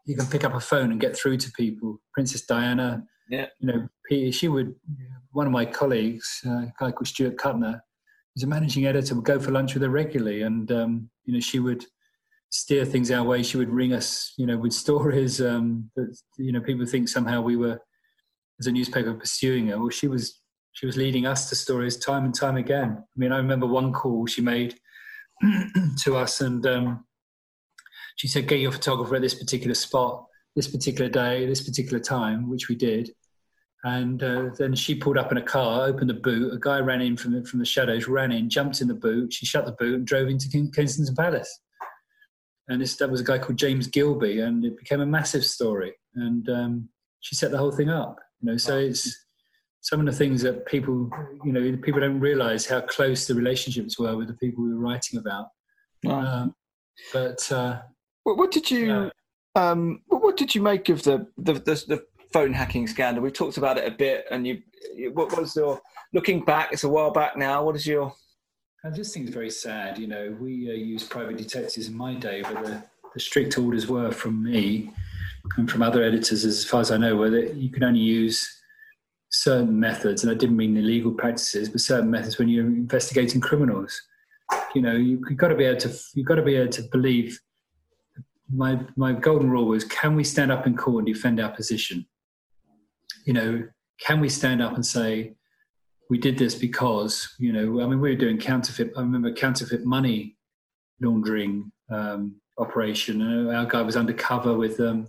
you 0.06 0.16
can 0.16 0.28
pick 0.28 0.44
up 0.44 0.54
a 0.54 0.60
phone 0.60 0.92
and 0.92 1.02
get 1.02 1.18
through 1.18 1.38
to 1.38 1.52
people. 1.52 2.00
Princess 2.14 2.46
Diana, 2.46 3.04
yeah, 3.30 3.48
you 3.60 3.68
know, 3.68 4.32
she 4.32 4.48
would. 4.48 4.76
One 5.32 5.48
of 5.48 5.52
my 5.52 5.66
colleagues, 5.66 6.42
a 6.46 6.72
guy 6.80 6.92
called 6.92 7.08
Stuart 7.08 7.36
Kuttner, 7.36 7.82
who's 8.34 8.44
a 8.44 8.48
managing 8.48 8.86
editor, 8.86 9.16
would 9.16 9.26
go 9.26 9.38
for 9.38 9.52
lunch 9.52 9.74
with 9.74 9.84
her 9.84 9.90
regularly, 9.90 10.44
and 10.44 10.72
um, 10.72 11.10
you 11.26 11.34
know, 11.34 11.42
she 11.42 11.60
would 11.60 11.86
steer 12.50 12.86
things 12.86 13.12
our 13.12 13.24
way. 13.24 13.44
She 13.44 13.58
would 13.58 13.70
ring 13.70 13.94
us, 13.94 14.34
you 14.38 14.46
know, 14.46 14.58
with 14.58 14.74
stories 14.74 15.42
um, 15.42 15.90
that 15.96 16.18
you 16.38 16.52
know 16.52 16.62
people 16.62 16.86
think 16.86 17.10
somehow 17.10 17.42
we 17.42 17.56
were, 17.56 17.80
as 18.60 18.68
a 18.68 18.72
newspaper, 18.72 19.14
pursuing 19.14 19.68
her. 19.68 19.80
Well, 19.80 19.90
she 19.90 20.08
was 20.08 20.42
she 20.74 20.86
was 20.86 20.98
leading 20.98 21.26
us 21.26 21.50
to 21.50 21.56
stories 21.56 21.98
time 21.98 22.26
and 22.26 22.36
time 22.36 22.58
again. 22.58 22.98
I 23.00 23.18
mean, 23.18 23.32
I 23.32 23.38
remember 23.38 23.66
one 23.66 23.94
call 23.94 24.26
she 24.26 24.42
made 24.42 24.76
to 26.04 26.18
us, 26.18 26.42
and 26.42 26.66
um, 26.66 27.06
she 28.16 28.28
said, 28.28 28.48
"Get 28.48 28.60
your 28.60 28.72
photographer 28.72 29.16
at 29.16 29.22
this 29.22 29.36
particular 29.36 29.76
spot, 29.76 30.26
this 30.56 30.68
particular 30.68 31.10
day, 31.10 31.46
this 31.46 31.64
particular 31.64 32.00
time," 32.00 32.50
which 32.50 32.70
we 32.70 32.76
did. 32.76 33.12
And 33.84 34.24
uh, 34.24 34.50
then 34.58 34.74
she 34.74 34.96
pulled 34.96 35.20
up 35.20 35.32
in 35.32 35.38
a 35.38 35.44
car, 35.44 35.86
opened 35.86 36.10
the 36.10 36.16
boot. 36.16 36.52
A 36.52 36.58
guy 36.58 36.80
ran 36.80 37.02
in 37.02 37.16
from 37.16 37.34
the, 37.34 37.46
from 37.46 37.60
the 37.60 37.66
shadows, 37.66 38.08
ran 38.08 38.32
in, 38.32 38.50
jumped 38.50 38.82
in 38.82 38.88
the 38.88 38.96
boot. 38.96 39.32
She 39.32 39.46
shut 39.46 39.68
the 39.68 39.74
boot 39.74 39.94
and 39.94 40.08
drove 40.08 40.28
into 40.28 40.50
Kensington 40.50 41.16
Palace 41.16 41.60
and 42.68 42.82
this 42.82 42.96
that 42.98 43.10
was 43.10 43.22
a 43.22 43.24
guy 43.24 43.38
called 43.38 43.58
James 43.58 43.88
Gilbey, 43.88 44.46
and 44.46 44.66
it 44.66 44.78
became 44.78 45.02
a 45.02 45.06
massive 45.06 45.46
story. 45.46 45.94
And 46.16 46.50
um, 46.50 46.90
she 47.20 47.36
set 47.36 47.52
the 47.52 47.58
whole 47.58 47.72
thing 47.72 47.90
up. 47.90 48.20
You 48.42 48.52
know, 48.52 48.58
so 48.58 48.78
it's 48.78 49.26
some 49.82 50.00
of 50.00 50.06
the 50.08 50.12
things 50.12 50.42
that 50.42 50.66
people, 50.66 51.10
you 51.44 51.52
know, 51.52 51.78
people 51.78 52.02
don't 52.02 52.20
realise 52.20 52.66
how 52.66 52.82
close 52.82 53.28
the 53.28 53.36
relationships 53.36 54.00
were 54.00 54.18
with 54.18 54.28
the 54.28 54.34
people 54.36 54.64
we 54.64 54.74
were 54.74 54.80
writing 54.80 55.20
about. 55.20 55.48
Um, 56.08 56.56
but 57.14 57.52
uh, 57.52 57.82
what, 58.24 58.38
what, 58.38 58.52
did 58.52 58.70
you, 58.70 59.12
um, 59.56 60.02
what, 60.08 60.38
did 60.38 60.56
you 60.56 60.62
make 60.62 60.90
of 60.90 61.04
the, 61.04 61.28
the 61.38 61.54
the, 61.54 61.84
the 61.88 62.06
phone 62.34 62.54
hacking 62.54 62.88
scandal? 62.88 63.24
We 63.24 63.32
talked 63.32 63.58
about 63.58 63.78
it 63.78 63.88
a 63.88 63.96
bit, 63.96 64.26
and 64.32 64.48
you, 64.48 64.62
what 65.14 65.36
was 65.38 65.56
your 65.56 65.80
looking 66.14 66.44
back? 66.44 66.72
It's 66.72 66.84
a 66.84 66.90
while 66.90 67.12
back 67.12 67.38
now. 67.38 67.64
What 67.64 67.76
is 67.76 67.86
your 67.86 68.14
I 68.86 68.92
just 68.92 69.16
think 69.16 69.30
very 69.30 69.50
sad. 69.50 69.98
You 69.98 70.06
know, 70.06 70.38
we 70.40 70.70
uh, 70.70 70.74
used 70.74 71.10
private 71.10 71.38
detectives 71.38 71.88
in 71.88 71.98
my 71.98 72.14
day, 72.14 72.44
but 72.44 72.64
the, 72.64 72.84
the, 73.16 73.20
strict 73.20 73.58
orders 73.58 73.88
were 73.88 74.12
from 74.12 74.44
me 74.44 74.92
and 75.58 75.70
from 75.70 75.82
other 75.82 76.04
editors, 76.04 76.46
as 76.46 76.64
far 76.64 76.82
as 76.82 76.92
I 76.92 76.98
know, 76.98 77.16
were 77.16 77.32
that 77.32 77.56
you 77.56 77.70
could 77.70 77.82
only 77.82 78.00
use 78.00 78.48
certain 79.30 79.80
methods, 79.80 80.24
and 80.24 80.32
I 80.32 80.36
didn't 80.36 80.56
mean 80.56 80.78
illegal 80.78 81.12
practices, 81.12 81.68
but 81.68 81.82
certain 81.82 82.12
methods 82.12 82.38
when 82.38 82.48
you're 82.48 82.64
investigating 82.64 83.42
criminals. 83.42 84.00
You 84.76 84.84
know, 84.84 84.94
you, 84.94 85.20
have 85.30 85.38
got 85.38 85.48
to 85.48 85.56
be 85.56 85.66
able 85.66 85.80
to 85.80 86.00
you've 86.14 86.28
got 86.28 86.36
to 86.36 86.44
be 86.44 86.56
able 86.56 86.72
to 86.74 86.84
believe. 86.84 87.40
My 88.54 88.80
my 88.96 89.14
golden 89.14 89.50
rule 89.50 89.66
was: 89.66 89.84
can 89.84 90.16
we 90.16 90.24
stand 90.24 90.52
up 90.52 90.68
in 90.68 90.78
court 90.78 91.06
and 91.06 91.12
defend 91.12 91.40
our 91.40 91.50
position? 91.50 92.06
You 93.26 93.34
know, 93.34 93.68
can 94.00 94.20
we 94.20 94.30
stand 94.30 94.62
up 94.62 94.76
and 94.76 94.86
say 94.86 95.34
we 96.10 96.18
did 96.18 96.38
this 96.38 96.56
because 96.56 97.36
you 97.40 97.52
know 97.52 97.82
I 97.82 97.88
mean 97.88 98.00
we 98.00 98.12
were 98.12 98.16
doing 98.16 98.38
counterfeit. 98.38 98.92
I 98.96 99.02
remember 99.02 99.32
counterfeit 99.32 99.86
money 99.86 100.36
laundering 101.02 101.72
um, 101.92 102.36
operation. 102.58 103.22
And 103.22 103.56
our 103.56 103.66
guy 103.66 103.82
was 103.82 103.98
undercover 103.98 104.56
with 104.56 104.78
them. 104.78 105.08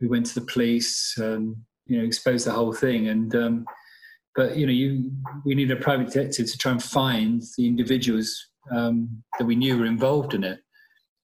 We 0.00 0.08
went 0.08 0.26
to 0.26 0.34
the 0.34 0.46
police, 0.46 1.16
and 1.18 1.56
you 1.86 1.98
know, 1.98 2.04
exposed 2.04 2.46
the 2.46 2.52
whole 2.52 2.72
thing. 2.72 3.08
And 3.08 3.34
um, 3.34 3.66
but 4.34 4.56
you 4.56 4.66
know, 4.66 4.72
you 4.72 5.10
we 5.44 5.54
needed 5.54 5.76
a 5.76 5.80
private 5.80 6.06
detective 6.06 6.50
to 6.50 6.58
try 6.58 6.72
and 6.72 6.82
find 6.82 7.42
the 7.56 7.66
individuals 7.66 8.48
um, 8.70 9.22
that 9.38 9.44
we 9.44 9.56
knew 9.56 9.78
were 9.78 9.86
involved 9.86 10.34
in 10.34 10.44
it. 10.44 10.60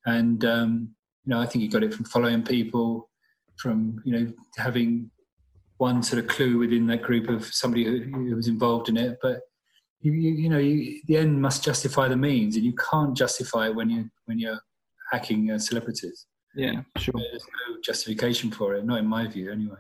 And 0.05 0.45
um, 0.45 0.91
you 1.25 1.31
know, 1.31 1.41
I 1.41 1.47
think 1.47 1.63
he 1.63 1.69
got 1.69 1.83
it 1.83 1.95
from 1.95 2.05
following 2.05 2.43
people, 2.43 3.09
from 3.57 4.03
you 4.05 4.13
know 4.13 4.33
having 4.57 5.11
one 5.79 6.03
sort 6.03 6.23
of 6.23 6.29
clue 6.29 6.59
within 6.59 6.87
that 6.87 7.03
group 7.03 7.29
of 7.29 7.45
somebody 7.47 7.85
who, 7.85 8.01
who 8.03 8.37
was 8.37 8.49
involved 8.49 8.89
in 8.89 8.97
it. 8.97 9.19
But 9.23 9.41
you, 10.01 10.13
you, 10.13 10.33
you 10.33 10.49
know, 10.49 10.59
you, 10.59 11.01
the 11.07 11.17
end 11.17 11.41
must 11.41 11.65
justify 11.65 12.09
the 12.09 12.17
means, 12.17 12.57
and 12.57 12.65
you 12.65 12.75
can't 12.75 13.17
justify 13.17 13.67
it 13.67 13.75
when 13.75 13.91
you 13.91 14.09
when 14.27 14.39
you're 14.39 14.61
hacking 15.11 15.51
uh, 15.51 15.59
celebrities. 15.59 16.27
Yeah, 16.55 16.83
sure. 16.97 17.15
There's 17.15 17.45
no 17.69 17.77
justification 17.85 18.51
for 18.51 18.75
it, 18.75 18.85
not 18.85 18.99
in 18.99 19.07
my 19.07 19.27
view, 19.27 19.53
anyway. 19.53 19.77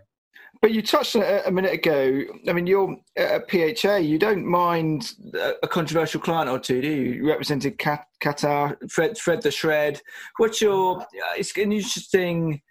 But 0.62 0.72
you 0.72 0.82
touched 0.82 1.16
on 1.16 1.22
it 1.22 1.42
a 1.46 1.50
minute 1.50 1.72
ago. 1.72 2.22
I 2.48 2.52
mean, 2.52 2.66
you're 2.66 2.96
at 3.16 3.48
PHA. 3.50 3.96
You 3.96 4.18
don't 4.18 4.44
mind 4.44 5.12
a 5.62 5.68
controversial 5.68 6.20
client 6.20 6.48
or 6.48 6.58
two, 6.58 6.80
do 6.80 6.88
you? 6.88 7.12
You 7.12 7.28
represented 7.28 7.78
Qatar, 7.78 8.90
Fred, 8.90 9.18
Fred 9.18 9.42
the 9.42 9.50
Shred. 9.50 10.00
What's 10.38 10.60
your? 10.60 11.04
It's 11.36 11.56
an 11.56 11.72
interesting 11.72 12.62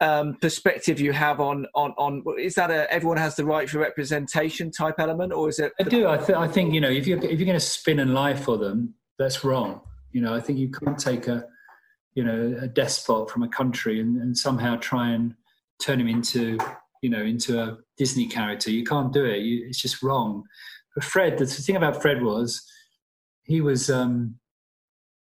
um, 0.00 0.34
perspective 0.34 0.98
you 0.98 1.12
have 1.12 1.40
on 1.40 1.66
on 1.74 1.92
on 1.98 2.24
is 2.38 2.54
that 2.54 2.70
a 2.70 2.92
everyone 2.92 3.18
has 3.18 3.36
the 3.36 3.44
right 3.44 3.68
for 3.68 3.78
representation 3.78 4.70
type 4.70 4.94
element 4.98 5.32
or 5.32 5.48
is 5.48 5.58
it? 5.58 5.72
I 5.78 5.82
do. 5.82 6.08
I, 6.08 6.16
th- 6.16 6.30
I 6.30 6.48
think 6.48 6.72
you 6.72 6.80
know 6.80 6.90
if 6.90 7.06
you're 7.06 7.18
if 7.18 7.38
you're 7.38 7.46
going 7.46 7.58
to 7.58 7.60
spin 7.60 8.00
and 8.00 8.14
lie 8.14 8.34
for 8.34 8.56
them 8.56 8.94
that's 9.18 9.44
wrong. 9.44 9.80
You 10.12 10.22
know 10.22 10.34
i 10.34 10.40
think 10.40 10.58
you 10.58 10.70
can't 10.70 10.98
take 10.98 11.28
a 11.28 11.44
you 12.14 12.24
know 12.24 12.58
a 12.60 12.66
despot 12.66 13.30
from 13.30 13.44
a 13.44 13.48
country 13.48 14.00
and, 14.00 14.20
and 14.20 14.36
somehow 14.36 14.76
try 14.76 15.10
and 15.10 15.34
turn 15.80 16.00
him 16.00 16.08
into 16.08 16.58
you 17.02 17.10
know 17.10 17.22
into 17.22 17.60
a 17.60 17.78
disney 17.96 18.26
character. 18.26 18.70
You 18.70 18.84
can't 18.84 19.12
do 19.12 19.24
it. 19.24 19.38
You, 19.38 19.66
it's 19.66 19.80
just 19.80 20.02
wrong. 20.02 20.44
But 20.94 21.04
fred 21.04 21.38
the 21.38 21.46
thing 21.46 21.76
about 21.76 22.00
fred 22.00 22.22
was 22.22 22.62
he 23.44 23.60
was 23.60 23.90
um 23.90 24.36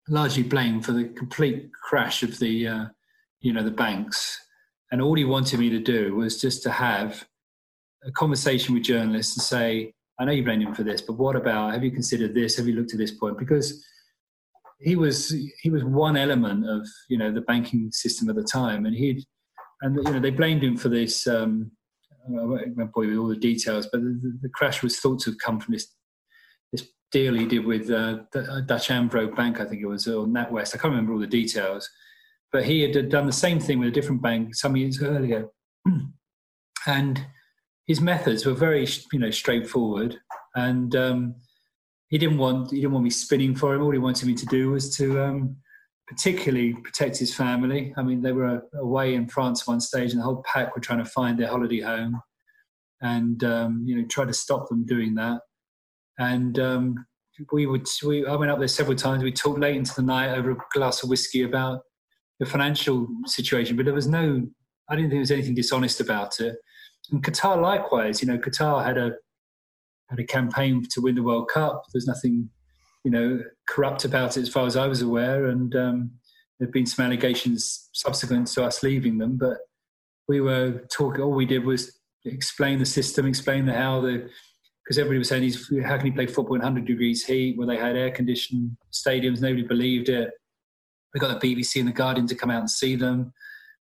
largely 0.08 0.44
blamed 0.44 0.86
for 0.86 0.94
the 0.94 1.06
complete 1.06 1.72
crash 1.74 2.24
of 2.24 2.40
the 2.40 2.68
uh, 2.68 2.86
you 3.42 3.54
know 3.54 3.64
the 3.64 3.72
banks 3.72 4.40
and 4.92 5.02
all 5.02 5.16
he 5.16 5.24
wanted 5.24 5.60
me 5.60 5.70
to 5.70 5.80
do 5.80 6.16
was 6.16 6.40
just 6.40 6.64
to 6.64 6.72
have 6.72 7.26
a 8.06 8.12
conversation 8.12 8.74
with 8.74 8.84
journalists 8.84 9.38
and 9.38 9.44
say, 9.44 9.94
I 10.20 10.26
know 10.26 10.34
you 10.34 10.44
blame 10.44 10.62
him 10.62 10.76
for 10.76 10.84
this, 10.84 11.02
but 11.02 11.14
what 11.14 11.36
about, 11.36 11.74
have 11.74 11.84
you 11.84 11.92
considered 11.92 12.36
this? 12.36 12.58
Have 12.58 12.68
you 12.68 12.76
looked 12.76 12.94
at 12.94 13.00
this 13.00 13.12
point? 13.12 13.38
Because 13.38 13.84
he 14.80 14.96
was, 14.96 15.34
he 15.62 15.70
was 15.70 15.84
one 15.84 16.18
element 16.18 16.68
of, 16.68 16.86
you 17.10 17.18
know, 17.18 17.32
the 17.32 17.42
banking 17.42 17.90
system 17.92 18.30
at 18.30 18.36
the 18.36 18.44
time. 18.44 18.86
And 18.86 18.96
he'd, 18.96 19.24
and, 19.82 19.96
you 19.96 20.14
know, 20.14 20.20
they 20.20 20.30
blamed 20.30 20.64
him 20.64 20.78
for 20.78 20.90
this, 20.90 21.26
um, 21.26 21.72
I 22.28 22.44
won't 22.44 22.94
bore 22.94 23.06
you 23.06 23.12
with 23.12 23.20
all 23.20 23.28
the 23.30 23.36
details, 23.36 23.88
but 23.92 24.02
the, 24.02 24.38
the, 24.42 24.50
crash 24.50 24.84
was 24.84 25.00
thought 25.00 25.22
to 25.22 25.32
have 25.32 25.40
come 25.40 25.60
from 25.60 25.74
this, 25.74 25.88
this 26.72 26.88
deal 27.12 27.34
he 27.34 27.46
did 27.46 27.66
with 27.66 27.90
uh, 27.90 28.20
Dutch 28.66 28.92
AMRO 28.92 29.36
Bank, 29.36 29.60
I 29.60 29.66
think 29.66 29.82
it 29.82 29.88
was, 29.88 30.08
or 30.08 30.28
NatWest. 30.28 30.76
I 30.76 30.78
can't 30.78 30.92
remember 30.92 31.14
all 31.14 31.20
the 31.20 31.26
details 31.26 31.90
but 32.52 32.66
he 32.66 32.82
had 32.82 33.10
done 33.10 33.26
the 33.26 33.34
same 33.34 33.60
thing 33.60 33.80
with 33.80 33.90
a 33.90 33.92
different 33.92 34.22
bank 34.22 34.56
some 34.56 34.76
years 34.76 35.02
earlier, 35.02 35.48
and 36.88 37.26
his 37.88 38.02
methods 38.02 38.46
were 38.46 38.54
very, 38.54 38.88
you 39.12 39.20
know, 39.20 39.32
straightforward. 39.32 40.18
And 40.56 40.96
um, 40.96 41.36
he 42.10 42.18
didn't 42.18 42.38
want 42.38 42.72
he 42.72 42.78
didn't 42.78 42.92
want 42.92 43.06
me 43.06 43.10
spinning 43.10 43.56
for 43.56 43.74
him. 43.74 43.82
All 43.82 43.92
he 43.92 43.98
wanted 43.98 44.28
me 44.28 44.36
to 44.36 44.46
do 44.48 44.72
was 44.72 44.96
to 44.98 45.22
um, 45.22 45.56
particularly 46.08 46.74
protect 46.74 47.18
his 47.18 47.34
family. 47.34 47.94
I 47.98 48.04
mean, 48.04 48.22
they 48.22 48.34
were 48.34 48.64
away 48.76 49.16
in 49.16 49.28
France 49.28 49.66
one 49.66 49.80
stage, 49.80 50.12
and 50.12 50.20
the 50.20 50.26
whole 50.26 50.44
pack 50.44 50.76
were 50.76 50.82
trying 50.82 51.04
to 51.04 51.10
find 51.10 51.40
their 51.40 51.48
holiday 51.48 51.80
home, 51.80 52.22
and 53.02 53.44
um, 53.44 53.84
you 53.86 53.96
know, 53.96 54.06
try 54.08 54.26
to 54.26 54.34
stop 54.34 54.68
them 54.68 54.86
doing 54.86 55.16
that. 55.16 55.42
And 56.20 56.60
um, 56.60 57.06
we 57.52 57.66
would, 57.66 57.88
we, 58.06 58.26
I 58.26 58.36
went 58.36 58.52
up 58.52 58.60
there 58.60 58.68
several 58.68 58.98
times. 58.98 59.24
We 59.24 59.32
talked 59.32 59.60
late 59.60 59.76
into 59.76 59.96
the 59.96 60.02
night 60.02 60.38
over 60.38 60.52
a 60.52 60.58
glass 60.74 61.02
of 61.02 61.10
whiskey 61.10 61.44
about 61.44 61.82
the 62.42 62.46
financial 62.48 63.08
situation, 63.28 63.78
but 63.78 63.86
there 63.86 63.94
was 63.94 64.08
no, 64.08 64.48
I 64.90 64.96
didn't 64.96 65.12
think 65.12 65.12
there 65.12 65.20
was 65.20 65.32
anything 65.32 65.54
dishonest 65.54 66.02
about 66.02 66.40
it. 66.40 66.56
And 67.12 67.24
Qatar 67.24 67.62
likewise, 67.62 68.20
you 68.20 68.28
know, 68.28 68.40
Qatar 68.40 68.84
had 68.84 68.98
a 68.98 69.12
had 70.10 70.20
a 70.20 70.26
campaign 70.26 70.84
to 70.90 71.02
win 71.02 71.16
the 71.16 71.24
World 71.24 71.50
Cup. 71.54 71.84
There's 71.94 72.08
nothing, 72.08 72.50
you 73.06 73.12
know, 73.12 73.42
corrupt 73.70 74.06
about 74.06 74.38
it 74.38 74.42
as 74.42 74.50
far 74.50 74.66
as 74.66 74.76
I 74.76 74.88
was 74.88 75.04
aware, 75.04 75.46
and 75.46 75.76
um, 75.76 76.12
there've 76.58 76.74
been 76.74 76.88
some 76.88 77.06
allegations 77.06 77.90
subsequent 77.94 78.48
to 78.48 78.64
us 78.64 78.82
leaving 78.82 79.20
them, 79.20 79.38
but 79.38 79.60
we 80.28 80.42
were 80.42 80.84
talking. 80.92 81.22
All 81.22 81.34
we 81.34 81.46
did 81.46 81.64
was 81.64 82.00
explain 82.26 82.80
the 82.80 82.88
system, 82.88 83.28
explain 83.28 83.68
the 83.68 83.74
how 83.74 84.02
the 84.02 84.28
because 84.84 84.98
everybody 84.98 85.20
was 85.20 85.30
saying, 85.30 85.84
how 85.84 85.98
can 85.98 86.08
he 86.08 86.12
play 86.12 86.26
football 86.26 86.56
in 86.56 86.62
100 86.62 86.86
degrees 86.86 87.24
heat 87.24 87.56
where 87.56 87.68
they 87.68 87.78
had 87.78 87.96
air 87.96 88.10
conditioned 88.10 88.76
stadiums? 88.92 89.42
Nobody 89.42 89.62
believed 89.62 90.10
it 90.10 90.32
we 91.14 91.20
got 91.20 91.40
the 91.40 91.56
BBC 91.56 91.80
and 91.80 91.88
the 91.88 91.94
Guardian 91.94 92.28
to 92.28 92.36
come 92.36 92.50
out 92.50 92.60
and 92.60 92.70
see 92.70 92.96
them. 92.96 93.34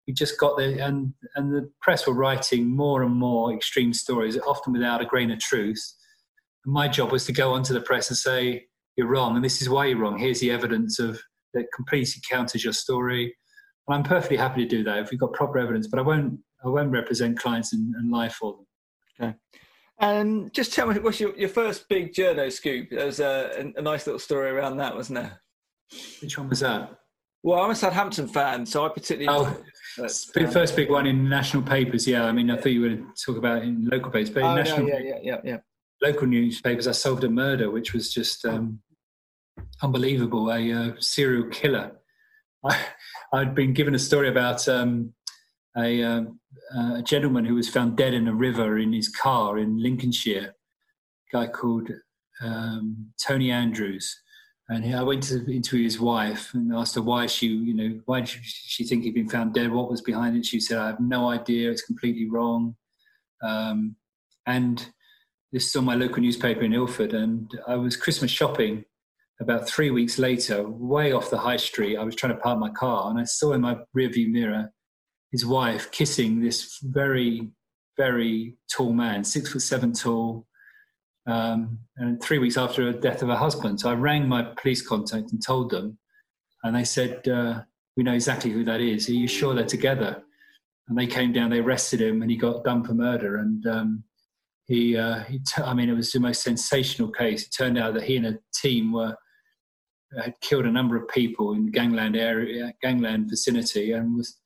We 0.08 0.14
just 0.14 0.40
got 0.40 0.58
the 0.58 0.84
and 0.84 1.14
and 1.36 1.54
the 1.54 1.70
press 1.82 2.08
were 2.08 2.14
writing 2.14 2.76
more 2.76 3.04
and 3.04 3.16
more 3.16 3.54
extreme 3.54 3.94
stories, 3.94 4.38
often 4.40 4.74
without 4.74 5.02
a 5.02 5.06
grain 5.06 5.32
of 5.32 5.40
truth. 5.40 5.82
And 6.66 6.74
my 6.74 6.88
job 6.88 7.12
was 7.12 7.26
to 7.26 7.32
go 7.32 7.54
onto 7.54 7.74
the 7.74 7.82
press 7.82 8.10
and 8.10 8.18
say, 8.18 8.66
you're 8.96 9.08
wrong, 9.08 9.36
and 9.36 9.46
this 9.46 9.62
is 9.62 9.70
why 9.70 9.86
you're 9.86 10.00
wrong. 10.00 10.18
Here's 10.18 10.40
the 10.40 10.52
evidence 10.52 11.00
of 11.00 11.22
that 11.54 11.66
completely 11.76 12.22
counters 12.30 12.64
your 12.64 12.74
story. 12.74 13.34
And 13.88 13.96
I'm 13.96 14.04
perfectly 14.04 14.38
happy 14.38 14.64
to 14.64 14.68
do 14.68 14.84
that 14.84 15.00
if 15.00 15.12
we've 15.12 15.20
got 15.20 15.34
proper 15.34 15.58
evidence, 15.60 15.88
but 15.88 16.00
I 16.00 16.04
won't 16.04 16.40
I 16.64 16.70
won't 16.70 16.92
represent 16.92 17.40
clients 17.40 17.74
and, 17.74 17.94
and 17.96 18.12
lie 18.12 18.30
for 18.30 18.54
them. 18.54 18.66
Okay. 19.22 19.36
And 20.00 20.54
just 20.54 20.74
tell 20.74 20.88
me, 20.88 20.98
what's 21.00 21.20
your, 21.20 21.36
your 21.38 21.50
first 21.50 21.88
big 21.90 22.14
journo 22.14 22.52
scoop? 22.52 22.90
There 22.90 23.06
was 23.06 23.20
a, 23.20 23.72
a, 23.76 23.82
nice 23.82 24.08
little 24.08 24.20
story 24.20 24.50
around 24.50 24.78
that, 24.78 24.96
wasn't 24.96 25.20
there? 25.20 25.42
Which 26.22 26.38
one 26.38 26.48
was 26.48 26.62
that? 26.62 26.98
Well, 27.42 27.62
I'm 27.62 27.72
a 27.72 27.76
Southampton 27.76 28.28
fan, 28.28 28.66
so 28.66 28.86
I 28.86 28.90
particularly. 28.90 29.28
Oh, 29.30 29.58
but, 29.98 30.12
first 30.52 30.76
big 30.76 30.90
one 30.90 31.08
in 31.08 31.30
national 31.30 31.64
papers. 31.64 32.06
Yeah, 32.06 32.26
I 32.26 32.32
mean, 32.32 32.52
I 32.52 32.58
thought 32.58 32.68
you 32.72 32.82
were 32.82 32.90
to 32.90 33.06
talk 33.26 33.38
about 33.38 33.64
in 33.64 33.88
local 33.88 34.12
papers, 34.12 34.30
but 34.30 34.42
in 34.42 34.46
oh, 34.46 34.56
national, 34.56 34.88
yeah, 34.88 35.00
yeah, 35.00 35.20
yeah, 35.22 35.38
yeah, 35.44 35.58
local 36.02 36.28
newspapers, 36.28 36.88
I 36.88 36.92
solved 36.92 37.24
a 37.24 37.30
murder, 37.30 37.72
which 37.72 37.94
was 37.94 38.14
just 38.14 38.46
um, 38.46 38.80
unbelievable. 39.82 40.52
A 40.52 40.72
uh, 40.72 40.92
serial 41.00 41.50
killer. 41.50 41.92
I, 42.66 42.78
I'd 43.34 43.56
been 43.56 43.74
given 43.74 43.96
a 43.96 44.00
story 44.00 44.28
about 44.28 44.68
um, 44.68 45.14
a, 45.78 46.04
uh, 46.04 46.22
a, 46.76 47.02
gentleman 47.02 47.46
who 47.46 47.56
was 47.56 47.70
found 47.70 47.96
dead 47.96 48.14
in 48.14 48.28
a 48.28 48.34
river 48.34 48.78
in 48.78 48.92
his 48.92 49.08
car 49.08 49.58
in 49.58 49.82
Lincolnshire. 49.82 50.56
A 51.34 51.38
guy 51.38 51.48
called 51.48 51.90
um, 52.42 53.12
Tony 53.22 53.52
Andrews, 53.52 54.20
and 54.70 54.96
I 54.96 55.02
went 55.02 55.24
to 55.24 55.52
interview 55.52 55.84
his 55.84 56.00
wife 56.00 56.54
and 56.54 56.74
asked 56.74 56.94
her 56.94 57.02
why 57.02 57.26
she, 57.26 57.48
you 57.48 57.74
know, 57.74 58.00
why 58.06 58.22
did 58.22 58.30
she 58.30 58.84
think 58.84 59.04
he'd 59.04 59.16
been 59.16 59.28
found 59.28 59.56
dead? 59.56 59.72
What 59.72 59.90
was 59.90 60.02
behind 60.02 60.38
it? 60.38 60.46
She 60.46 60.60
said, 60.60 60.78
"I 60.78 60.88
have 60.88 61.00
no 61.00 61.30
idea. 61.30 61.72
It's 61.72 61.82
completely 61.82 62.30
wrong." 62.30 62.76
Um, 63.42 63.96
and 64.46 64.86
this 65.52 65.68
is 65.68 65.76
on 65.76 65.86
my 65.86 65.96
local 65.96 66.22
newspaper 66.22 66.62
in 66.62 66.74
Ilford, 66.74 67.14
and 67.14 67.50
I 67.68 67.76
was 67.76 67.98
Christmas 67.98 68.30
shopping 68.30 68.86
about 69.42 69.68
three 69.68 69.90
weeks 69.90 70.20
later, 70.20 70.68
way 70.68 71.14
off 71.14 71.32
the 71.32 71.38
high 71.38 71.58
street. 71.58 71.98
I 71.98 72.04
was 72.04 72.16
trying 72.16 72.36
to 72.36 72.42
park 72.42 72.60
my 72.60 72.70
car, 72.70 73.10
and 73.10 73.20
I 73.20 73.24
saw 73.24 73.54
in 73.54 73.62
my 73.62 73.78
rearview 73.98 74.30
mirror 74.30 74.72
his 75.32 75.46
wife 75.46 75.90
kissing 75.92 76.42
this 76.42 76.78
very, 76.84 77.50
very 77.98 78.58
tall 78.72 78.94
man, 78.94 79.24
six 79.24 79.52
foot 79.52 79.62
seven 79.62 79.94
tall, 79.94 80.46
um, 81.28 81.80
and 81.98 82.22
three 82.22 82.40
weeks 82.40 82.58
after 82.58 82.92
the 82.92 83.00
death 83.00 83.22
of 83.22 83.30
her 83.30 83.36
husband. 83.36 83.80
So 83.80 83.90
I 83.90 83.94
rang 83.94 84.28
my 84.28 84.44
police 84.62 84.86
contact 84.86 85.32
and 85.32 85.44
told 85.44 85.72
them, 85.72 85.98
and 86.64 86.76
they 86.76 86.84
said, 86.84 87.28
uh, 87.28 87.62
"We 87.96 88.04
know 88.04 88.14
exactly 88.14 88.52
who 88.52 88.64
that 88.66 88.82
is. 88.82 89.10
Are 89.10 89.14
you 89.14 89.28
sure 89.28 89.54
they're 89.54 89.66
together?" 89.66 90.24
And 90.88 90.98
they 90.98 91.08
came 91.08 91.32
down, 91.32 91.52
they 91.52 91.60
arrested 91.60 92.02
him, 92.02 92.24
and 92.24 92.32
he 92.32 92.38
got 92.38 92.64
done 92.64 92.84
for 92.84 92.96
murder. 92.96 93.38
And 93.38 93.66
um, 93.68 94.04
he, 94.66 94.98
uh, 94.98 95.24
he 95.26 95.38
t- 95.38 95.62
I 95.62 95.76
mean, 95.76 95.88
it 95.88 95.94
was 95.94 96.12
the 96.12 96.20
most 96.20 96.42
sensational 96.42 97.12
case. 97.12 97.44
It 97.46 97.54
turned 97.56 97.78
out 97.78 97.94
that 97.94 98.04
he 98.04 98.18
and 98.18 98.26
a 98.26 98.40
team 98.54 98.92
were 98.92 99.16
had 100.18 100.34
killed 100.42 100.66
a 100.66 100.72
number 100.72 100.98
of 100.98 101.08
people 101.08 101.54
in 101.54 101.66
the 101.66 101.72
gangland 101.72 102.16
area, 102.16 102.74
gangland 102.82 103.30
vicinity, 103.30 103.92
and 103.92 104.18
was 104.18 104.38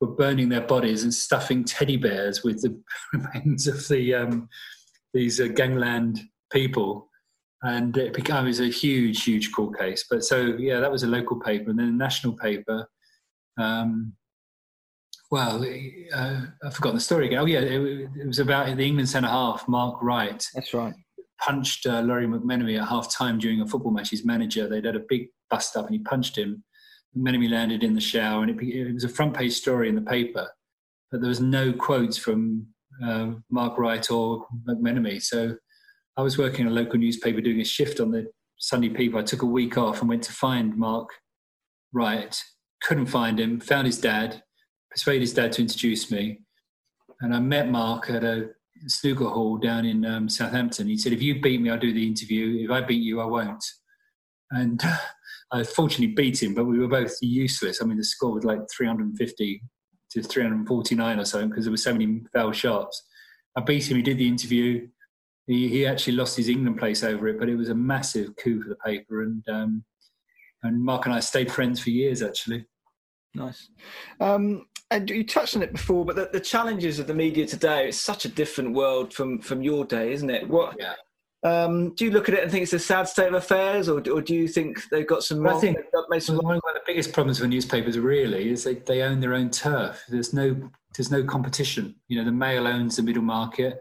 were 0.00 0.08
burning 0.08 0.48
their 0.48 0.66
bodies 0.66 1.04
and 1.04 1.14
stuffing 1.14 1.62
teddy 1.62 1.96
bears 1.96 2.42
with 2.42 2.60
the 2.60 2.82
remains 3.12 3.68
of 3.68 3.86
the 3.88 4.12
um, 4.12 4.48
these 5.12 5.40
uh, 5.40 5.48
gangland 5.48 6.20
people. 6.50 7.08
And 7.62 7.96
it 7.96 8.12
became 8.12 8.46
a 8.46 8.50
huge, 8.50 9.22
huge 9.22 9.52
court 9.52 9.78
case. 9.78 10.04
But 10.10 10.24
so, 10.24 10.56
yeah, 10.58 10.80
that 10.80 10.90
was 10.90 11.04
a 11.04 11.06
local 11.06 11.38
paper. 11.38 11.70
And 11.70 11.78
then 11.78 11.88
a 11.88 11.92
national 11.92 12.32
paper, 12.32 12.88
um, 13.56 14.14
well, 15.30 15.64
uh, 16.14 16.40
I've 16.64 16.74
forgotten 16.74 16.96
the 16.96 17.00
story 17.00 17.26
again. 17.26 17.38
Oh, 17.38 17.46
yeah, 17.46 17.60
it, 17.60 18.08
it, 18.16 18.26
was 18.26 18.40
about 18.40 18.76
the 18.76 18.84
England 18.84 19.08
centre 19.08 19.28
half, 19.28 19.66
Mark 19.68 20.02
Wright. 20.02 20.44
That's 20.54 20.74
right. 20.74 20.92
Punched 21.40 21.86
uh, 21.86 22.02
Lawrie 22.02 22.26
McMenemy 22.26 22.78
at 22.78 22.88
half 22.88 23.10
time 23.10 23.38
during 23.38 23.60
a 23.60 23.66
football 23.66 23.92
match. 23.92 24.10
His 24.10 24.24
manager, 24.24 24.68
they'd 24.68 24.84
had 24.84 24.96
a 24.96 25.04
big 25.08 25.28
bust 25.48 25.76
up 25.76 25.86
and 25.86 25.94
he 25.94 26.00
punched 26.00 26.36
him. 26.36 26.64
McMenemy 27.16 27.50
landed 27.50 27.82
in 27.82 27.94
the 27.94 28.00
shower, 28.00 28.42
and 28.42 28.50
it, 28.50 28.62
it, 28.62 28.92
was 28.92 29.04
a 29.04 29.08
front 29.08 29.34
page 29.34 29.52
story 29.52 29.88
in 29.88 29.94
the 29.94 30.02
paper, 30.02 30.48
but 31.10 31.20
there 31.20 31.28
was 31.28 31.40
no 31.40 31.72
quotes 31.72 32.16
from 32.16 32.66
uh, 33.04 33.32
Mark 33.50 33.78
Wright 33.78 34.08
or 34.10 34.46
McMenemy. 34.68 35.22
So 35.22 35.56
I 36.16 36.22
was 36.22 36.38
working 36.38 36.62
in 36.62 36.72
a 36.72 36.74
local 36.74 36.98
newspaper 36.98 37.40
doing 37.40 37.60
a 37.60 37.64
shift 37.64 38.00
on 38.00 38.10
the 38.10 38.26
Sunday 38.58 38.90
paper. 38.90 39.18
I 39.18 39.22
took 39.22 39.42
a 39.42 39.46
week 39.46 39.78
off 39.78 40.00
and 40.00 40.08
went 40.08 40.22
to 40.24 40.32
find 40.32 40.76
Mark 40.76 41.08
Wright. 41.92 42.36
Couldn't 42.82 43.06
find 43.06 43.40
him. 43.40 43.60
Found 43.60 43.86
his 43.86 44.00
dad. 44.00 44.42
Persuaded 44.90 45.22
his 45.22 45.34
dad 45.34 45.52
to 45.52 45.62
introduce 45.62 46.10
me, 46.10 46.40
and 47.22 47.34
I 47.34 47.40
met 47.40 47.70
Mark 47.70 48.10
at 48.10 48.24
a 48.24 48.50
snooker 48.88 49.24
hall 49.24 49.56
down 49.56 49.86
in 49.86 50.04
um, 50.04 50.28
Southampton. 50.28 50.86
He 50.86 50.98
said, 50.98 51.14
"If 51.14 51.22
you 51.22 51.40
beat 51.40 51.62
me, 51.62 51.70
I'll 51.70 51.78
do 51.78 51.94
the 51.94 52.06
interview. 52.06 52.62
If 52.62 52.70
I 52.70 52.82
beat 52.82 53.02
you, 53.02 53.18
I 53.18 53.24
won't." 53.24 53.64
And 54.50 54.82
I 55.52 55.64
fortunately 55.64 56.14
beat 56.14 56.42
him, 56.42 56.52
but 56.52 56.66
we 56.66 56.78
were 56.78 56.88
both 56.88 57.16
useless. 57.22 57.80
I 57.80 57.86
mean, 57.86 57.96
the 57.96 58.04
score 58.04 58.34
was 58.34 58.44
like 58.44 58.60
350 58.76 59.62
to 60.12 60.22
349 60.22 61.18
or 61.18 61.24
something 61.24 61.48
because 61.48 61.64
there 61.64 61.70
were 61.70 61.76
so 61.76 61.92
many 61.92 62.22
foul 62.32 62.52
shots. 62.52 63.02
I 63.56 63.60
beat 63.60 63.90
him. 63.90 63.96
He 63.96 64.02
did 64.02 64.18
the 64.18 64.28
interview. 64.28 64.88
He, 65.46 65.68
he 65.68 65.86
actually 65.86 66.14
lost 66.14 66.36
his 66.36 66.48
England 66.48 66.78
place 66.78 67.02
over 67.02 67.28
it, 67.28 67.38
but 67.38 67.48
it 67.48 67.56
was 67.56 67.68
a 67.68 67.74
massive 67.74 68.34
coup 68.36 68.62
for 68.62 68.68
the 68.68 68.76
paper. 68.76 69.22
And 69.22 69.46
um, 69.48 69.84
and 70.62 70.82
Mark 70.82 71.06
and 71.06 71.14
I 71.14 71.20
stayed 71.20 71.50
friends 71.50 71.80
for 71.80 71.90
years, 71.90 72.22
actually. 72.22 72.64
Nice. 73.34 73.68
Um, 74.20 74.66
and 74.90 75.08
you 75.08 75.24
touched 75.24 75.56
on 75.56 75.62
it 75.62 75.72
before, 75.72 76.04
but 76.04 76.16
the, 76.16 76.28
the, 76.32 76.40
challenges 76.40 76.98
of 76.98 77.06
the 77.06 77.14
media 77.14 77.46
today, 77.46 77.88
it's 77.88 77.98
such 77.98 78.26
a 78.26 78.28
different 78.28 78.74
world 78.74 79.12
from, 79.12 79.40
from 79.40 79.62
your 79.62 79.84
day, 79.86 80.12
isn't 80.12 80.28
it? 80.28 80.46
What, 80.48 80.76
yeah. 80.78 80.94
Um, 81.44 81.94
do 81.94 82.04
you 82.04 82.12
look 82.12 82.28
at 82.28 82.36
it 82.36 82.42
and 82.44 82.52
think 82.52 82.62
it's 82.62 82.72
a 82.72 82.78
sad 82.78 83.08
state 83.08 83.26
of 83.26 83.34
affairs, 83.34 83.88
or, 83.88 83.98
or 84.10 84.22
do 84.22 84.34
you 84.34 84.46
think 84.46 84.88
they've 84.90 85.06
got 85.06 85.24
some? 85.24 85.46
I 85.46 85.58
think 85.58 85.76
some 86.20 86.36
one 86.36 86.56
of 86.56 86.62
the 86.62 86.80
biggest 86.86 87.12
problems 87.12 87.40
for 87.40 87.48
newspapers 87.48 87.98
really 87.98 88.50
is 88.50 88.62
they, 88.62 88.74
they 88.74 89.02
own 89.02 89.18
their 89.18 89.34
own 89.34 89.50
turf. 89.50 90.00
There's 90.08 90.32
no 90.32 90.70
there's 90.96 91.10
no 91.10 91.24
competition. 91.24 91.96
You 92.06 92.18
know, 92.18 92.24
the 92.24 92.32
Mail 92.32 92.68
owns 92.68 92.96
the 92.96 93.02
middle 93.02 93.24
market, 93.24 93.80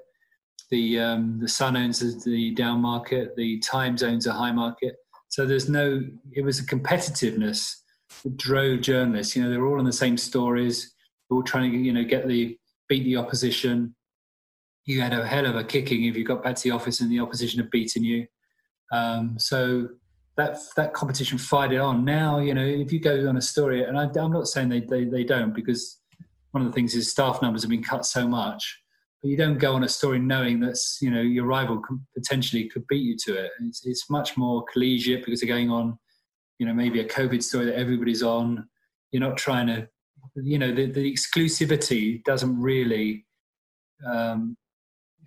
the 0.71 0.99
um, 0.99 1.39
the 1.39 1.47
Sun 1.47 1.77
owns 1.77 2.23
the 2.23 2.51
down 2.55 2.81
market, 2.81 3.35
the 3.35 3.59
Times 3.59 4.01
owns 4.01 4.25
a 4.25 4.33
high 4.33 4.51
market. 4.51 4.95
So 5.27 5.45
there's 5.45 5.69
no. 5.69 6.01
It 6.31 6.43
was 6.43 6.59
a 6.59 6.65
competitiveness 6.65 7.75
that 8.23 8.37
drove 8.37 8.81
journalists. 8.81 9.35
You 9.35 9.43
know, 9.43 9.51
they 9.51 9.57
were 9.57 9.67
all 9.67 9.79
on 9.79 9.85
the 9.85 9.93
same 9.93 10.17
stories. 10.17 10.95
They're 11.29 11.35
all 11.35 11.43
trying 11.43 11.71
to 11.71 11.77
you 11.77 11.93
know 11.93 12.03
get 12.03 12.27
the 12.27 12.57
beat 12.89 13.03
the 13.03 13.17
opposition 13.17 13.95
you 14.85 15.01
had 15.01 15.13
a 15.13 15.25
hell 15.25 15.45
of 15.45 15.55
a 15.55 15.63
kicking 15.63 16.05
if 16.05 16.15
you 16.15 16.23
got 16.23 16.43
back 16.43 16.55
to 16.55 16.63
the 16.63 16.71
office 16.71 17.01
and 17.01 17.11
the 17.11 17.19
opposition 17.19 17.59
had 17.59 17.69
beaten 17.69 18.03
you. 18.03 18.27
Um, 18.91 19.37
so 19.37 19.87
that 20.37 20.57
that 20.75 20.93
competition 20.93 21.37
fired 21.37 21.71
it 21.71 21.77
on. 21.77 22.03
Now, 22.03 22.39
you 22.39 22.53
know, 22.53 22.65
if 22.65 22.91
you 22.91 22.99
go 22.99 23.27
on 23.27 23.37
a 23.37 23.41
story, 23.41 23.83
and 23.83 23.97
I, 23.97 24.03
am 24.03 24.31
not 24.31 24.47
saying 24.47 24.69
they, 24.69 24.81
they, 24.81 25.05
they 25.05 25.23
don't, 25.23 25.53
because 25.53 25.99
one 26.51 26.65
of 26.65 26.69
the 26.69 26.73
things 26.73 26.95
is 26.95 27.11
staff 27.11 27.41
numbers 27.41 27.63
have 27.63 27.69
been 27.69 27.83
cut 27.83 28.05
so 28.05 28.27
much, 28.27 28.81
but 29.21 29.29
you 29.29 29.37
don't 29.37 29.59
go 29.59 29.73
on 29.75 29.83
a 29.83 29.89
story 29.89 30.19
knowing 30.19 30.59
that's, 30.59 30.97
you 31.01 31.11
know, 31.11 31.21
your 31.21 31.45
rival 31.45 31.81
potentially 32.15 32.67
could 32.69 32.87
beat 32.87 33.03
you 33.03 33.15
to 33.25 33.35
it. 33.45 33.51
It's, 33.61 33.85
it's 33.85 34.09
much 34.09 34.35
more 34.35 34.63
collegiate 34.71 35.23
because 35.23 35.41
they're 35.41 35.47
going 35.47 35.69
on, 35.69 35.97
you 36.59 36.65
know, 36.65 36.73
maybe 36.73 36.99
a 36.99 37.07
COVID 37.07 37.43
story 37.43 37.65
that 37.65 37.77
everybody's 37.77 38.23
on. 38.23 38.67
You're 39.11 39.21
not 39.21 39.37
trying 39.37 39.67
to, 39.67 39.87
you 40.35 40.57
know, 40.57 40.73
the, 40.73 40.87
the 40.87 41.13
exclusivity 41.13 42.23
doesn't 42.23 42.59
really 42.59 43.25
um, 44.05 44.57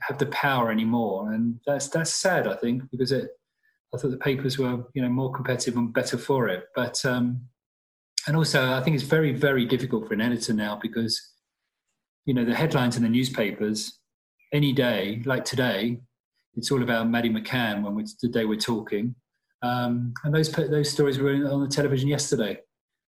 have 0.01 0.18
the 0.18 0.26
power 0.26 0.70
anymore, 0.70 1.32
and 1.32 1.61
that's 1.66 1.88
that's 1.88 2.12
sad. 2.12 2.47
I 2.47 2.57
think 2.57 2.82
because 2.90 3.12
it, 3.12 3.30
I 3.95 3.99
thought 3.99 4.11
the 4.11 4.16
papers 4.16 4.59
were 4.59 4.84
you 4.95 5.03
know 5.03 5.09
more 5.09 5.32
competitive 5.32 5.76
and 5.76 5.92
better 5.92 6.18
for 6.18 6.49
it. 6.49 6.64
But 6.74 7.05
um, 7.05 7.42
and 8.26 8.36
also 8.36 8.72
I 8.72 8.82
think 8.82 8.95
it's 8.95 9.05
very 9.05 9.32
very 9.32 9.64
difficult 9.64 10.07
for 10.07 10.14
an 10.14 10.20
editor 10.20 10.53
now 10.53 10.78
because 10.80 11.20
you 12.26 12.34
know 12.34 12.45
the 12.45 12.55
headlines 12.55 12.97
in 12.97 13.03
the 13.03 13.09
newspapers 13.09 13.99
any 14.53 14.72
day 14.72 15.20
like 15.24 15.45
today 15.45 15.99
it's 16.57 16.70
all 16.70 16.82
about 16.82 17.09
Maddie 17.09 17.30
McCann 17.30 17.82
when 17.82 17.95
we 17.95 18.05
the 18.22 18.28
day 18.28 18.45
we're 18.45 18.57
talking, 18.57 19.14
um, 19.62 20.14
and 20.24 20.34
those 20.34 20.51
those 20.51 20.90
stories 20.90 21.18
were 21.18 21.32
on 21.51 21.62
the 21.62 21.68
television 21.68 22.09
yesterday. 22.09 22.59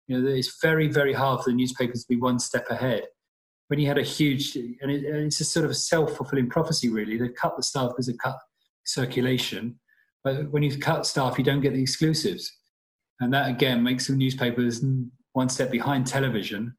You 0.08 0.20
know, 0.20 0.28
it's 0.28 0.58
very 0.62 0.88
very 0.88 1.12
hard 1.12 1.42
for 1.42 1.50
the 1.50 1.56
newspapers 1.56 2.04
to 2.04 2.08
be 2.08 2.20
one 2.20 2.38
step 2.38 2.66
ahead 2.70 3.04
when 3.68 3.80
you 3.80 3.86
had 3.86 3.98
a 3.98 4.02
huge, 4.02 4.56
and, 4.56 4.90
it, 4.90 5.04
and 5.04 5.26
it's 5.26 5.40
a 5.40 5.44
sort 5.44 5.64
of 5.64 5.70
a 5.70 5.74
self 5.74 6.16
fulfilling 6.16 6.48
prophecy, 6.48 6.88
really. 6.88 7.16
They 7.16 7.28
cut 7.28 7.56
the 7.56 7.62
staff 7.62 7.90
because 7.90 8.06
they 8.06 8.14
cut 8.14 8.38
circulation, 8.84 9.78
but 10.22 10.50
when 10.50 10.62
you 10.62 10.76
cut 10.78 11.06
staff, 11.06 11.38
you 11.38 11.44
don't 11.44 11.60
get 11.60 11.72
the 11.72 11.82
exclusives, 11.82 12.50
and 13.20 13.32
that 13.34 13.50
again 13.50 13.82
makes 13.82 14.06
the 14.06 14.14
newspapers 14.14 14.84
one 15.32 15.48
step 15.48 15.70
behind 15.70 16.06
television. 16.06 16.76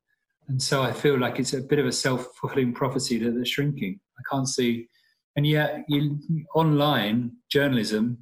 And 0.47 0.61
so 0.61 0.81
I 0.81 0.93
feel 0.93 1.19
like 1.19 1.39
it's 1.39 1.53
a 1.53 1.61
bit 1.61 1.79
of 1.79 1.85
a 1.85 1.91
self 1.91 2.27
fulfilling 2.39 2.73
prophecy 2.73 3.17
that 3.19 3.31
they're 3.31 3.45
shrinking. 3.45 3.99
I 4.17 4.21
can't 4.31 4.47
see, 4.47 4.87
and 5.35 5.45
yet 5.45 5.83
you, 5.89 6.19
online 6.55 7.33
journalism 7.51 8.19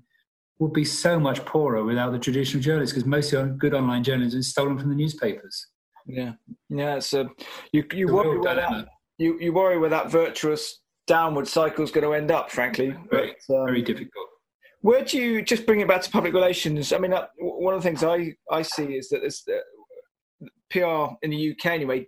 would 0.60 0.74
be 0.74 0.86
so 0.86 1.20
much 1.20 1.44
poorer 1.46 1.84
without 1.84 2.12
the 2.12 2.20
traditional 2.20 2.64
journalists 2.64 2.94
because 2.94 3.06
most 3.06 3.34
of 3.34 3.58
good 3.58 3.74
online 3.74 4.04
journalism 4.04 4.40
is 4.40 4.50
stolen 4.50 4.80
from 4.80 4.90
the 4.90 4.96
newspapers. 4.96 5.68
Yeah, 6.06 6.34
yeah. 6.70 7.00
So 7.00 7.30
you 7.72 7.84
you 7.94 8.08
worry 8.08 8.40
where 8.40 8.56
that 8.56 8.88
you, 9.18 9.40
you 9.40 9.54
worry 9.54 9.78
where 9.80 9.90
that 9.90 10.12
virtuous 10.12 10.82
downward 11.08 11.48
cycle 11.48 11.84
is 11.84 11.92
going 11.92 12.04
to 12.04 12.14
end 12.14 12.32
up. 12.32 12.52
Frankly, 12.52 12.96
very, 13.10 13.36
but, 13.48 13.56
um, 13.56 13.66
very 13.66 13.82
difficult. 13.82 14.28
Where 14.82 15.04
do 15.04 15.18
you 15.18 15.42
just 15.42 15.66
bring 15.66 15.80
it 15.80 15.88
back 15.88 16.02
to 16.04 16.12
public 16.12 16.34
relations? 16.34 16.94
I 16.94 17.00
mean, 17.00 17.14
uh, 17.14 17.26
one 17.40 17.74
of 17.74 17.82
the 17.82 17.90
things 17.90 18.04
I, 18.04 18.34
I 18.52 18.62
see 18.62 18.94
is 18.96 19.10
that 19.10 19.24
this 19.24 19.44
uh, 19.48 20.48
PR 20.70 21.16
in 21.24 21.32
the 21.32 21.52
UK 21.52 21.66
anyway 21.68 22.08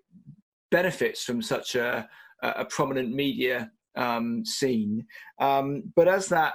benefits 0.70 1.24
from 1.24 1.42
such 1.42 1.74
a, 1.74 2.08
a 2.44 2.66
prominent 2.66 3.14
media 3.14 3.72
um, 3.96 4.46
scene, 4.46 5.06
um, 5.40 5.92
but 5.96 6.08
as 6.08 6.28
that 6.28 6.54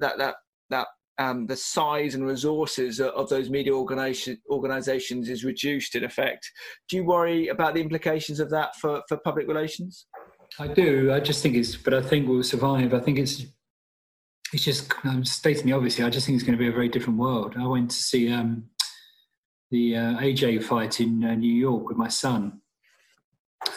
that 0.00 0.16
that 0.16 0.36
that 0.70 0.86
um, 1.18 1.46
the 1.46 1.56
size 1.56 2.14
and 2.14 2.26
resources 2.26 3.00
of 3.00 3.28
those 3.28 3.48
media 3.50 3.72
organization, 3.72 4.38
organizations 4.50 5.28
is 5.28 5.44
reduced 5.44 5.94
in 5.94 6.04
effect. 6.04 6.50
Do 6.88 6.96
you 6.96 7.04
worry 7.04 7.48
about 7.48 7.74
the 7.74 7.80
implications 7.80 8.40
of 8.40 8.50
that 8.50 8.76
for, 8.76 9.02
for 9.08 9.16
public 9.18 9.46
relations? 9.46 10.06
I 10.58 10.68
do. 10.68 11.12
I 11.12 11.20
just 11.20 11.42
think 11.42 11.56
it's, 11.56 11.76
but 11.76 11.94
I 11.94 12.02
think 12.02 12.28
we'll 12.28 12.42
survive. 12.42 12.94
I 12.94 13.00
think 13.00 13.18
it's, 13.18 13.46
it's 14.52 14.64
just 14.64 14.92
I'm 15.04 15.24
stating 15.24 15.66
the 15.66 15.72
obvious. 15.72 15.98
I 16.00 16.10
just 16.10 16.26
think 16.26 16.36
it's 16.36 16.44
going 16.44 16.58
to 16.58 16.62
be 16.62 16.68
a 16.68 16.72
very 16.72 16.88
different 16.88 17.18
world. 17.18 17.54
I 17.58 17.66
went 17.66 17.90
to 17.90 17.96
see 17.96 18.32
um, 18.32 18.64
the 19.70 19.96
uh, 19.96 20.20
AJ 20.20 20.64
fight 20.64 21.00
in 21.00 21.24
uh, 21.24 21.34
New 21.34 21.52
York 21.52 21.88
with 21.88 21.96
my 21.96 22.08
son, 22.08 22.60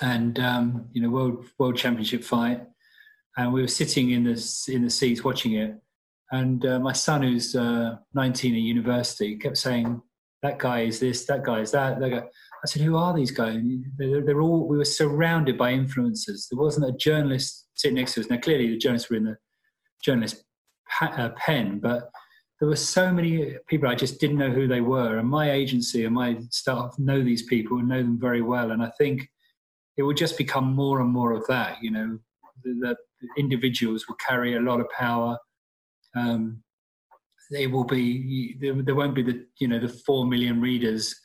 and 0.01 0.39
um, 0.39 0.87
you 0.91 1.01
know, 1.01 1.09
world 1.09 1.45
world 1.57 1.77
championship 1.77 2.23
fight, 2.23 2.61
and 3.37 3.53
we 3.53 3.61
were 3.61 3.67
sitting 3.67 4.11
in 4.11 4.23
the 4.25 4.65
in 4.67 4.83
the 4.83 4.89
seats 4.89 5.23
watching 5.23 5.53
it 5.53 5.81
and 6.31 6.65
uh, 6.65 6.79
my 6.79 6.93
son, 6.93 7.23
who's 7.23 7.55
uh, 7.55 7.97
19 8.13 8.53
at 8.53 8.61
university, 8.61 9.37
kept 9.37 9.57
saying, 9.57 10.01
"That 10.41 10.59
guy 10.59 10.81
is 10.81 10.99
this. 10.99 11.25
That 11.25 11.43
guy 11.43 11.61
is 11.61 11.71
that." 11.71 11.99
Guy. 11.99 12.17
I 12.17 12.67
said, 12.67 12.81
"Who 12.81 12.97
are 12.97 13.15
these 13.15 13.31
guys?" 13.31 13.61
They're, 13.97 14.21
they're, 14.21 14.41
all. 14.41 14.67
We 14.67 14.77
were 14.77 14.85
surrounded 14.85 15.57
by 15.57 15.73
influencers. 15.73 16.49
There 16.49 16.59
wasn't 16.59 16.89
a 16.93 16.97
journalist 16.97 17.67
sitting 17.75 17.95
next 17.95 18.15
to 18.15 18.21
us. 18.21 18.29
Now, 18.29 18.37
clearly, 18.37 18.69
the 18.69 18.77
journalists 18.77 19.09
were 19.09 19.17
in 19.17 19.25
the 19.25 19.37
journalist 20.03 20.43
uh, 21.01 21.29
pen, 21.37 21.79
but 21.79 22.09
there 22.59 22.67
were 22.67 22.75
so 22.75 23.11
many 23.11 23.55
people 23.67 23.87
I 23.87 23.95
just 23.95 24.19
didn't 24.19 24.37
know 24.37 24.51
who 24.51 24.67
they 24.67 24.81
were. 24.81 25.19
And 25.19 25.29
my 25.29 25.51
agency 25.51 26.05
and 26.05 26.15
my 26.15 26.37
staff 26.49 26.95
know 26.97 27.23
these 27.23 27.43
people 27.43 27.77
and 27.77 27.87
know 27.87 28.01
them 28.01 28.19
very 28.19 28.41
well. 28.41 28.71
And 28.71 28.81
I 28.81 28.91
think 28.97 29.29
it 29.95 30.03
will 30.03 30.13
just 30.13 30.37
become 30.37 30.73
more 30.73 30.99
and 31.01 31.09
more 31.09 31.33
of 31.33 31.45
that. 31.47 31.77
You 31.81 31.91
know, 31.91 32.19
the, 32.63 32.73
the 33.21 33.27
individuals 33.37 34.07
will 34.07 34.15
carry 34.15 34.55
a 34.55 34.61
lot 34.61 34.79
of 34.79 34.89
power 34.89 35.37
um, 36.15 36.63
they 37.51 37.67
will 37.67 37.83
be 37.83 38.57
there, 38.59 38.95
won't 38.95 39.15
be 39.15 39.23
the 39.23 39.45
you 39.59 39.67
know 39.67 39.79
the 39.79 39.87
four 39.87 40.25
million 40.25 40.59
readers, 40.59 41.15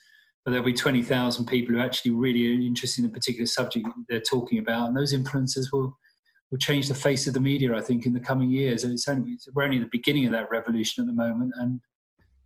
but 0.44 0.52
there'll 0.52 0.64
be 0.64 0.72
twenty 0.72 1.02
thousand 1.02 1.46
people 1.46 1.74
who 1.74 1.80
are 1.80 1.84
actually 1.84 2.12
really 2.12 2.66
interested 2.66 3.04
in 3.04 3.10
the 3.10 3.14
particular 3.14 3.46
subject 3.46 3.86
they're 4.08 4.20
talking 4.20 4.58
about, 4.58 4.88
and 4.88 4.96
those 4.96 5.14
influencers 5.14 5.72
will 5.72 5.96
will 6.50 6.58
change 6.58 6.88
the 6.88 6.94
face 6.94 7.26
of 7.26 7.34
the 7.34 7.40
media. 7.40 7.74
I 7.74 7.80
think 7.80 8.06
in 8.06 8.12
the 8.12 8.20
coming 8.20 8.50
years, 8.50 8.84
and 8.84 8.92
it's 8.92 9.08
only 9.08 9.36
we're 9.54 9.64
only 9.64 9.78
at 9.78 9.84
the 9.84 9.88
beginning 9.90 10.26
of 10.26 10.32
that 10.32 10.50
revolution 10.50 11.02
at 11.02 11.06
the 11.06 11.14
moment, 11.14 11.52
and 11.56 11.80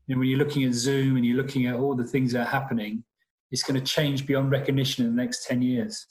you 0.07 0.14
know, 0.14 0.20
when 0.20 0.28
you're 0.28 0.39
looking 0.39 0.64
at 0.64 0.72
Zoom 0.72 1.16
and 1.16 1.26
you're 1.26 1.37
looking 1.37 1.66
at 1.66 1.74
all 1.74 1.95
the 1.95 2.05
things 2.05 2.32
that 2.32 2.47
are 2.47 2.51
happening, 2.51 3.05
it's 3.51 3.62
going 3.62 3.78
to 3.78 3.84
change 3.84 4.26
beyond 4.26 4.51
recognition 4.51 5.05
in 5.05 5.14
the 5.14 5.22
next 5.22 5.45
ten 5.45 5.61
years. 5.61 6.07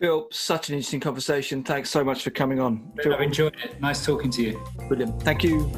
Phil, 0.00 0.28
such 0.30 0.70
an 0.70 0.76
interesting 0.76 0.98
conversation. 0.98 1.62
Thanks 1.62 1.90
so 1.90 2.02
much 2.02 2.24
for 2.24 2.30
coming 2.30 2.58
on. 2.58 2.90
Phil, 3.02 3.14
I've 3.14 3.20
enjoyed 3.20 3.54
it. 3.62 3.78
Nice 3.82 4.04
talking 4.04 4.30
to 4.30 4.42
you. 4.42 4.64
Brilliant. 4.88 5.22
Thank 5.22 5.44
you. 5.44 5.70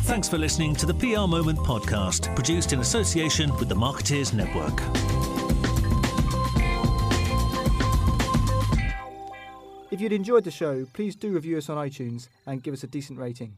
Thanks 0.00 0.28
for 0.28 0.36
listening 0.36 0.74
to 0.74 0.84
the 0.84 0.94
PR 0.94 1.28
Moment 1.28 1.60
podcast, 1.60 2.34
produced 2.34 2.72
in 2.72 2.80
association 2.80 3.56
with 3.56 3.68
the 3.68 3.74
Marketeers 3.76 4.34
Network. 4.34 4.80
If 9.92 10.00
you'd 10.00 10.12
enjoyed 10.12 10.42
the 10.42 10.50
show, 10.50 10.84
please 10.92 11.14
do 11.14 11.30
review 11.30 11.56
us 11.56 11.68
on 11.68 11.76
iTunes 11.76 12.26
and 12.46 12.64
give 12.64 12.74
us 12.74 12.82
a 12.82 12.88
decent 12.88 13.20
rating. 13.20 13.56